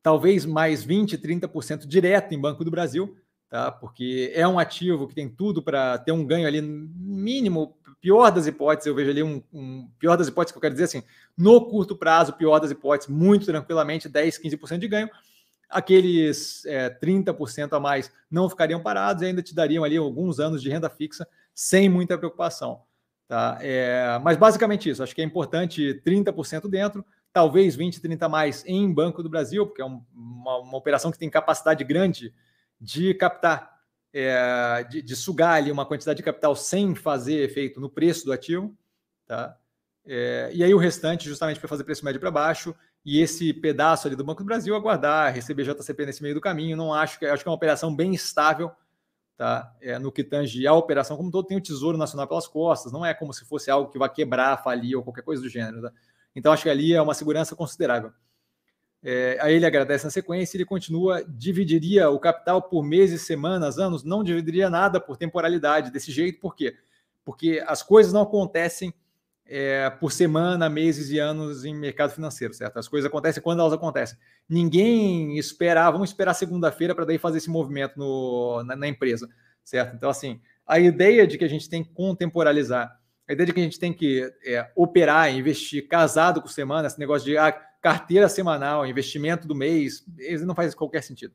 [0.03, 3.17] talvez mais 20%, 30% direto em Banco do Brasil,
[3.49, 3.71] tá?
[3.71, 8.47] porque é um ativo que tem tudo para ter um ganho ali mínimo, pior das
[8.47, 11.03] hipóteses, eu vejo ali um, um, pior das hipóteses que eu quero dizer assim,
[11.37, 15.11] no curto prazo, pior das hipóteses, muito tranquilamente, 10, 15% de ganho,
[15.69, 20.63] aqueles é, 30% a mais não ficariam parados e ainda te dariam ali alguns anos
[20.63, 22.83] de renda fixa sem muita preocupação.
[23.29, 23.59] Tá?
[23.61, 28.91] É, mas basicamente isso, acho que é importante 30% dentro, talvez 20, 30 mais em
[28.91, 32.33] Banco do Brasil, porque é um, uma, uma, operação que tem capacidade grande
[32.81, 33.81] de captar,
[34.15, 38.33] é, de, de, sugar ali uma quantidade de capital sem fazer efeito no preço do
[38.33, 38.75] ativo.
[39.27, 39.55] Tá?
[40.07, 42.75] É, e aí o restante justamente para fazer preço médio para baixo
[43.05, 46.79] e esse pedaço ali do Banco do Brasil aguardar, receber JCP nesse meio do caminho.
[46.79, 48.71] Não acho que acho que é uma operação bem estável
[49.39, 49.73] tá?
[49.81, 52.93] É, no que tange a operação como um todo, tem o Tesouro Nacional pelas costas,
[52.93, 55.81] não é como se fosse algo que vai quebrar, falir ou qualquer coisa do gênero.
[55.81, 55.93] Tá?
[56.35, 58.13] Então, acho que ali é uma segurança considerável.
[59.01, 64.03] É, aí ele agradece na sequência, ele continua, dividiria o capital por meses, semanas, anos,
[64.03, 66.77] não dividiria nada por temporalidade desse jeito, por quê?
[67.25, 68.93] Porque as coisas não acontecem
[69.49, 72.79] é, por semana, meses e anos em mercado financeiro, certo?
[72.79, 74.19] As coisas acontecem quando elas acontecem.
[74.47, 79.27] Ninguém espera, vamos esperar segunda-feira para daí fazer esse movimento no, na, na, empresa,
[79.65, 79.97] certo?
[79.97, 82.95] Então, assim, a ideia de que a gente tem que contemporalizar,
[83.27, 86.99] a ideia de que a gente tem que é, operar, investir casado com semana, esse
[86.99, 87.51] negócio de ah,
[87.81, 90.05] carteira semanal, investimento do mês,
[90.43, 91.35] não faz qualquer sentido.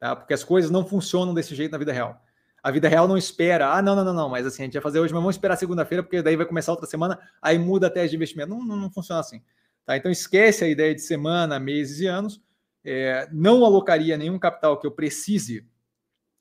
[0.00, 0.16] Tá?
[0.16, 2.20] Porque as coisas não funcionam desse jeito na vida real.
[2.64, 4.82] A vida real não espera, ah, não, não, não, não, mas assim, a gente vai
[4.82, 7.90] fazer hoje, mas vamos esperar segunda-feira, porque daí vai começar outra semana, aí muda a
[7.90, 8.48] tese de investimento.
[8.48, 9.42] Não, não, não funciona assim.
[9.84, 9.98] Tá?
[9.98, 12.40] Então esquece a ideia de semana, meses e anos.
[12.82, 15.68] É, não alocaria nenhum capital que eu precise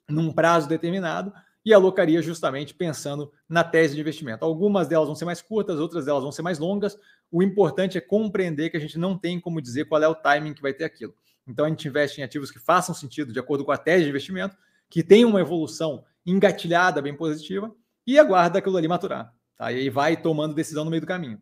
[0.10, 1.34] num prazo determinado
[1.66, 4.46] e alocaria justamente pensando na tese de investimento.
[4.46, 6.98] Algumas delas vão ser mais curtas, outras delas vão ser mais longas,
[7.30, 10.54] o importante é compreender que a gente não tem como dizer qual é o timing
[10.54, 11.14] que vai ter aquilo.
[11.46, 14.10] Então a gente investe em ativos que façam sentido de acordo com a tese de
[14.10, 14.56] investimento,
[14.90, 17.74] que tenham uma evolução engatilhada bem positiva
[18.06, 19.34] e aguarda aquilo ali maturar.
[19.58, 19.72] Tá?
[19.72, 21.42] E aí vai tomando decisão no meio do caminho.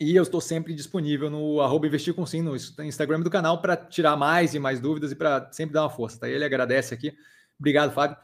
[0.00, 3.76] E eu estou sempre disponível no arroba investir com sim no Instagram do canal para
[3.76, 6.20] tirar mais e mais dúvidas e para sempre dar uma força.
[6.20, 6.28] Tá?
[6.28, 7.16] Ele agradece aqui.
[7.58, 8.16] Obrigado, Fábio.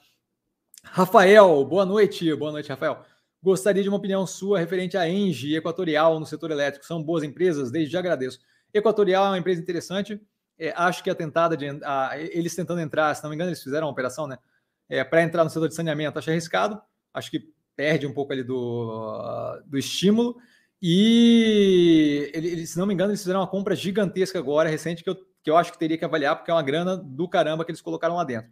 [0.84, 2.32] Rafael, boa noite.
[2.36, 3.04] Boa noite, Rafael.
[3.42, 6.86] Gostaria de uma opinião sua referente à Engie Equatorial no setor elétrico.
[6.86, 7.72] São boas empresas?
[7.72, 8.38] Desde já agradeço.
[8.72, 10.20] Equatorial é uma empresa interessante.
[10.58, 13.62] É, acho que a tentada de a, eles tentando entrar, se não me engano, eles
[13.62, 14.38] fizeram uma operação, né?
[14.88, 16.80] É, para entrar no setor de saneamento, acho arriscado.
[17.12, 20.36] Acho que perde um pouco ali do, do estímulo.
[20.80, 25.16] E eles, se não me engano, eles fizeram uma compra gigantesca agora, recente, que eu,
[25.42, 27.80] que eu acho que teria que avaliar, porque é uma grana do caramba que eles
[27.80, 28.50] colocaram lá dentro.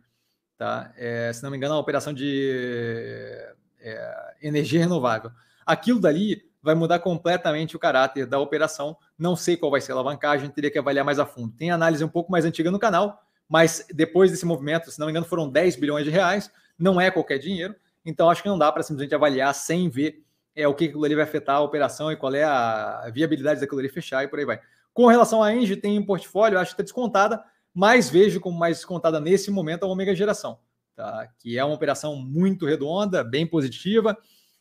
[0.56, 0.92] Tá?
[0.96, 3.36] É, se não me engano, é uma operação de
[3.80, 5.30] é, energia renovável.
[5.66, 8.97] Aquilo dali vai mudar completamente o caráter da operação.
[9.18, 11.52] Não sei qual vai ser a alavancagem, teria que avaliar mais a fundo.
[11.56, 15.12] Tem análise um pouco mais antiga no canal, mas depois desse movimento, se não me
[15.12, 17.74] engano, foram 10 bilhões de reais, não é qualquer dinheiro,
[18.05, 20.22] então acho que não dá para simplesmente avaliar sem ver
[20.55, 23.80] é, o que aquilo ali vai afetar a operação e qual é a viabilidade daquilo
[23.80, 24.60] ali fechar e por aí vai.
[24.93, 27.43] Com relação à Engie, tem em portfólio, acho que está descontada,
[27.74, 30.59] mas vejo como mais descontada nesse momento a Omega Geração
[30.94, 31.28] tá?
[31.39, 34.16] que é uma operação muito redonda, bem positiva,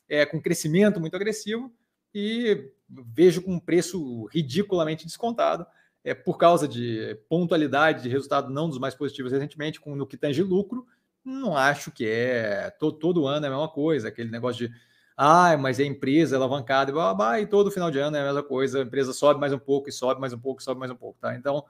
[0.08, 1.72] é, com crescimento muito agressivo
[2.14, 5.66] e vejo com um preço ridiculamente descontado,
[6.04, 10.18] é, por causa de pontualidade de resultado não dos mais positivos recentemente, com, no que
[10.18, 10.86] tange lucro,
[11.24, 14.74] não acho que é todo, todo ano é a mesma coisa, aquele negócio de
[15.16, 18.22] ah, mas é empresa alavancada e blá, blá, blá, e todo final de ano é
[18.22, 20.80] a mesma coisa, a empresa sobe mais um pouco e sobe mais um pouco, sobe
[20.80, 21.36] mais um pouco, tá?
[21.36, 21.64] Então,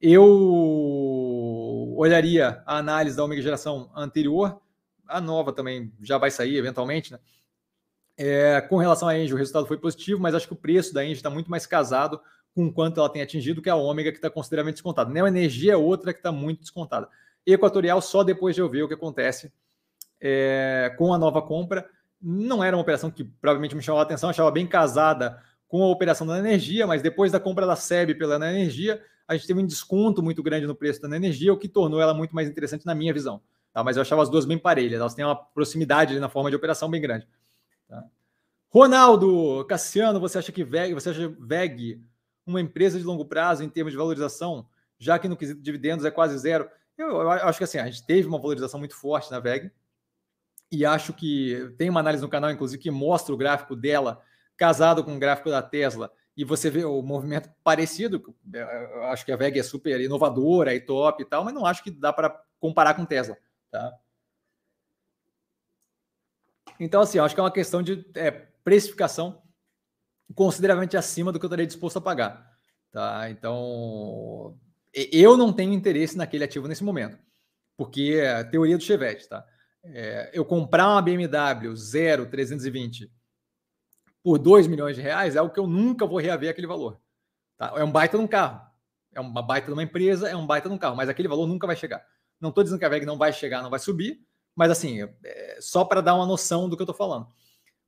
[0.00, 0.24] eu
[1.96, 4.60] olharia a análise da Geração anterior,
[5.06, 7.20] a nova também já vai sair eventualmente, né?
[8.24, 11.04] É, com relação à Engie, o resultado foi positivo, mas acho que o preço da
[11.04, 12.20] Engie está muito mais casado
[12.54, 15.10] com quanto ela tem atingido que a Ômega, que está consideravelmente descontada.
[15.10, 17.08] Neo Energia é outra que está muito descontada.
[17.44, 19.52] Equatorial, só depois de eu ver o que acontece
[20.20, 21.84] é, com a nova compra.
[22.20, 25.88] Não era uma operação que provavelmente me chamou a atenção, achava bem casada com a
[25.88, 29.66] operação da energia, mas depois da compra da SEB pela energia, a gente teve um
[29.66, 32.94] desconto muito grande no preço da energia, o que tornou ela muito mais interessante na
[32.94, 33.42] minha visão.
[33.72, 33.82] Tá?
[33.82, 36.88] Mas eu achava as duas bem parelhas, elas têm uma proximidade na forma de operação
[36.88, 37.26] bem grande.
[37.92, 38.04] Tá?
[38.70, 42.02] Ronaldo, Cassiano, você acha que VEG, você acha VEG
[42.46, 44.66] uma empresa de longo prazo em termos de valorização,
[44.98, 46.68] já que no quesito de dividendos é quase zero?
[46.96, 49.70] Eu, eu acho que assim, a gente teve uma valorização muito forte na VEG,
[50.70, 54.22] e acho que tem uma análise no canal, inclusive, que mostra o gráfico dela
[54.56, 58.34] casado com o gráfico da Tesla e você vê o movimento parecido.
[58.50, 61.84] Eu acho que a VEG é super inovadora e top e tal, mas não acho
[61.84, 63.36] que dá para comparar com Tesla.
[63.70, 63.92] Tá?
[66.82, 69.40] Então, assim, acho que é uma questão de é, precificação
[70.34, 72.50] consideravelmente acima do que eu estaria disposto a pagar.
[72.90, 73.30] Tá?
[73.30, 74.58] Então,
[74.92, 77.16] eu não tenho interesse naquele ativo nesse momento,
[77.76, 79.46] porque é a teoria do Chevette, tá?
[79.84, 81.72] É, eu comprar uma BMW
[82.26, 83.12] 0320
[84.20, 87.00] por 2 milhões de reais, é algo que eu nunca vou reaver aquele valor.
[87.56, 87.74] Tá?
[87.76, 88.60] É um baita de um carro.
[89.14, 91.46] É uma baita de uma empresa, é um baita de um carro, mas aquele valor
[91.46, 92.04] nunca vai chegar.
[92.40, 94.20] Não estou dizendo que a VEG não vai chegar, não vai subir,
[94.54, 97.26] mas assim, é só para dar uma noção do que eu estou falando.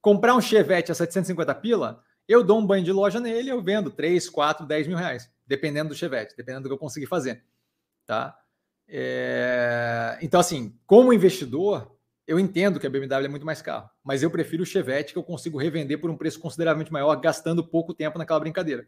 [0.01, 3.91] Comprar um Chevette a 750 pila, eu dou um banho de loja nele, eu vendo
[3.91, 7.43] 3, 4, 10 mil reais, dependendo do Chevette, dependendo do que eu conseguir fazer.
[8.07, 8.39] Tá?
[8.89, 10.19] É...
[10.20, 11.95] Então, assim, como investidor,
[12.27, 15.19] eu entendo que a BMW é muito mais carro, mas eu prefiro o Chevette que
[15.19, 18.86] eu consigo revender por um preço consideravelmente maior, gastando pouco tempo naquela brincadeira.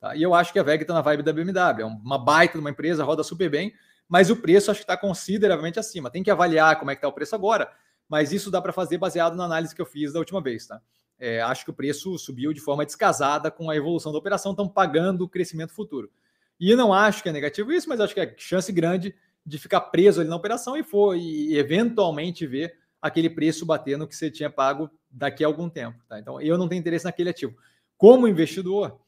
[0.00, 0.14] Tá?
[0.14, 2.60] E eu acho que a VEG está na vibe da BMW, é uma baita de
[2.60, 3.72] uma empresa, roda super bem,
[4.08, 6.10] mas o preço acho que está consideravelmente acima.
[6.10, 7.70] Tem que avaliar como é que está o preço agora,
[8.08, 10.66] mas isso dá para fazer baseado na análise que eu fiz da última vez.
[10.66, 10.80] Tá?
[11.18, 14.68] é, acho que o preço subiu de forma descasada com a evolução da operação, estão
[14.68, 16.10] pagando o crescimento futuro.
[16.58, 19.14] E não acho que é negativo isso, mas acho que é chance grande
[19.44, 24.06] de ficar preso ali na operação e for e eventualmente ver aquele preço bater no
[24.06, 26.02] que você tinha pago daqui a algum tempo.
[26.08, 26.18] Tá?
[26.18, 27.56] Então, eu não tenho interesse naquele ativo.
[27.96, 28.98] Como investidor,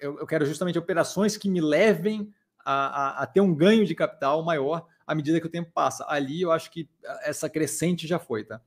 [0.00, 2.32] eu, eu quero justamente operações que me levem
[2.70, 6.04] a, a, a, ter um ganho de capital maior à medida que o tempo passa.
[6.06, 6.86] Ali eu acho que
[7.22, 8.60] essa crescente já foi, tá?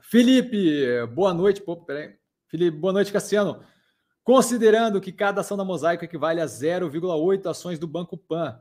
[0.00, 1.60] Felipe, boa noite.
[1.60, 2.14] Pô, peraí.
[2.46, 3.64] Felipe, boa noite, Cassiano.
[4.22, 8.60] Considerando que cada ação da Mosaico equivale a 0,8 ações do Banco Pan,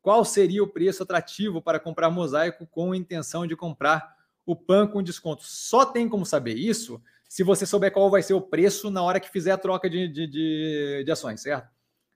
[0.00, 4.16] qual seria o preço atrativo para comprar Mosaico com a intenção de comprar
[4.46, 5.42] o PAN com desconto?
[5.44, 9.20] Só tem como saber isso se você souber qual vai ser o preço na hora
[9.20, 11.68] que fizer a troca de, de, de, de ações, certo?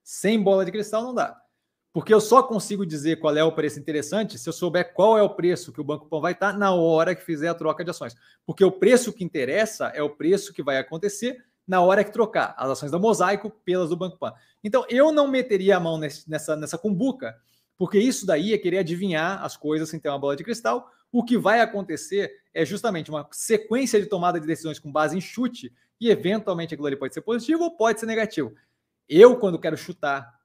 [0.02, 1.38] Sem bola de cristal não dá.
[1.98, 5.22] Porque eu só consigo dizer qual é o preço interessante se eu souber qual é
[5.24, 7.90] o preço que o Banco Pan vai estar na hora que fizer a troca de
[7.90, 8.14] ações.
[8.46, 12.54] Porque o preço que interessa é o preço que vai acontecer na hora que trocar
[12.56, 14.32] as ações da Mosaico pelas do Banco Pan.
[14.62, 17.36] Então eu não meteria a mão nessa, nessa cumbuca,
[17.76, 21.24] porque isso daí é querer adivinhar as coisas sem ter uma bola de cristal, o
[21.24, 25.74] que vai acontecer é justamente uma sequência de tomada de decisões com base em chute
[26.00, 28.54] e eventualmente aquilo ali pode ser positivo ou pode ser negativo.
[29.08, 30.38] Eu, quando quero chutar,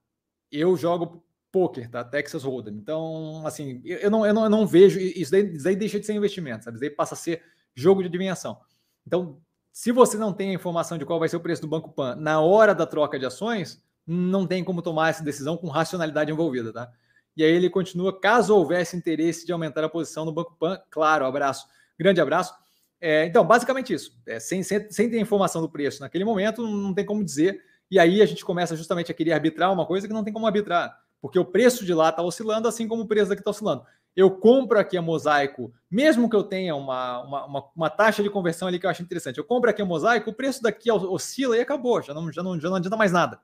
[0.52, 1.24] eu jogo
[1.54, 2.04] poker, tá?
[2.04, 2.74] Texas Hold'em.
[2.74, 6.06] Então, assim, eu não, eu não, eu não vejo isso daí, isso daí deixa de
[6.06, 6.78] ser investimento, sabe?
[6.78, 7.44] Isso daí passa a ser
[7.76, 8.60] jogo de adivinhação.
[9.06, 9.38] Então,
[9.72, 12.16] se você não tem a informação de qual vai ser o preço do Banco Pan
[12.16, 16.74] na hora da troca de ações, não tem como tomar essa decisão com racionalidade envolvida,
[16.74, 16.92] tá?
[17.38, 21.26] E aí ele continua, caso houvesse interesse de aumentar a posição no Banco Pan, claro,
[21.26, 21.68] abraço,
[21.98, 22.54] grande abraço.
[23.00, 24.20] É, então, basicamente isso.
[24.26, 27.62] É, sem, sem, sem ter informação do preço naquele momento, não tem como dizer.
[27.92, 30.48] E aí a gente começa justamente a querer arbitrar uma coisa que não tem como
[30.48, 33.86] arbitrar, porque o preço de lá está oscilando, assim como o preço daqui está oscilando.
[34.14, 38.30] Eu compro aqui a Mosaico, mesmo que eu tenha uma, uma, uma, uma, taxa de
[38.30, 39.38] conversão ali que eu acho interessante.
[39.38, 42.60] Eu compro aqui a Mosaico, o preço daqui oscila e acabou, já não, já não,
[42.60, 43.40] já não adianta mais nada,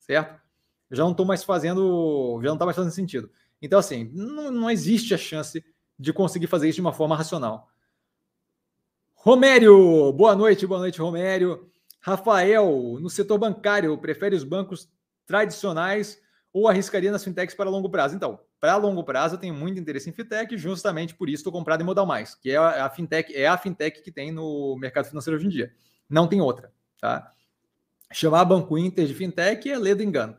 [0.00, 0.38] certo?
[0.90, 3.30] já não estou mais fazendo, já não está mais fazendo sentido.
[3.62, 5.64] Então, assim, não, não existe a chance
[5.98, 7.70] de conseguir fazer isso de uma forma racional.
[9.14, 11.70] Romério, boa noite, boa noite, Romério.
[12.00, 14.90] Rafael, no setor bancário, prefere os bancos
[15.24, 16.22] tradicionais
[16.54, 18.14] ou arriscaria nas fintechs para longo prazo?
[18.14, 21.82] Então, para longo prazo, eu tenho muito interesse em fintech, justamente por isso estou comprado
[21.82, 25.36] em Modal Mais, que é a fintech, é a fintech que tem no mercado financeiro
[25.36, 25.74] hoje em dia.
[26.08, 27.32] Não tem outra, tá?
[28.12, 30.38] Chamar Banco Inter de fintech é ler do engano.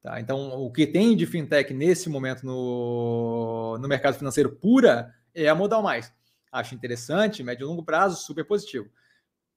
[0.00, 0.20] Tá?
[0.20, 5.54] Então, o que tem de fintech nesse momento no, no mercado financeiro pura é a
[5.54, 6.12] Modal Mais.
[6.52, 8.88] Acho interessante, médio e longo prazo, super positivo.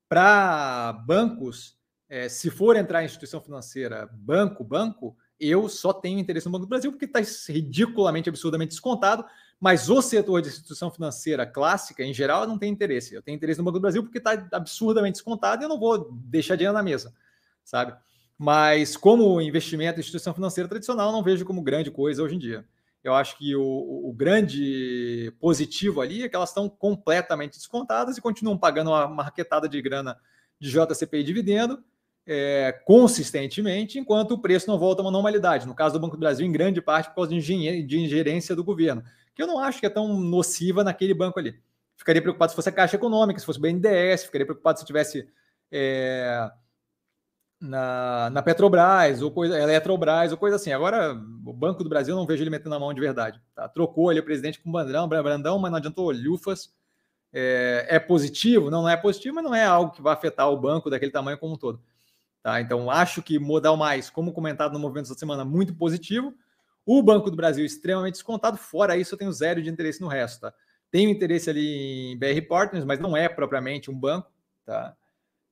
[0.10, 1.78] Para bancos,
[2.10, 6.66] é, se for entrar em instituição financeira, banco, banco, eu só tenho interesse no Banco
[6.66, 7.20] do Brasil porque está
[7.52, 9.26] ridiculamente, absurdamente descontado,
[9.60, 13.14] mas o setor de instituição financeira clássica, em geral, não tem interesse.
[13.14, 16.12] Eu tenho interesse no Banco do Brasil porque está absurdamente descontado e eu não vou
[16.12, 17.14] deixar dinheiro na mesa,
[17.64, 17.94] sabe?
[18.38, 22.66] Mas como investimento em instituição financeira tradicional, não vejo como grande coisa hoje em dia.
[23.04, 28.22] Eu acho que o, o grande positivo ali é que elas estão completamente descontadas e
[28.22, 30.18] continuam pagando uma marquetada de grana
[30.60, 31.84] de JCP e dividendo
[32.32, 35.66] é, consistentemente, enquanto o preço não volta a uma normalidade.
[35.66, 39.04] No caso do Banco do Brasil, em grande parte por causa de, ingerência do governo,
[39.34, 41.60] que eu não acho que é tão nociva naquele banco ali.
[41.98, 45.28] Ficaria preocupado se fosse a Caixa Econômica, se fosse o BNDES, ficaria preocupado se tivesse.
[45.72, 46.52] É,
[47.60, 50.72] na, na Petrobras, ou coisa, Eletrobras, ou coisa assim.
[50.72, 53.42] Agora, o Banco do Brasil não vejo ele metendo a mão de verdade.
[53.56, 53.68] Tá?
[53.68, 56.72] Trocou ali o presidente com o Brandão, Brandão, mas não adiantou lufas.
[57.34, 58.70] É, é, positivo?
[58.72, 61.38] Não, não é positivo, mas não é algo que vai afetar o banco daquele tamanho
[61.38, 61.82] como um todo.
[62.50, 62.62] Tá?
[62.62, 66.34] Então, acho que modal mais, como comentado no movimento dessa semana, muito positivo.
[66.86, 68.58] O Banco do Brasil extremamente descontado.
[68.58, 70.42] Fora isso, eu tenho zero de interesse no resto.
[70.42, 70.54] Tá?
[70.90, 74.32] Tenho interesse ali em BR Partners, mas não é propriamente um banco.
[74.66, 74.96] Tá?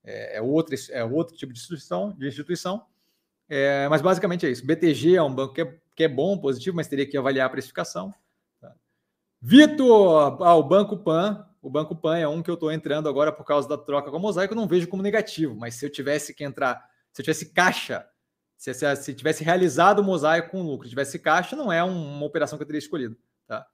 [0.08, 2.86] é, é, outro, é outro tipo de instituição, de instituição.
[3.50, 4.66] É, mas basicamente é isso.
[4.66, 7.50] BTG é um banco que é, que é bom, positivo, mas teria que avaliar a
[7.50, 8.14] precificação.
[8.62, 8.74] Tá?
[9.42, 11.46] Vitor, ah, o Banco Pan.
[11.68, 14.16] O Banco Pan é um que eu estou entrando agora por causa da troca com
[14.16, 16.82] a Mosaico, eu não vejo como negativo, mas se eu tivesse que entrar,
[17.12, 18.08] se eu tivesse caixa,
[18.56, 22.26] se, se, se tivesse realizado o mosaico com lucro, tivesse caixa, não é um, uma
[22.26, 23.18] operação que eu teria escolhido.
[23.46, 23.68] Tá?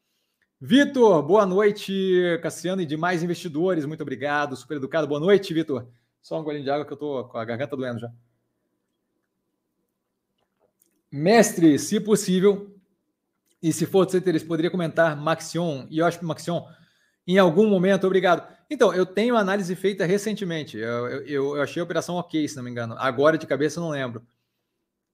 [0.60, 5.08] Vitor, boa noite, Cassiano e demais investidores, muito obrigado, super educado.
[5.08, 5.88] Boa noite, Vitor.
[6.20, 8.12] Só um golinho de água que eu tô com a garganta doendo já.
[11.12, 12.76] Mestre, se possível,
[13.62, 16.66] e se for de seu interesse, poderia comentar Maxion, e eu acho que Maxion,
[17.28, 18.48] em algum momento, obrigado.
[18.70, 20.78] Então, eu tenho análise feita recentemente.
[20.78, 22.96] Eu, eu, eu, achei a operação ok, se não me engano.
[22.98, 24.26] Agora de cabeça não lembro.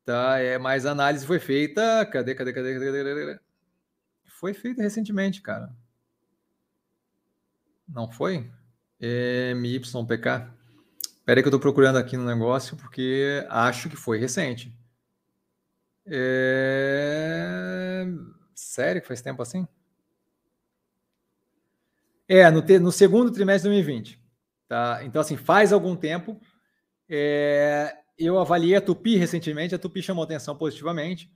[0.06, 2.06] Tá, é, mas a análise foi feita.
[2.06, 3.40] Cadê, cadê, cadê, cadê, cadê?
[4.26, 5.69] Foi feita recentemente, cara.
[7.88, 8.49] Não foi?
[8.99, 10.48] MYPK.
[11.02, 14.73] Espera que eu estou procurando aqui no negócio, porque acho que foi recente.
[16.07, 18.06] É...
[18.56, 19.68] Sério que faz tempo assim?
[22.30, 22.77] É, no, te...
[22.77, 24.22] no segundo trimestre de 2020.
[24.68, 24.99] Tá?
[25.03, 26.39] Então, assim, faz algum tempo.
[27.10, 27.97] É...
[28.15, 31.31] Eu avaliei a Tupi recentemente, a Tupi chamou atenção positivamente.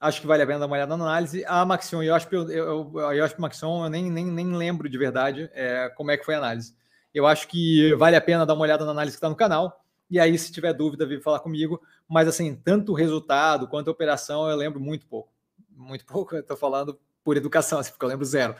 [0.00, 1.44] Acho que vale a pena dar uma olhada na análise.
[1.44, 4.88] A Maxion, eu acho que eu, eu, acho que Maxion, eu nem, nem, nem lembro
[4.88, 6.74] de verdade é, como é que foi a análise.
[7.12, 9.84] Eu acho que vale a pena dar uma olhada na análise que está no canal.
[10.08, 11.82] E aí, se tiver dúvida, vem falar comigo.
[12.08, 15.32] Mas, assim, tanto o resultado quanto a operação, eu lembro muito pouco.
[15.68, 18.56] Muito pouco, eu estou falando por educação, assim, porque eu lembro zero.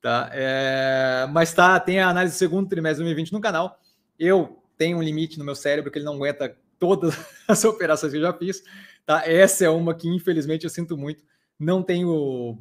[0.00, 0.30] Tá?
[0.32, 3.80] É, mas tá, tem a análise do segundo trimestre de 2020 no canal.
[4.18, 7.14] Eu tenho um limite no meu cérebro que ele não aguenta todas
[7.48, 8.62] as operações que eu já fiz.
[9.04, 9.22] Tá?
[9.26, 11.22] Essa é uma que, infelizmente, eu sinto muito.
[11.58, 12.58] Não tenho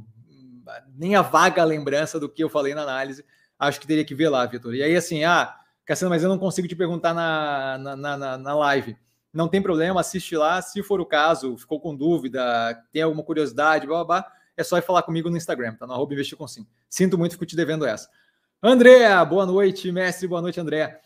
[0.95, 3.23] nem a vaga lembrança do que eu falei na análise.
[3.59, 4.73] Acho que teria que ver lá, Vitor.
[4.73, 5.55] E aí, assim, ah,
[5.85, 8.97] Cassiano, mas eu não consigo te perguntar na, na, na, na live.
[9.31, 10.61] Não tem problema, assiste lá.
[10.61, 14.77] Se for o caso, ficou com dúvida, tem alguma curiosidade, blá, blá, blá é só
[14.77, 15.85] ir falar comigo no Instagram, tá?
[15.85, 16.65] No arroba investir com sim.
[16.89, 18.09] Sinto muito, fico te devendo essa.
[18.61, 20.99] André, boa noite, mestre, boa noite, André.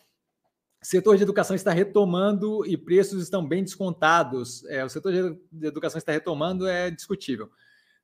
[0.81, 4.65] Setor de educação está retomando e preços estão bem descontados.
[4.65, 7.51] É, o setor de educação está retomando é discutível.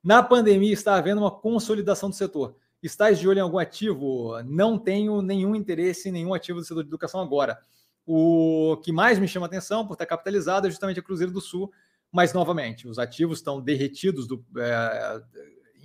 [0.04, 2.54] Na pandemia está havendo uma consolidação do setor.
[2.82, 4.40] Estás de olho em algum ativo?
[4.44, 7.58] Não tenho nenhum interesse em nenhum ativo do setor de educação agora.
[8.06, 11.72] O que mais me chama atenção por estar capitalizado é justamente a Cruzeiro do Sul,
[12.12, 15.22] mas novamente, os ativos estão derretidos do, é,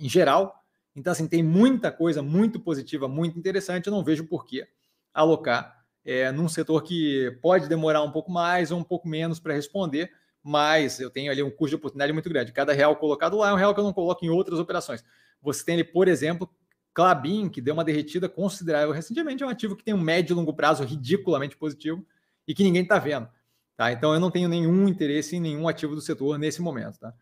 [0.00, 0.62] em geral.
[0.96, 3.86] Então, assim, tem muita coisa muito positiva, muito interessante.
[3.86, 4.66] Eu não vejo por que
[5.12, 9.54] alocar é, num setor que pode demorar um pouco mais ou um pouco menos para
[9.54, 10.10] responder,
[10.42, 12.52] mas eu tenho ali um custo de oportunidade muito grande.
[12.52, 15.04] Cada real colocado lá é um real que eu não coloco em outras operações.
[15.40, 16.48] Você tem ali, por exemplo,
[16.92, 20.36] Clabin, que deu uma derretida considerável recentemente, é um ativo que tem um médio e
[20.36, 22.06] longo prazo ridiculamente positivo
[22.46, 23.28] e que ninguém está vendo.
[23.76, 23.92] Tá?
[23.92, 26.98] Então eu não tenho nenhum interesse em nenhum ativo do setor nesse momento.
[26.98, 27.12] Tá?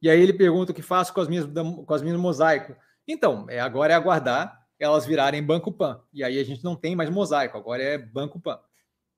[0.00, 2.74] E aí ele pergunta o que faço com as minhas, com as minhas mosaico.
[3.06, 6.00] Então, é, agora é aguardar elas virarem Banco Pan.
[6.12, 8.58] E aí a gente não tem mais mosaico, agora é Banco Pan.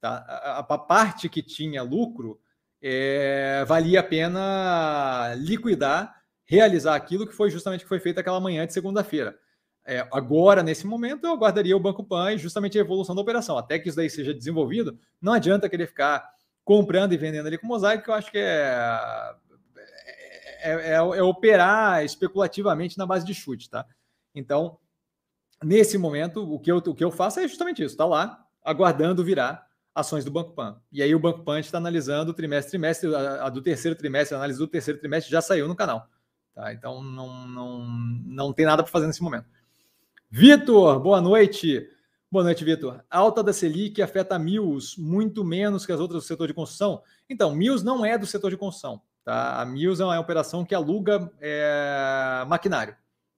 [0.01, 0.25] Tá?
[0.27, 2.41] A, a parte que tinha lucro
[2.83, 8.67] é, valia a pena liquidar, realizar aquilo que foi justamente que foi feito aquela manhã
[8.67, 9.39] de segunda-feira.
[9.85, 13.57] É, agora, nesse momento, eu aguardaria o Banco Pan e justamente a evolução da operação.
[13.57, 16.29] Até que isso daí seja desenvolvido, não adianta querer ficar
[16.65, 19.35] comprando e vendendo ali com mosaico, que eu acho que é,
[20.61, 23.85] é, é, é operar especulativamente na base de chute, tá?
[24.35, 24.79] Então,
[25.63, 29.25] nesse momento, o que eu, o que eu faço é justamente isso: está lá, aguardando
[29.25, 30.81] virar ações do Banco Pan.
[30.91, 34.35] E aí o Banco Pan está analisando o trimestre, trimestre, a, a, do terceiro trimestre,
[34.35, 36.09] a análise do terceiro trimestre já saiu no canal.
[36.55, 36.73] Tá?
[36.73, 37.87] Então não, não,
[38.25, 39.47] não tem nada para fazer nesse momento.
[40.31, 41.89] Vitor, boa noite.
[42.33, 43.05] Boa noite, Vitor.
[43.11, 47.03] Alta da Selic afeta a Mills muito menos que as outras do setor de construção.
[47.29, 49.03] Então, Mills não é do setor de construção.
[49.23, 49.61] Tá?
[49.61, 52.97] A Mills é uma operação que aluga é, maquinário.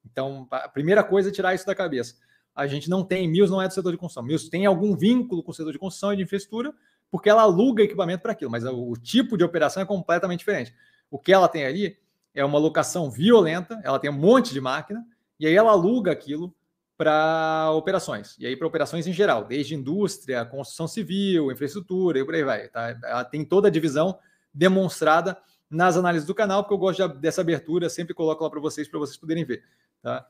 [0.09, 2.15] Então, a primeira coisa é tirar isso da cabeça.
[2.55, 4.23] A gente não tem, Mills não é do setor de construção.
[4.23, 6.73] Mills tem algum vínculo com o setor de construção e de infraestrutura,
[7.11, 10.73] porque ela aluga equipamento para aquilo, mas o, tipo de operação é completamente diferente.
[11.11, 11.99] O que ela tem ali
[12.33, 15.05] é uma locação violenta, ela tem um monte de máquina,
[15.41, 16.55] e aí ela aluga aquilo
[16.97, 18.37] para operações.
[18.39, 22.69] E aí para operações em geral, desde indústria, construção civil, infraestrutura e por aí vai.
[22.69, 22.99] Tá?
[23.03, 24.19] Ela tem toda a divisão
[24.53, 25.37] demonstrada
[25.69, 28.87] nas análises do canal, porque eu gosto de, dessa abertura, sempre coloco lá para vocês,
[28.87, 29.65] para vocês poderem ver.
[30.01, 30.27] Tá?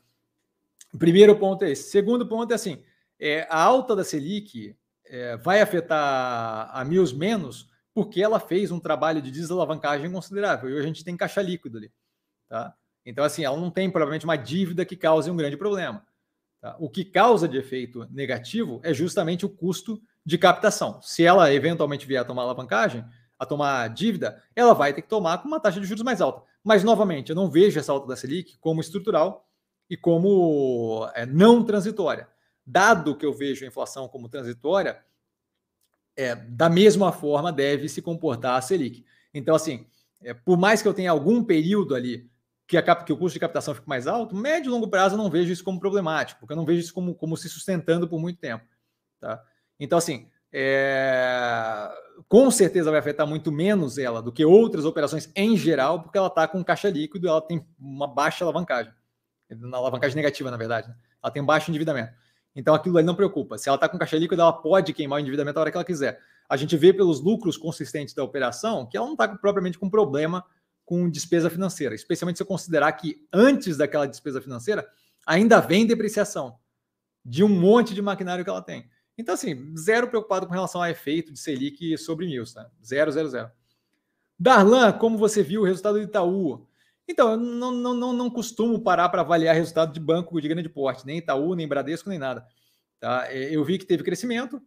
[0.99, 1.91] Primeiro ponto é esse.
[1.91, 2.83] Segundo ponto é assim:
[3.21, 8.81] é, a alta da Selic é, vai afetar a Mills menos porque ela fez um
[8.81, 11.93] trabalho de desalavancagem considerável e hoje a gente tem caixa líquido ali.
[12.49, 12.75] Tá?
[13.07, 16.05] Então, assim, ela não tem provavelmente uma dívida que cause um grande problema.
[16.65, 16.75] Tá?
[16.79, 20.99] O que causa de efeito negativo é justamente o custo de captação.
[21.03, 23.05] Se ela eventualmente vier a tomar alavancagem,
[23.39, 26.43] a tomar dívida, ela vai ter que tomar com uma taxa de juros mais alta.
[26.65, 29.47] Mas, novamente, eu não vejo essa alta da Selic como estrutural
[29.91, 32.27] e como é, não transitória.
[32.65, 35.05] Dado que eu vejo a inflação como transitória,
[36.17, 39.05] é, da mesma forma deve se comportar a Selic.
[39.35, 39.87] Então, assim,
[40.23, 42.27] é, por mais que eu tenha algum período ali
[42.67, 45.19] que, a, que o custo de captação fique mais alto, médio e longo prazo eu
[45.19, 48.19] não vejo isso como problemático, porque eu não vejo isso como, como se sustentando por
[48.19, 48.65] muito tempo.
[49.21, 49.43] Tá?
[49.79, 51.91] Então, assim, é,
[52.29, 56.29] com certeza vai afetar muito menos ela do que outras operações em geral, porque ela
[56.29, 58.93] está com caixa líquido, ela tem uma baixa alavancagem,
[59.51, 60.89] na alavancagem negativa, na verdade.
[60.89, 60.95] Né?
[61.23, 62.13] Ela tem baixo endividamento.
[62.55, 63.59] Então aquilo ali não preocupa.
[63.59, 65.85] Se ela está com caixa líquida, ela pode queimar o endividamento a hora que ela
[65.85, 66.21] quiser.
[66.49, 70.45] A gente vê pelos lucros consistentes da operação que ela não está propriamente com problema
[70.85, 74.87] com despesa financeira, especialmente se eu considerar que antes daquela despesa financeira
[75.27, 76.59] ainda vem depreciação
[77.25, 78.89] de um monte de maquinário que ela tem.
[79.17, 82.69] Então, assim, zero preocupado com relação ao efeito de Selic sobre Mills, tá?
[82.85, 83.51] Zero, zero, zero.
[84.39, 86.67] Darlan, como você viu o resultado do Itaú?
[87.09, 90.69] Então, eu não, não, não, não costumo parar para avaliar resultado de banco de grande
[90.69, 92.47] porte, nem Itaú, nem Bradesco, nem nada.
[92.99, 93.27] Tá?
[93.31, 94.61] É, eu vi que teve crescimento,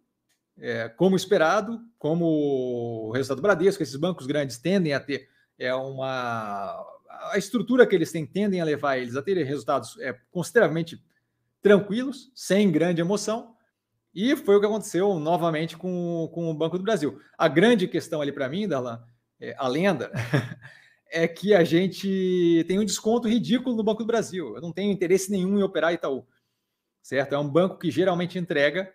[0.57, 5.27] é, como esperado, como o resultado do Bradesco, esses bancos grandes tendem a ter
[5.57, 6.85] é uma
[7.31, 11.01] a estrutura que eles têm tendem a levar eles a terem resultados é, consideravelmente
[11.61, 13.55] tranquilos, sem grande emoção.
[14.13, 17.19] E foi o que aconteceu novamente com, com o Banco do Brasil.
[17.37, 19.03] A grande questão ali para mim, Darlan,
[19.39, 20.11] é, a lenda,
[21.11, 24.55] é que a gente tem um desconto ridículo no Banco do Brasil.
[24.55, 26.25] Eu não tenho interesse nenhum em operar Itaú.
[27.01, 27.33] Certo?
[27.33, 28.93] É um banco que geralmente entrega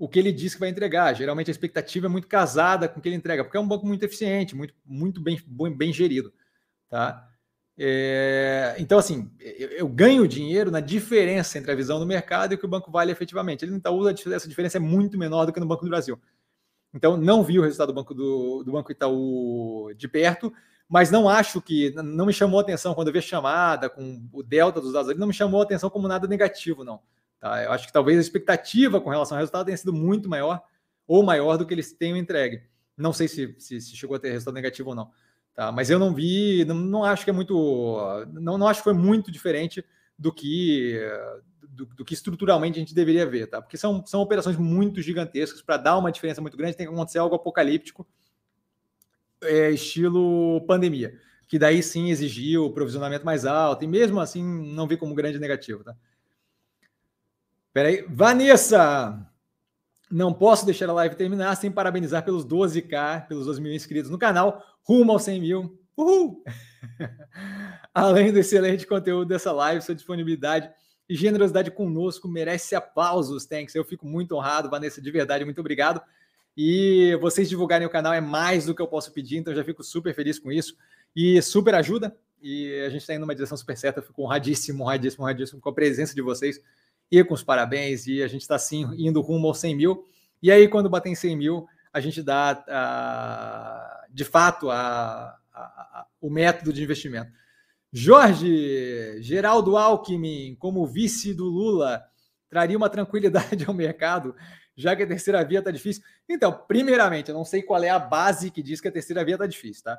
[0.00, 1.12] o que ele diz que vai entregar.
[1.12, 3.86] Geralmente a expectativa é muito casada com o que ele entrega, porque é um banco
[3.86, 5.38] muito eficiente, muito, muito bem,
[5.76, 6.32] bem gerido.
[6.88, 7.28] Tá?
[7.76, 12.54] É, então, assim, eu, eu, ganho dinheiro na diferença entre a visão do mercado e
[12.54, 13.62] o que o banco vale efetivamente.
[13.62, 16.18] Ele no Itaú, essa diferença é muito menor do que no Banco do Brasil.
[16.94, 20.50] Então, não vi o resultado do Banco, do, do banco Itaú de perto,
[20.88, 21.90] mas não acho que.
[21.90, 25.18] Não me chamou atenção quando eu vi a chamada com o delta dos dados ali,
[25.20, 27.00] não me chamou atenção como nada negativo, não.
[27.40, 27.64] Tá?
[27.64, 30.62] Eu acho que talvez a expectativa com relação ao resultado tenha sido muito maior
[31.06, 32.62] ou maior do que eles tenham entregue.
[32.96, 35.10] Não sei se, se, se chegou a ter resultado negativo ou não.
[35.54, 35.72] Tá?
[35.72, 37.98] Mas eu não vi, não, não acho que é muito.
[38.32, 39.84] Não, não acho que foi muito diferente
[40.18, 41.00] do que
[41.70, 43.62] do, do, que estruturalmente a gente deveria ver, tá?
[43.62, 47.18] Porque são, são operações muito gigantescas, para dar uma diferença muito grande, tem que acontecer
[47.18, 48.06] algo apocalíptico,
[49.42, 51.18] é, estilo pandemia,
[51.48, 55.38] que daí sim exigiu o provisionamento mais alto, e mesmo assim não vi como grande
[55.38, 55.96] negativo, tá?
[57.72, 58.04] Peraí.
[58.08, 59.26] Vanessa!
[60.10, 64.18] Não posso deixar a live terminar sem parabenizar pelos 12k, pelos 12 mil inscritos no
[64.18, 65.80] canal, rumo aos 100 mil.
[65.96, 66.42] Uhul!
[67.94, 70.68] Além do excelente conteúdo dessa live, sua disponibilidade
[71.08, 73.74] e generosidade conosco merece aplausos, thanks.
[73.74, 76.00] Eu fico muito honrado, Vanessa, de verdade, muito obrigado.
[76.56, 79.84] E vocês divulgarem o canal é mais do que eu posso pedir, então já fico
[79.84, 80.76] super feliz com isso
[81.14, 82.16] e super ajuda.
[82.42, 85.68] E a gente está indo numa direção super certa, eu fico honradíssimo, honradíssimo, honradíssimo com
[85.68, 86.60] a presença de vocês
[87.10, 88.06] e com os parabéns.
[88.06, 90.06] E a gente está sim indo rumo aos 100 mil.
[90.42, 96.06] E aí, quando bater em 100 mil, a gente dá a, de fato a, a,
[96.20, 97.32] o método de investimento.
[97.92, 102.04] Jorge, Geraldo Alckmin, como vice do Lula,
[102.48, 104.34] traria uma tranquilidade ao mercado,
[104.76, 106.02] já que a terceira via está difícil.
[106.28, 109.34] Então, primeiramente, eu não sei qual é a base que diz que a terceira via
[109.34, 109.98] está difícil, tá?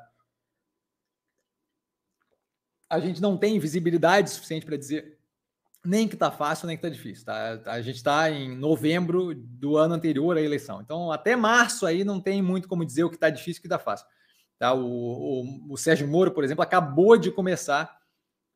[2.88, 5.18] A gente não tem visibilidade suficiente para dizer
[5.84, 7.24] nem que está fácil, nem que está difícil.
[7.24, 7.60] Tá?
[7.66, 10.80] A gente está em novembro do ano anterior à eleição.
[10.80, 13.62] Então, até março aí não tem muito como dizer o que está difícil e o
[13.62, 14.06] que está fácil.
[14.58, 14.72] Tá?
[14.72, 17.98] O, o, o, Sérgio Moro, por exemplo, acabou de começar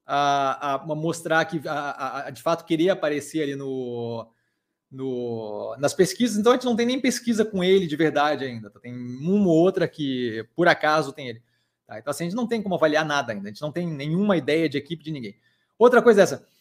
[0.07, 4.31] a, a mostrar que a, a, de fato queria aparecer ali no,
[4.89, 6.39] no, nas pesquisas.
[6.39, 8.71] Então, a gente não tem nem pesquisa com ele de verdade ainda.
[8.71, 8.79] Tá?
[8.79, 11.43] Tem uma ou outra que, por acaso, tem ele.
[11.89, 11.99] Tá?
[11.99, 13.49] Então, assim, a gente não tem como avaliar nada ainda.
[13.49, 15.37] A gente não tem nenhuma ideia de equipe de ninguém.
[15.77, 16.56] Outra coisa é essa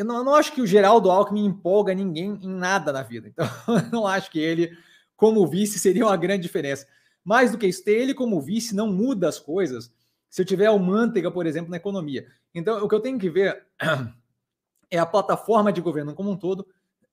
[0.00, 3.28] eu não, eu não, acho que o Geraldo Alckmin empolga ninguém em nada na vida.
[3.28, 4.74] Então, eu não acho que ele,
[5.14, 6.86] como vice, seria uma grande diferença.
[7.22, 9.92] Mais do que isso, ter ele como vice não muda as coisas
[10.30, 12.26] se eu tiver o Manteiga, por exemplo, na economia.
[12.54, 13.62] Então, o que eu tenho que ver
[14.90, 16.66] é a plataforma de governo como um todo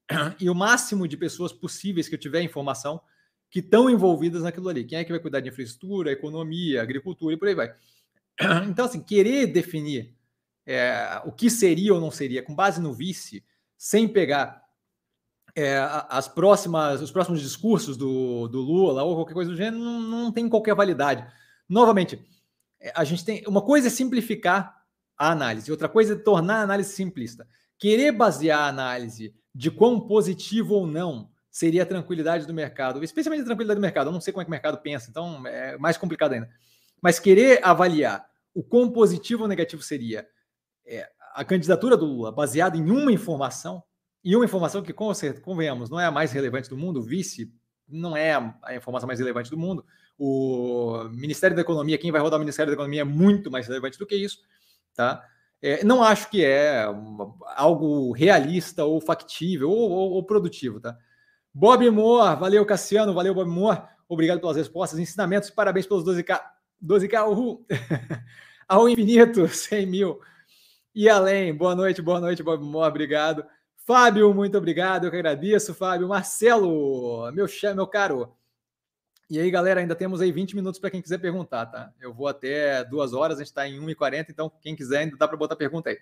[0.39, 3.01] e o máximo de pessoas possíveis que eu tiver informação
[3.49, 4.85] que estão envolvidas naquilo ali.
[4.85, 7.75] Quem é que vai cuidar de infraestrutura, economia, agricultura e por aí vai.
[8.69, 10.16] Então, assim, querer definir
[10.67, 13.41] é, o que seria ou não seria, com base no vice,
[13.77, 14.61] sem pegar
[15.55, 15.77] é,
[16.09, 20.31] as próximas, os próximos discursos do, do Lula ou qualquer coisa do gênero, não, não
[20.31, 21.25] tem qualquer validade.
[21.69, 22.21] Novamente,
[22.81, 23.43] é, a gente tem.
[23.47, 24.83] Uma coisa é simplificar
[25.17, 27.47] a análise, outra coisa é tornar a análise simplista.
[27.79, 33.41] Querer basear a análise de quão positivo ou não seria a tranquilidade do mercado, especialmente
[33.43, 34.07] a tranquilidade do mercado.
[34.07, 36.49] Eu não sei como é que o mercado pensa, então é mais complicado ainda.
[37.01, 40.27] Mas querer avaliar o quão positivo ou negativo seria
[40.87, 43.83] é, a candidatura do Lula baseada em uma informação,
[44.23, 47.53] e uma informação que, convenhamos, não é a mais relevante do mundo, o vice
[47.87, 48.33] não é
[48.63, 49.85] a informação mais relevante do mundo,
[50.17, 53.99] o Ministério da Economia, quem vai rodar o Ministério da Economia é muito mais relevante
[53.99, 54.39] do que isso,
[54.95, 55.23] tá?
[55.61, 56.83] É, não acho que é
[57.55, 60.95] algo realista ou factível ou, ou, ou, produtivo, tá?
[61.53, 66.39] Bob Moore, valeu Cassiano, valeu Bob Moore, obrigado pelas respostas, ensinamentos, parabéns pelos 12k,
[66.83, 67.65] 12k, uhul!
[68.67, 70.19] Ao infinito, 100 mil.
[70.99, 73.45] E além, boa noite, boa noite, Bob Moore, obrigado.
[73.85, 76.07] Fábio, muito obrigado, eu que agradeço, Fábio.
[76.07, 77.45] Marcelo, meu,
[77.75, 78.35] meu caro.
[79.29, 81.93] E aí, galera, ainda temos aí 20 minutos para quem quiser perguntar, tá?
[82.01, 85.27] Eu vou até duas horas, a gente está em 1h40, então quem quiser ainda dá
[85.27, 85.99] para botar pergunta aí.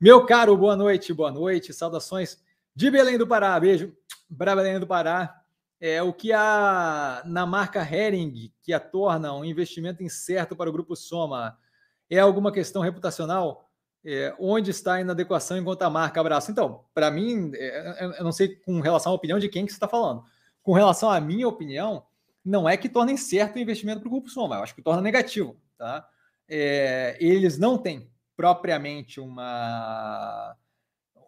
[0.00, 2.40] Meu caro, boa noite, boa noite, saudações
[2.72, 3.92] de Belém do Pará, beijo
[4.38, 5.42] para Belém do Pará.
[5.80, 10.72] É o que há na marca Hering que a torna um investimento incerto para o
[10.72, 11.58] grupo Soma.
[12.08, 13.69] É alguma questão reputacional?
[14.04, 16.50] É, onde está a inadequação enquanto a marca abraça?
[16.50, 19.76] Então, para mim, é, eu não sei com relação à opinião de quem que você
[19.76, 20.24] está falando.
[20.62, 22.04] Com relação à minha opinião,
[22.44, 25.02] não é que torna incerto o investimento para o grupo Soma, eu acho que torna
[25.02, 25.60] negativo.
[25.76, 26.06] Tá?
[26.48, 30.56] É, eles não têm propriamente uma,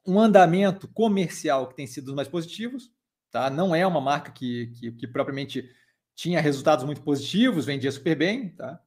[0.06, 2.90] um andamento comercial que tem sido mais positivos.
[3.30, 3.48] Tá?
[3.48, 5.68] Não é uma marca que, que, que propriamente
[6.14, 8.50] tinha resultados muito positivos, vendia super bem.
[8.50, 8.80] Tá?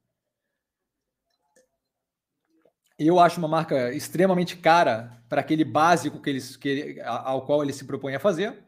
[2.97, 7.73] Eu acho uma marca extremamente cara para aquele básico que eles, que, ao qual ele
[7.73, 8.63] se propõe a fazer.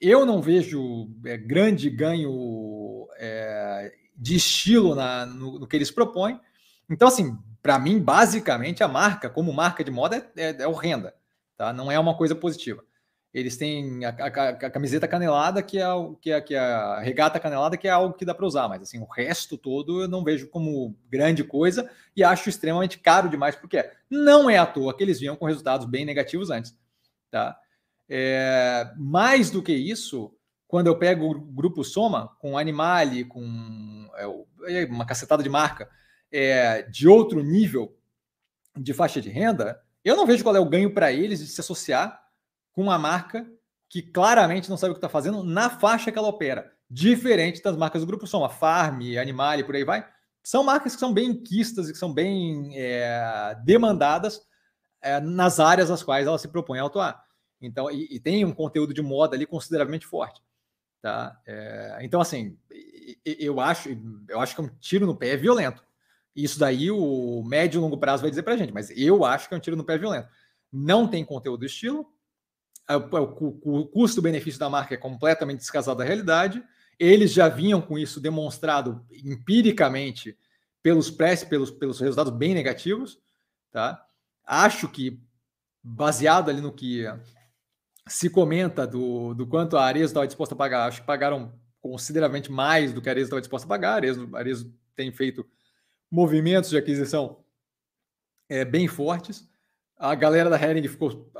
[0.00, 6.40] Eu não vejo é, grande ganho é, de estilo na, no, no, que eles propõem.
[6.90, 11.14] Então, assim, para mim, basicamente, a marca, como marca de moda, é, é, é horrenda.
[11.56, 11.72] Tá?
[11.72, 12.84] Não é uma coisa positiva.
[13.32, 15.84] Eles têm a, a, a, camiseta canelada, que é,
[16.20, 18.82] que, é, que é a regata canelada, que é algo que dá para usar, mas
[18.82, 23.54] assim, o resto todo eu não vejo como grande coisa e acho extremamente caro demais,
[23.54, 26.74] porque não é à toa que eles vinham com resultados bem negativos antes.
[27.30, 27.58] Tá?
[28.08, 30.34] É, mais do que isso,
[30.66, 34.08] quando eu pego o grupo Soma, com Animale, com
[34.66, 35.90] é, uma cacetada de marca,
[36.32, 37.94] é, de outro nível
[38.74, 41.60] de faixa de renda, eu não vejo qual é o ganho para eles de se
[41.60, 42.27] associar
[42.78, 43.44] com uma marca
[43.88, 46.72] que claramente não sabe o que está fazendo na faixa que ela opera.
[46.88, 50.08] Diferente das marcas do grupo Soma, Farm, Animale, por aí vai.
[50.44, 54.40] São marcas que são bem quistas e que são bem é, demandadas
[55.02, 57.20] é, nas áreas às quais ela se propõe a atuar.
[57.60, 60.40] Então, e, e, tem um conteúdo de moda ali consideravelmente forte.
[61.02, 61.36] Tá?
[61.44, 62.56] É, então, assim,
[63.24, 63.88] eu acho,
[64.28, 65.84] eu acho que é um tiro no pé violento.
[66.32, 69.48] Isso daí o médio e longo prazo vai dizer para a gente, mas eu acho
[69.48, 70.28] que é um tiro no pé violento.
[70.72, 72.06] Não tem conteúdo estilo,
[72.96, 76.62] o, custo-benefício da marca é completamente descasado da realidade.
[76.98, 80.36] Eles já vinham com isso demonstrado empiricamente
[80.82, 83.20] pelos press, pelos, pelos resultados bem negativos.
[83.70, 84.04] Tá?
[84.44, 85.20] Acho que,
[85.82, 87.04] baseado ali no que
[88.06, 92.50] se comenta do, do quanto a Arezzo estava disposta a pagar, acho que pagaram consideravelmente
[92.50, 93.92] mais do que a Arezzo estava disposta a pagar.
[93.92, 95.46] A Arezzo, a Arezzo tem feito
[96.10, 97.44] movimentos de aquisição
[98.48, 99.48] é, bem fortes.
[99.96, 101.30] A galera da Hering ficou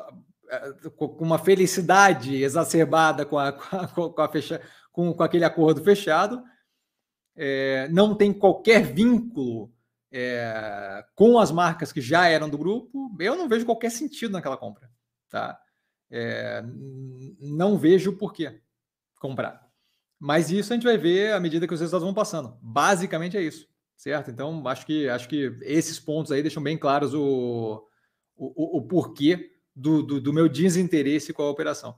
[0.96, 4.60] com uma felicidade exacerbada com, a, com, a fecha,
[4.92, 6.42] com, com aquele acordo fechado,
[7.36, 9.72] é, não tem qualquer vínculo
[10.10, 14.56] é, com as marcas que já eram do grupo, eu não vejo qualquer sentido naquela
[14.56, 14.90] compra.
[15.28, 15.60] Tá?
[16.10, 16.64] É,
[17.40, 18.60] não vejo por que
[19.20, 19.68] comprar.
[20.18, 22.58] Mas isso a gente vai ver à medida que os resultados vão passando.
[22.60, 24.30] Basicamente é isso, certo?
[24.30, 27.86] Então, acho que, acho que esses pontos aí deixam bem claros o,
[28.36, 31.96] o, o porquê do, do, do meu desinteresse com a operação.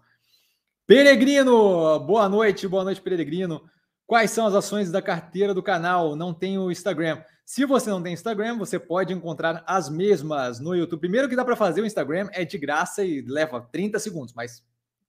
[0.87, 3.63] Peregrino, boa noite, boa noite, Peregrino.
[4.07, 6.15] Quais são as ações da carteira do canal?
[6.15, 7.23] Não tenho Instagram.
[7.45, 11.01] Se você não tem Instagram, você pode encontrar as mesmas no YouTube.
[11.01, 14.63] Primeiro que dá para fazer o Instagram é de graça e leva 30 segundos, mas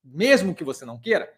[0.03, 1.29] mesmo que você não queira,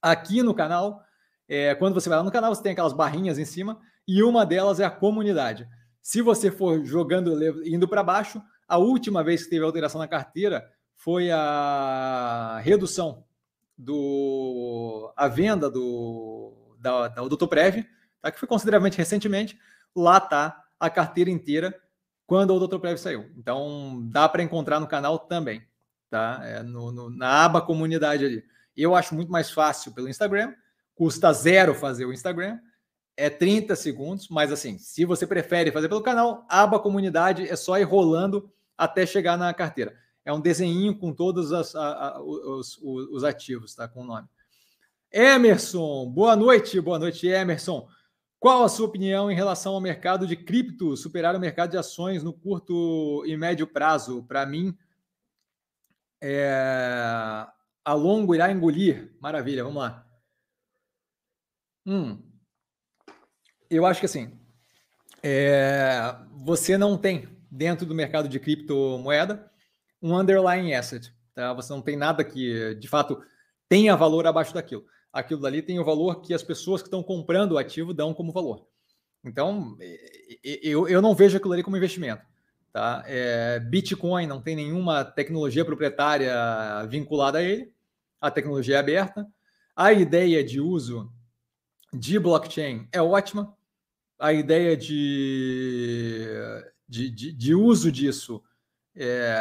[0.00, 1.02] aqui no canal,
[1.48, 4.46] é, quando você vai lá no canal, você tem aquelas barrinhas em cima e uma
[4.46, 5.66] delas é a comunidade.
[6.00, 10.70] Se você for jogando, indo para baixo, a última vez que teve alteração na carteira
[10.94, 13.24] foi a redução
[13.76, 17.84] do a venda do da, da Doutor Prev,
[18.20, 18.30] tá?
[18.30, 19.58] que foi consideravelmente recentemente.
[19.94, 21.78] Lá tá a carteira inteira
[22.26, 23.30] quando o Doutor Prev saiu.
[23.36, 25.62] Então dá para encontrar no canal também,
[26.08, 26.40] tá?
[26.42, 28.44] É no, no, na aba comunidade ali.
[28.76, 30.54] Eu acho muito mais fácil pelo Instagram,
[30.94, 32.58] custa zero fazer o Instagram,
[33.16, 37.78] é 30 segundos, mas assim, se você prefere fazer pelo canal, aba comunidade é só
[37.78, 39.96] ir rolando até chegar na carteira.
[40.24, 43.88] É um desenho com todos as, a, a, os, os, ativos, tá?
[43.88, 44.28] Com o nome.
[45.10, 47.86] Emerson, boa noite, boa noite, Emerson.
[48.38, 52.22] Qual a sua opinião em relação ao mercado de cripto superar o mercado de ações
[52.22, 54.22] no curto e médio prazo?
[54.24, 54.76] Para mim,
[56.20, 57.46] é...
[57.84, 59.14] a longo irá engolir.
[59.20, 60.06] Maravilha, vamos lá.
[61.84, 62.22] Hum,
[63.76, 64.32] eu acho que assim,
[65.22, 66.14] é...
[66.36, 69.50] você não tem dentro do mercado de criptomoeda
[70.00, 71.12] um underlying asset.
[71.34, 71.52] Tá?
[71.54, 73.22] Você não tem nada que, de fato,
[73.68, 74.84] tenha valor abaixo daquilo.
[75.12, 78.32] Aquilo dali tem o valor que as pessoas que estão comprando o ativo dão como
[78.32, 78.66] valor.
[79.24, 79.76] Então,
[80.42, 82.22] eu, eu não vejo aquilo ali como investimento.
[82.72, 83.04] Tá?
[83.06, 86.34] É, Bitcoin não tem nenhuma tecnologia proprietária
[86.88, 87.72] vinculada a ele.
[88.20, 89.26] A tecnologia é aberta.
[89.76, 91.12] A ideia de uso
[91.92, 93.54] de blockchain é ótima.
[94.22, 96.28] A ideia de
[96.92, 98.42] de, de, de uso disso
[98.94, 99.34] é,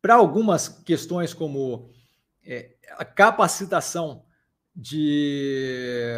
[0.00, 1.90] para algumas questões como
[2.42, 4.24] é, a capacitação
[4.74, 6.10] de,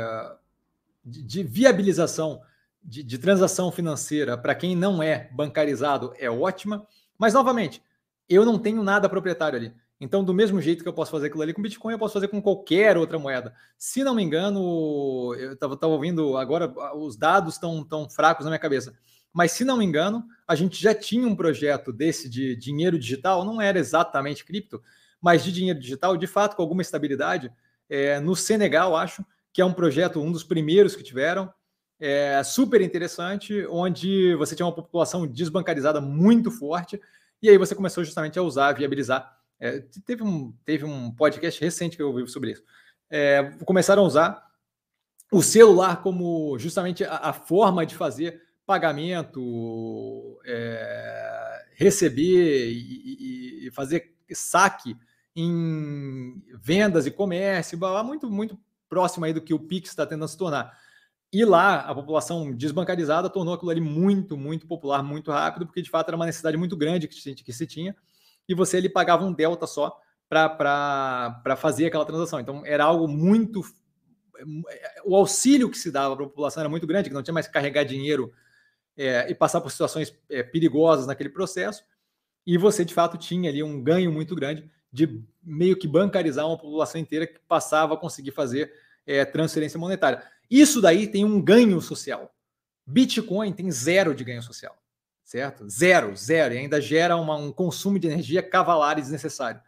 [1.04, 2.40] de, de viabilização
[2.80, 6.86] de, de transação financeira para quem não é bancarizado é ótima,
[7.18, 7.82] mas novamente,
[8.28, 9.74] eu não tenho nada proprietário ali.
[10.00, 12.28] Então, do mesmo jeito que eu posso fazer aquilo ali com Bitcoin, eu posso fazer
[12.28, 13.54] com qualquer outra moeda.
[13.76, 18.58] Se não me engano, eu estava ouvindo agora, os dados estão tão fracos na minha
[18.58, 18.94] cabeça.
[19.30, 23.44] Mas se não me engano, a gente já tinha um projeto desse de dinheiro digital,
[23.44, 24.82] não era exatamente cripto,
[25.20, 27.52] mas de dinheiro digital, de fato, com alguma estabilidade,
[27.88, 31.52] é, no Senegal, acho, que é um projeto, um dos primeiros que tiveram,
[32.00, 36.98] é, super interessante, onde você tinha uma população desbancarizada muito forte,
[37.42, 41.96] e aí você começou justamente a usar, viabilizar é, teve, um, teve um podcast recente
[41.96, 42.64] que eu ouvi sobre isso.
[43.10, 44.50] É, começaram a usar
[45.30, 54.14] o celular como justamente a, a forma de fazer pagamento, é, receber e, e, fazer
[54.32, 54.96] saque
[55.34, 58.58] em vendas e comércio, muito, muito
[58.88, 60.76] próximo aí do que o Pix está tentando se tornar.
[61.32, 65.90] E lá, a população desbancarizada tornou aquilo ali muito, muito popular, muito rápido, porque de
[65.90, 67.94] fato era uma necessidade muito grande que que se tinha
[68.50, 69.96] e você ele pagava um delta só
[70.28, 72.40] para fazer aquela transação.
[72.40, 73.62] Então era algo muito.
[75.04, 77.46] O auxílio que se dava para a população era muito grande, que não tinha mais
[77.46, 78.32] que carregar dinheiro
[78.96, 81.84] é, e passar por situações é, perigosas naquele processo.
[82.44, 86.58] E você, de fato, tinha ali um ganho muito grande de meio que bancarizar uma
[86.58, 88.72] população inteira que passava a conseguir fazer
[89.06, 90.24] é, transferência monetária.
[90.50, 92.34] Isso daí tem um ganho social.
[92.84, 94.79] Bitcoin tem zero de ganho social
[95.30, 95.68] certo?
[95.68, 99.60] Zero, zero, e ainda gera uma, um consumo de energia cavalar e desnecessário,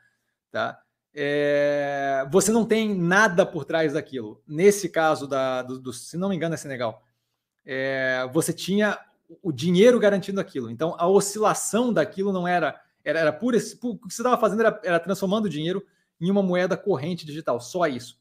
[0.51, 0.82] tá?
[1.14, 4.43] É, você não tem nada por trás daquilo.
[4.44, 7.05] Nesse caso, da, do, do se não me engano, é Senegal,
[7.64, 8.98] é, você tinha
[9.40, 10.68] o dinheiro garantindo aquilo.
[10.68, 12.80] Então, a oscilação daquilo não era.
[13.05, 13.56] Era, era pura.
[13.56, 15.86] O que você estava fazendo era, era, transformando o dinheiro
[16.20, 18.18] em uma moeda corrente digital, só isso.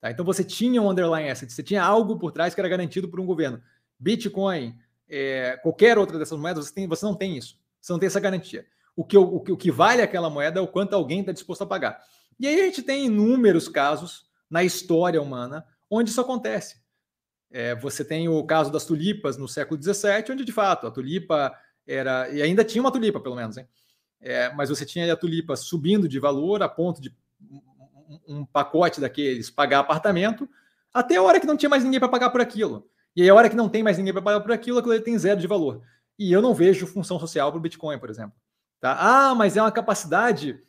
[0.00, 0.10] Tá?
[0.10, 3.20] Então, você tinha um underlying asset, você tinha algo por trás que era garantido por
[3.20, 3.60] um governo.
[3.98, 4.74] Bitcoin,
[5.08, 7.58] é, qualquer outra dessas moedas, você, tem, você não tem isso.
[7.80, 8.66] Você não tem essa garantia.
[8.94, 11.66] O que, o, o que vale aquela moeda é o quanto alguém está disposto a
[11.66, 12.02] pagar.
[12.38, 16.80] E aí a gente tem inúmeros casos na história humana onde isso acontece.
[17.50, 21.56] É, você tem o caso das tulipas no século XVII, onde de fato a tulipa
[21.86, 22.28] era.
[22.28, 23.66] E ainda tinha uma tulipa, pelo menos, hein?
[24.20, 27.14] É, mas você tinha a tulipa subindo de valor a ponto de
[28.26, 30.48] um pacote daqueles pagar apartamento,
[30.92, 32.88] até a hora que não tinha mais ninguém para pagar por aquilo.
[33.18, 35.18] E aí, a hora que não tem mais ninguém para pagar por aquilo, aquilo tem
[35.18, 35.82] zero de valor.
[36.16, 38.32] E eu não vejo função social para o Bitcoin, por exemplo.
[38.78, 38.96] Tá?
[38.96, 40.62] Ah, mas é uma capacidade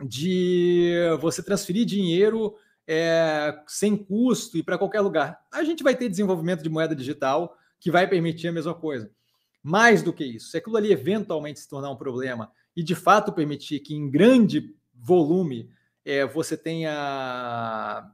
[0.00, 2.54] de você transferir dinheiro
[2.86, 5.44] é, sem custo e para qualquer lugar.
[5.52, 9.10] A gente vai ter desenvolvimento de moeda digital que vai permitir a mesma coisa.
[9.60, 13.32] Mais do que isso, se aquilo ali eventualmente se tornar um problema e de fato
[13.32, 15.68] permitir que em grande volume
[16.04, 18.12] é, você tenha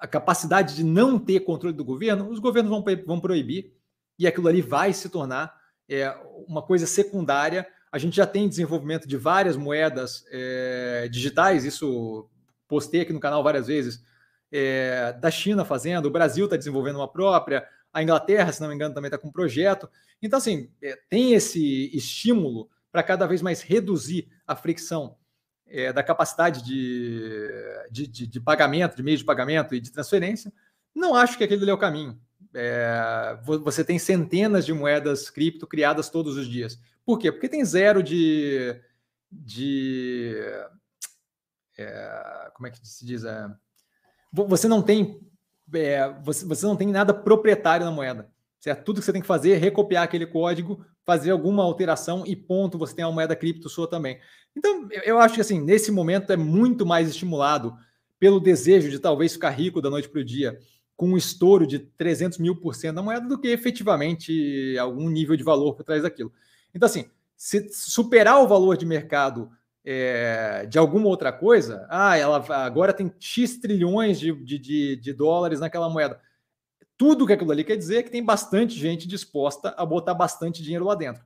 [0.00, 3.72] a capacidade de não ter controle do governo, os governos vão, vão proibir
[4.18, 5.54] e aquilo ali vai se tornar
[5.88, 6.08] é,
[6.46, 7.66] uma coisa secundária.
[7.90, 12.28] A gente já tem desenvolvimento de várias moedas é, digitais, isso
[12.68, 14.02] postei aqui no canal várias vezes,
[14.50, 18.74] é, da China fazendo, o Brasil está desenvolvendo uma própria, a Inglaterra, se não me
[18.74, 19.88] engano, também está com um projeto.
[20.20, 25.16] Então, assim, é, tem esse estímulo para cada vez mais reduzir a fricção
[25.68, 27.48] é, da capacidade de,
[27.90, 30.52] de, de, de, pagamento, de meio de pagamento e de transferência,
[30.94, 32.18] não acho que aquele é o caminho.
[32.54, 36.80] É, você tem centenas de moedas cripto criadas todos os dias.
[37.04, 37.30] Por quê?
[37.30, 38.80] Porque tem zero de.
[39.30, 40.34] de
[41.76, 43.24] é, como é que se diz?
[43.24, 43.48] É,
[44.32, 45.20] você não tem.
[45.74, 48.30] É, você, você não tem nada proprietário na moeda.
[48.58, 48.84] Certo?
[48.84, 52.76] Tudo que você tem que fazer é recopiar aquele código, fazer alguma alteração e ponto,
[52.76, 54.18] você tem a moeda cripto sua também.
[54.56, 57.74] Então, eu acho que assim, nesse momento é muito mais estimulado
[58.18, 60.58] pelo desejo de talvez ficar rico da noite para o dia
[60.96, 65.36] com um estouro de 300 mil por cento da moeda do que efetivamente algum nível
[65.36, 66.32] de valor por trás daquilo.
[66.74, 67.04] Então, assim,
[67.36, 69.50] se superar o valor de mercado
[69.84, 75.12] é, de alguma outra coisa, ah, ela agora tem X trilhões de, de, de, de
[75.12, 76.18] dólares naquela moeda.
[76.96, 80.62] Tudo que aquilo ali quer dizer é que tem bastante gente disposta a botar bastante
[80.62, 81.24] dinheiro lá dentro.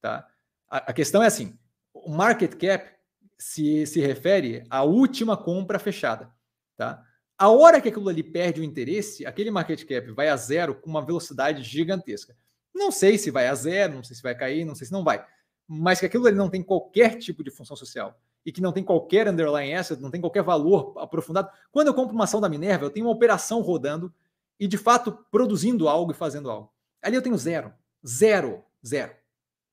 [0.00, 0.28] Tá?
[0.68, 1.58] A, a questão é assim:
[1.92, 2.94] o market cap
[3.38, 6.32] se, se refere à última compra fechada.
[6.76, 7.04] Tá?
[7.36, 10.88] A hora que aquilo ali perde o interesse, aquele market cap vai a zero com
[10.88, 12.36] uma velocidade gigantesca.
[12.72, 15.02] Não sei se vai a zero, não sei se vai cair, não sei se não
[15.02, 15.24] vai.
[15.66, 18.84] Mas que aquilo ali não tem qualquer tipo de função social e que não tem
[18.84, 21.48] qualquer underlying asset, não tem qualquer valor aprofundado.
[21.72, 24.12] Quando eu compro uma ação da Minerva, eu tenho uma operação rodando
[24.58, 26.72] e de fato produzindo algo e fazendo algo.
[27.02, 27.72] Ali eu tenho zero,
[28.06, 29.12] zero, zero.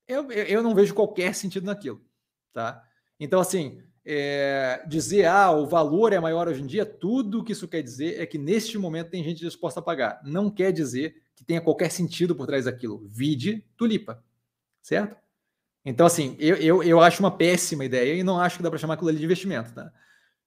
[0.06, 2.04] Eu, eu não vejo qualquer sentido naquilo,
[2.52, 2.82] tá?
[3.18, 7.68] Então, assim, é, dizer ah, o valor é maior hoje em dia, tudo que isso
[7.68, 10.20] quer dizer é que neste momento tem gente disposta a pagar.
[10.24, 13.06] Não quer dizer que tenha qualquer sentido por trás daquilo.
[13.08, 14.22] Vide tulipa,
[14.82, 15.16] certo?
[15.84, 18.78] Então, assim, eu, eu, eu acho uma péssima ideia e não acho que dá para
[18.78, 19.92] chamar aquilo ali de investimento, tá?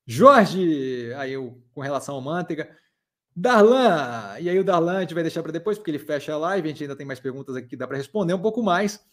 [0.05, 2.69] Jorge, aí eu com relação ao manteiga.
[3.35, 6.37] Darlan, e aí o Darlan a gente vai deixar para depois, porque ele fecha a
[6.37, 9.03] live, a gente ainda tem mais perguntas aqui que dá para responder um pouco mais.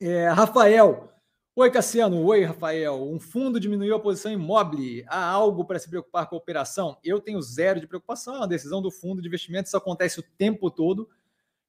[0.00, 1.12] É, Rafael,
[1.56, 6.28] oi Cassiano, oi Rafael, um fundo diminuiu a posição imóvel, há algo para se preocupar
[6.28, 6.96] com a operação?
[7.02, 10.70] Eu tenho zero de preocupação, a decisão do fundo de investimento, isso acontece o tempo
[10.70, 11.08] todo,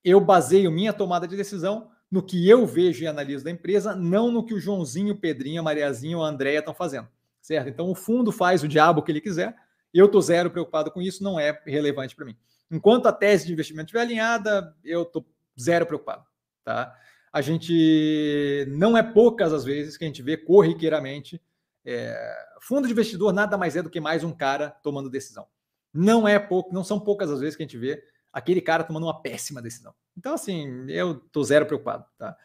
[0.04, 4.30] eu baseio minha tomada de decisão no que eu vejo e analiso da empresa, não
[4.32, 7.08] no que o Joãozinho, Pedrinho, ou a Andréia estão fazendo,
[7.42, 7.70] certo?
[7.70, 9.56] Então o fundo faz o diabo que ele quiser,
[10.00, 12.38] eu estou zero preocupado com isso, não é relevante para mim.
[12.70, 15.26] Enquanto a tese de investimento estiver alinhada, eu estou
[15.60, 16.26] zero preocupado.
[16.64, 16.96] Tá?
[17.32, 21.42] A gente não é poucas as vezes que a gente vê corriqueiramente.
[21.86, 25.48] É, fundo de investidor nada mais é do que mais um cara tomando decisão.
[25.94, 28.04] Não é pouco, não são poucas as vezes que a gente vê
[28.34, 29.94] aquele cara tomando uma péssima decisão.
[30.18, 32.06] Então, assim, eu estou zero preocupado.
[32.18, 32.36] Tá?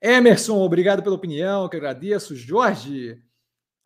[0.00, 2.36] Emerson, obrigado pela opinião, que agradeço.
[2.36, 3.22] Jorge,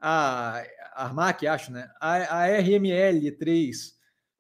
[0.01, 0.63] a
[0.95, 1.91] Armac, acho, né?
[2.01, 3.93] A, a RML3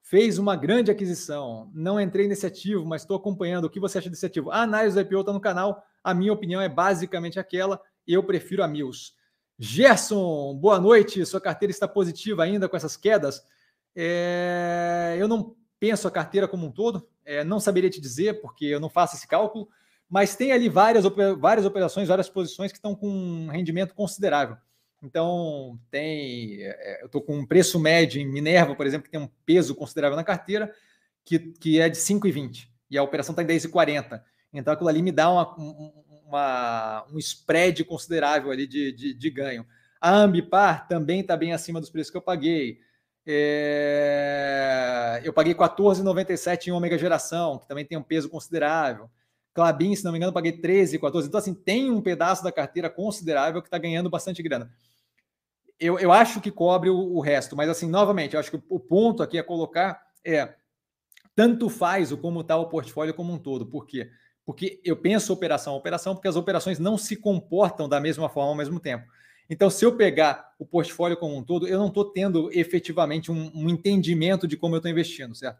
[0.02, 1.70] fez uma grande aquisição.
[1.74, 3.66] Não entrei nesse ativo, mas estou acompanhando.
[3.66, 4.50] O que você acha desse ativo?
[4.50, 5.84] A análise do IPO está no canal.
[6.02, 7.80] A minha opinião é basicamente aquela.
[8.06, 9.12] Eu prefiro a Mills.
[9.58, 11.24] Gerson, boa noite.
[11.26, 13.42] Sua carteira está positiva ainda com essas quedas?
[13.94, 15.16] É...
[15.18, 17.06] Eu não penso a carteira como um todo.
[17.24, 19.68] É, não saberia te dizer, porque eu não faço esse cálculo.
[20.08, 21.04] Mas tem ali várias,
[21.38, 24.56] várias operações, várias posições que estão com um rendimento considerável.
[25.02, 26.62] Então, tem.
[26.62, 29.74] É, eu estou com um preço médio em Minerva, por exemplo, que tem um peso
[29.74, 30.72] considerável na carteira,
[31.24, 34.22] que, que é de 5,20 e a operação está em 10,40.
[34.52, 35.54] Então, aquilo ali me dá uma,
[36.26, 39.66] uma, um spread considerável ali de, de, de ganho.
[40.00, 42.80] A Ambipar também está bem acima dos preços que eu paguei.
[43.26, 45.20] É...
[45.22, 49.10] Eu paguei 14,97 em ômega geração, que também tem um peso considerável.
[49.52, 51.28] Clabin, se não me engano, paguei 13, 14.
[51.28, 54.72] Então, assim, tem um pedaço da carteira considerável que está ganhando bastante grana
[55.80, 58.80] eu, eu acho que cobre o, o, resto, mas assim, novamente, eu acho que o
[58.80, 60.54] ponto aqui a colocar é
[61.34, 63.64] tanto faz o como está o portfólio como um todo.
[63.64, 64.10] Por quê?
[64.44, 68.50] Porque eu penso operação a operação, porque as operações não se comportam da mesma forma
[68.50, 69.06] ao mesmo tempo.
[69.48, 73.50] Então, se eu pegar o portfólio como um todo, eu não estou tendo efetivamente um,
[73.54, 75.58] um, entendimento de como eu estou investindo, certo?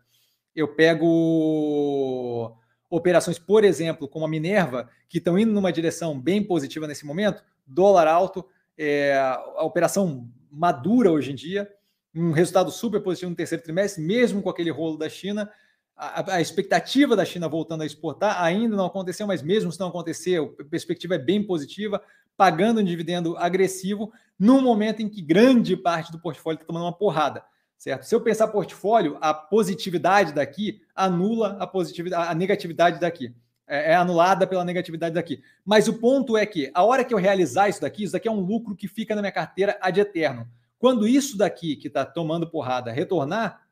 [0.55, 2.57] Eu pego
[2.90, 7.43] operações, por exemplo, como a Minerva, que estão indo numa direção bem positiva nesse momento,
[7.66, 8.45] dólar alto,
[8.79, 11.69] é, a operação madura hoje em dia,
[12.15, 15.51] um resultado super positivo no terceiro trimestre, mesmo com aquele rolo da China.
[15.97, 19.89] A, a, expectativa da China voltando a exportar ainda não aconteceu, mas mesmo se não
[19.89, 22.01] acontecer, a perspectiva é bem positiva,
[22.37, 26.97] pagando um dividendo agressivo, num momento em que grande parte do portfólio está tomando uma
[26.97, 27.45] porrada.
[27.77, 28.05] Certo?
[28.05, 33.35] Se eu pensar portfólio, a positividade daqui anula a positividade, a negatividade daqui
[33.69, 35.43] é, é, anulada pela negatividade daqui.
[35.65, 38.31] Mas o ponto é que, a hora que eu realizar isso daqui, isso daqui é
[38.32, 40.49] um lucro que fica na minha carteira ad eterno.
[40.78, 43.62] Quando isso daqui, que está tomando porrada, retornar,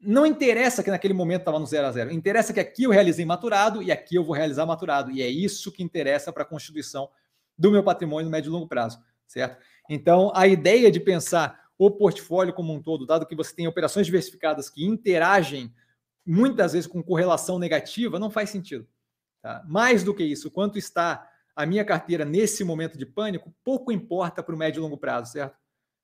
[0.00, 2.12] não interessa que naquele momento estava no zero a zero.
[2.12, 5.10] Interessa que aqui eu realizei maturado e aqui eu vou realizar maturado.
[5.10, 7.08] E é isso que interessa para a constituição
[7.58, 9.56] do meu patrimônio no médio e longo prazo, certo?
[9.88, 14.06] Então, a ideia de pensar o portfólio como um todo, dado que você tem operações
[14.06, 15.72] diversificadas que interagem
[16.24, 18.86] muitas vezes com correlação negativa, não faz sentido.
[19.46, 19.62] Tá?
[19.64, 21.24] Mais do que isso, quanto está
[21.54, 25.30] a minha carteira nesse momento de pânico, pouco importa para o médio e longo prazo,
[25.30, 25.56] certo?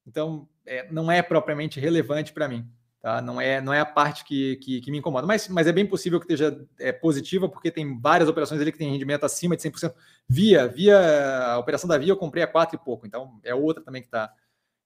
[0.06, 2.70] Então, é, não é propriamente relevante para mim.
[3.00, 3.20] Tá?
[3.20, 5.26] Não, é, não é a parte que, que, que, me incomoda.
[5.26, 8.78] Mas, mas é bem possível que esteja é, positiva, porque tem várias operações ali que
[8.78, 9.92] tem rendimento acima de 100%.
[10.28, 13.08] Via, via a operação da Via eu comprei a 4 e pouco.
[13.08, 14.32] Então, é outra também que está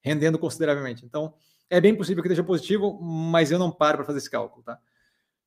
[0.01, 1.05] rendendo consideravelmente.
[1.05, 1.35] Então,
[1.69, 4.63] é bem possível que esteja positivo, mas eu não paro para fazer esse cálculo.
[4.63, 4.79] Tá?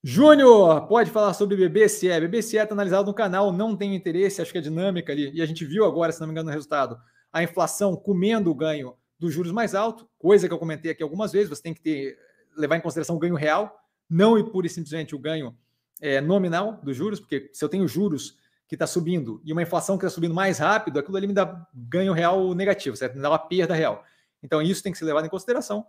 [0.01, 2.21] Júnior, pode falar sobre BBCE.
[2.21, 5.29] BBCE está analisado no canal, não tem interesse, acho que é dinâmica ali.
[5.33, 6.97] E a gente viu agora, se não me engano, no resultado,
[7.33, 11.33] a inflação comendo o ganho dos juros mais alto, coisa que eu comentei aqui algumas
[11.33, 12.17] vezes, você tem que ter,
[12.55, 13.77] levar em consideração o ganho real,
[14.09, 15.53] não e pura e simplesmente o ganho
[16.01, 18.37] é, nominal dos juros, porque se eu tenho juros
[18.69, 21.67] que está subindo e uma inflação que está subindo mais rápido, aquilo ali me dá
[21.73, 23.15] ganho real negativo, certo?
[23.15, 24.05] Me dá uma perda real.
[24.41, 25.85] Então, isso tem que ser levado em consideração.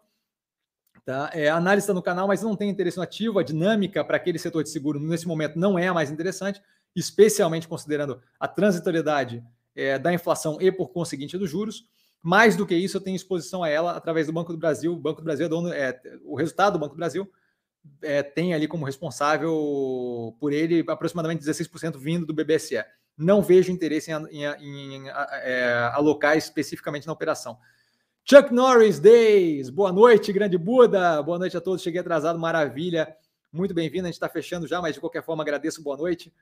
[1.04, 1.30] Tá?
[1.32, 3.38] É, a análise está no canal, mas não tem interesse no ativo.
[3.38, 6.60] A dinâmica para aquele setor de seguro nesse momento não é a mais interessante,
[6.94, 9.42] especialmente considerando a transitoriedade
[9.74, 11.88] é, da inflação e, por conseguinte, dos juros.
[12.22, 14.92] Mais do que isso, eu tenho exposição a ela através do Banco do Brasil.
[14.92, 17.30] O Banco do Brasil é dono, é, o resultado do Banco do Brasil
[18.02, 22.84] é, tem ali como responsável por ele aproximadamente 16% vindo do BBSE.
[23.16, 27.58] Não vejo interesse em, em, em, em é, alocar especificamente na operação.
[28.30, 31.82] Chuck Norris Days, boa noite, grande Buda, boa noite a todos.
[31.82, 33.12] Cheguei atrasado, maravilha,
[33.52, 34.04] muito bem-vindo.
[34.04, 36.32] A gente está fechando já, mas de qualquer forma agradeço, boa noite.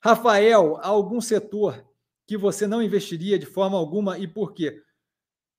[0.00, 1.86] Rafael, algum setor
[2.26, 4.82] que você não investiria de forma alguma e por quê?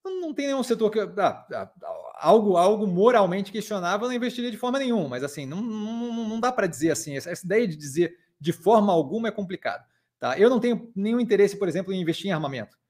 [0.03, 0.99] Não tem nenhum setor que.
[0.99, 1.71] Ah, ah,
[2.19, 6.39] algo, algo moralmente questionável, eu não investiria de forma nenhuma, mas assim, não, não, não
[6.41, 7.15] dá para dizer assim.
[7.15, 9.85] Essa, essa, ideia de dizer de forma alguma é complicado.
[10.19, 10.37] Tá?
[10.37, 12.80] Eu não tenho nenhum interesse, por exemplo, em investir em armamento.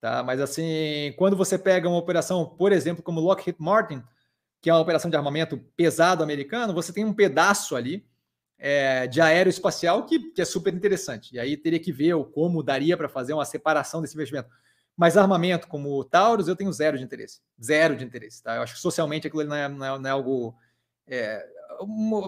[0.00, 0.22] Tá?
[0.22, 4.02] Mas assim, quando você pega uma operação, por exemplo, como Lockheed Martin,
[4.60, 8.06] que é uma operação de armamento pesado americano, você tem um pedaço ali
[8.58, 11.34] é, de aeroespacial que, que, é super interessante.
[11.34, 14.48] E aí teria que ver como daria para fazer uma separação desse investimento.
[14.96, 17.40] Mas armamento como o Taurus, eu tenho zero de interesse.
[17.62, 18.42] Zero de interesse.
[18.42, 18.56] Tá?
[18.56, 20.56] Eu acho que socialmente aquilo não é, não é, não é algo.
[21.06, 21.46] É,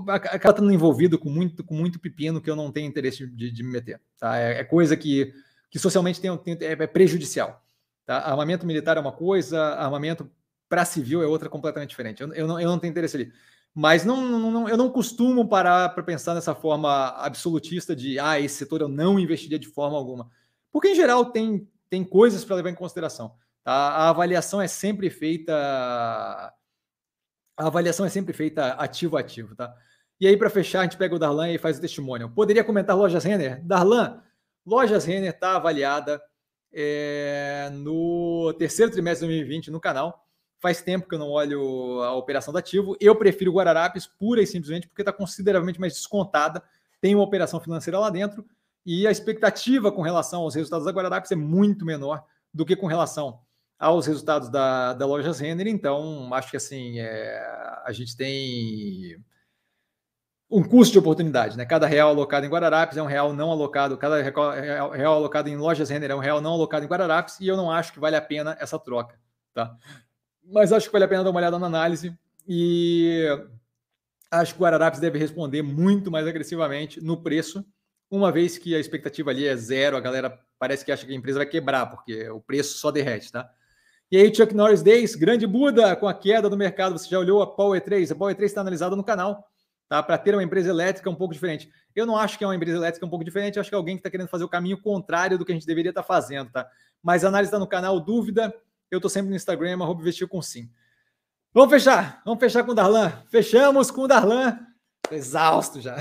[0.07, 3.63] acaba estando envolvido com muito, com muito pepino que eu não tenho interesse de, de
[3.65, 4.01] me meter.
[4.21, 4.39] Tá?
[4.39, 5.33] É, é, coisa que,
[5.71, 7.63] que socialmente tem, tem, é prejudicial.
[8.05, 8.19] Tá?
[8.19, 10.31] Armamento militar é uma coisa, armamento
[10.69, 12.23] para civil é outra completamente diferente.
[12.23, 13.33] Eu, eu, não, eu não tenho interesse ali.
[13.75, 14.21] Mas não,
[14.51, 18.89] não, eu não costumo parar para pensar nessa forma absolutista de ah, esse setor eu
[18.89, 20.29] não investiria de forma alguma.
[20.73, 23.35] Porque, em geral, tem, tem coisas para levar em consideração.
[23.63, 23.73] Tá?
[23.73, 25.53] A avaliação é sempre feita.
[27.57, 29.73] A avaliação é sempre feita ativo a ativo, tá?
[30.21, 32.31] E aí, para fechar, a gente pega o Darlan e faz o testemunho.
[32.31, 33.65] Poderia comentar Lojas Renner?
[33.65, 34.21] Darlan,
[34.67, 36.21] Lojas Renner está avaliada
[36.73, 40.27] é, no terceiro trimestre de 2020 no canal.
[40.61, 42.97] Faz tempo que eu não olho a operação do ativo.
[43.01, 46.63] Eu prefiro Guararapes pura e simplesmente porque está consideravelmente mais descontada.
[47.01, 48.45] Tem uma operação financeira lá dentro
[48.85, 52.87] e a expectativa com relação aos resultados da Guararapes é muito menor do que com
[52.87, 53.41] relação
[53.79, 55.67] aos resultados da, da Lojas Renner.
[55.67, 57.39] Então, acho que assim, é,
[57.85, 59.17] a gente tem
[60.51, 61.65] um custo de oportunidade, né?
[61.65, 65.91] Cada real alocado em Guararapes é um real não alocado, cada real, alocado em lojas
[65.91, 68.23] Renner é um real não alocado em Guararapes, e eu não acho que vale a
[68.23, 69.19] pena essa troca,
[69.55, 69.77] tá?
[70.51, 72.13] mas acho que vale a pena dar uma olhada na análise
[72.47, 73.25] e
[74.31, 77.65] acho que o Guararapes deve responder muito mais agressivamente no preço,
[78.11, 81.17] uma vez que a expectativa ali é zero, a galera parece que acha que a
[81.17, 83.49] empresa vai quebrar, porque o preço só derrete, tá?
[84.11, 87.41] E aí, Chuck Norris Days, grande Buda, com a queda do mercado, você já olhou
[87.41, 88.11] a Power 3?
[88.11, 89.49] A Power 3 está analisada no canal,
[89.91, 90.01] tá?
[90.01, 91.69] Para ter uma empresa elétrica um pouco diferente.
[91.97, 93.97] Eu não acho que é uma empresa elétrica um pouco diferente, acho que é alguém
[93.97, 96.49] que está querendo fazer o caminho contrário do que a gente deveria estar tá fazendo,
[96.51, 96.71] tá?
[97.03, 98.55] Mas a análise está no canal, dúvida,
[98.89, 100.71] eu estou sempre no Instagram, arroba vestir com sim.
[101.53, 102.23] Vamos fechar.
[102.25, 103.11] Vamos fechar com o Darlan.
[103.29, 104.61] Fechamos com o Darlan.
[105.03, 105.97] Tô exausto já.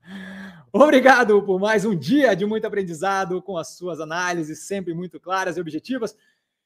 [0.72, 5.58] Obrigado por mais um dia de muito aprendizado com as suas análises sempre muito claras
[5.58, 6.16] e objetivas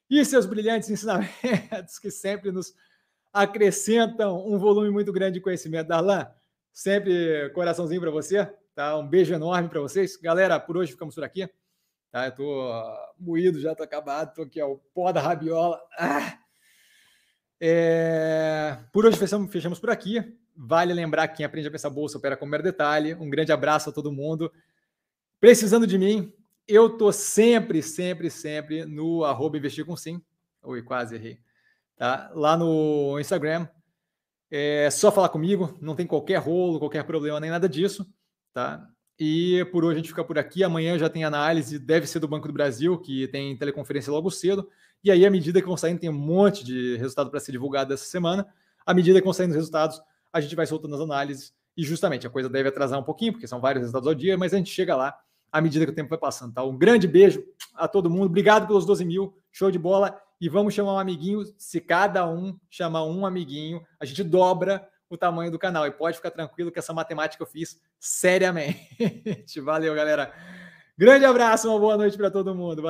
[0.09, 2.73] e seus brilhantes ensinamentos que sempre nos
[3.33, 5.87] acrescentam um volume muito grande de conhecimento.
[5.87, 6.27] Darlan,
[6.77, 8.45] sempre coraçãozinho para você.
[8.75, 8.95] Tá?
[8.95, 10.15] Um beijo enorme para vocês.
[10.15, 11.49] Galera, por hoje ficamos por aqui.
[12.11, 12.27] Tá?
[12.27, 12.83] Eu tô
[13.17, 15.81] moído, já tô acabado, tô aqui, ó, o pó da rabiola.
[15.97, 16.37] Ah!
[17.59, 18.77] É...
[18.93, 20.37] Por hoje fechamos, fechamos por aqui.
[20.55, 23.15] Vale lembrar que quem aprende a pensar bolsa opera com o mero detalhe.
[23.15, 24.51] Um grande abraço a todo mundo.
[25.39, 26.31] Precisando de mim,
[26.67, 30.21] eu tô sempre, sempre, sempre no arroba investir com sim.
[30.61, 31.39] Oi, quase errei.
[31.95, 32.29] Tá?
[32.35, 33.67] Lá no Instagram.
[34.49, 38.07] É só falar comigo, não tem qualquer rolo, qualquer problema, nem nada disso.
[38.53, 38.87] Tá?
[39.19, 40.63] E por hoje a gente fica por aqui.
[40.63, 44.69] Amanhã já tem análise, deve ser do Banco do Brasil, que tem teleconferência logo cedo.
[45.03, 47.93] E aí, à medida que vão saindo, tem um monte de resultado para ser divulgado
[47.93, 48.47] essa semana.
[48.85, 50.01] À medida que vão saindo os resultados,
[50.31, 51.53] a gente vai soltando as análises.
[51.75, 54.53] E justamente a coisa deve atrasar um pouquinho, porque são vários resultados ao dia, mas
[54.53, 55.17] a gente chega lá
[55.51, 56.53] à medida que o tempo vai passando.
[56.53, 56.63] Tá?
[56.63, 57.43] Um grande beijo
[57.75, 58.25] a todo mundo.
[58.25, 59.37] Obrigado pelos 12 mil.
[59.57, 60.21] Show de bola.
[60.39, 61.43] E vamos chamar um amiguinho.
[61.57, 65.87] Se cada um chamar um amiguinho, a gente dobra o tamanho do canal.
[65.87, 68.79] E pode ficar tranquilo que essa matemática eu fiz seriamente.
[69.59, 70.31] Valeu, galera.
[70.95, 72.83] Grande abraço, uma boa noite para todo mundo.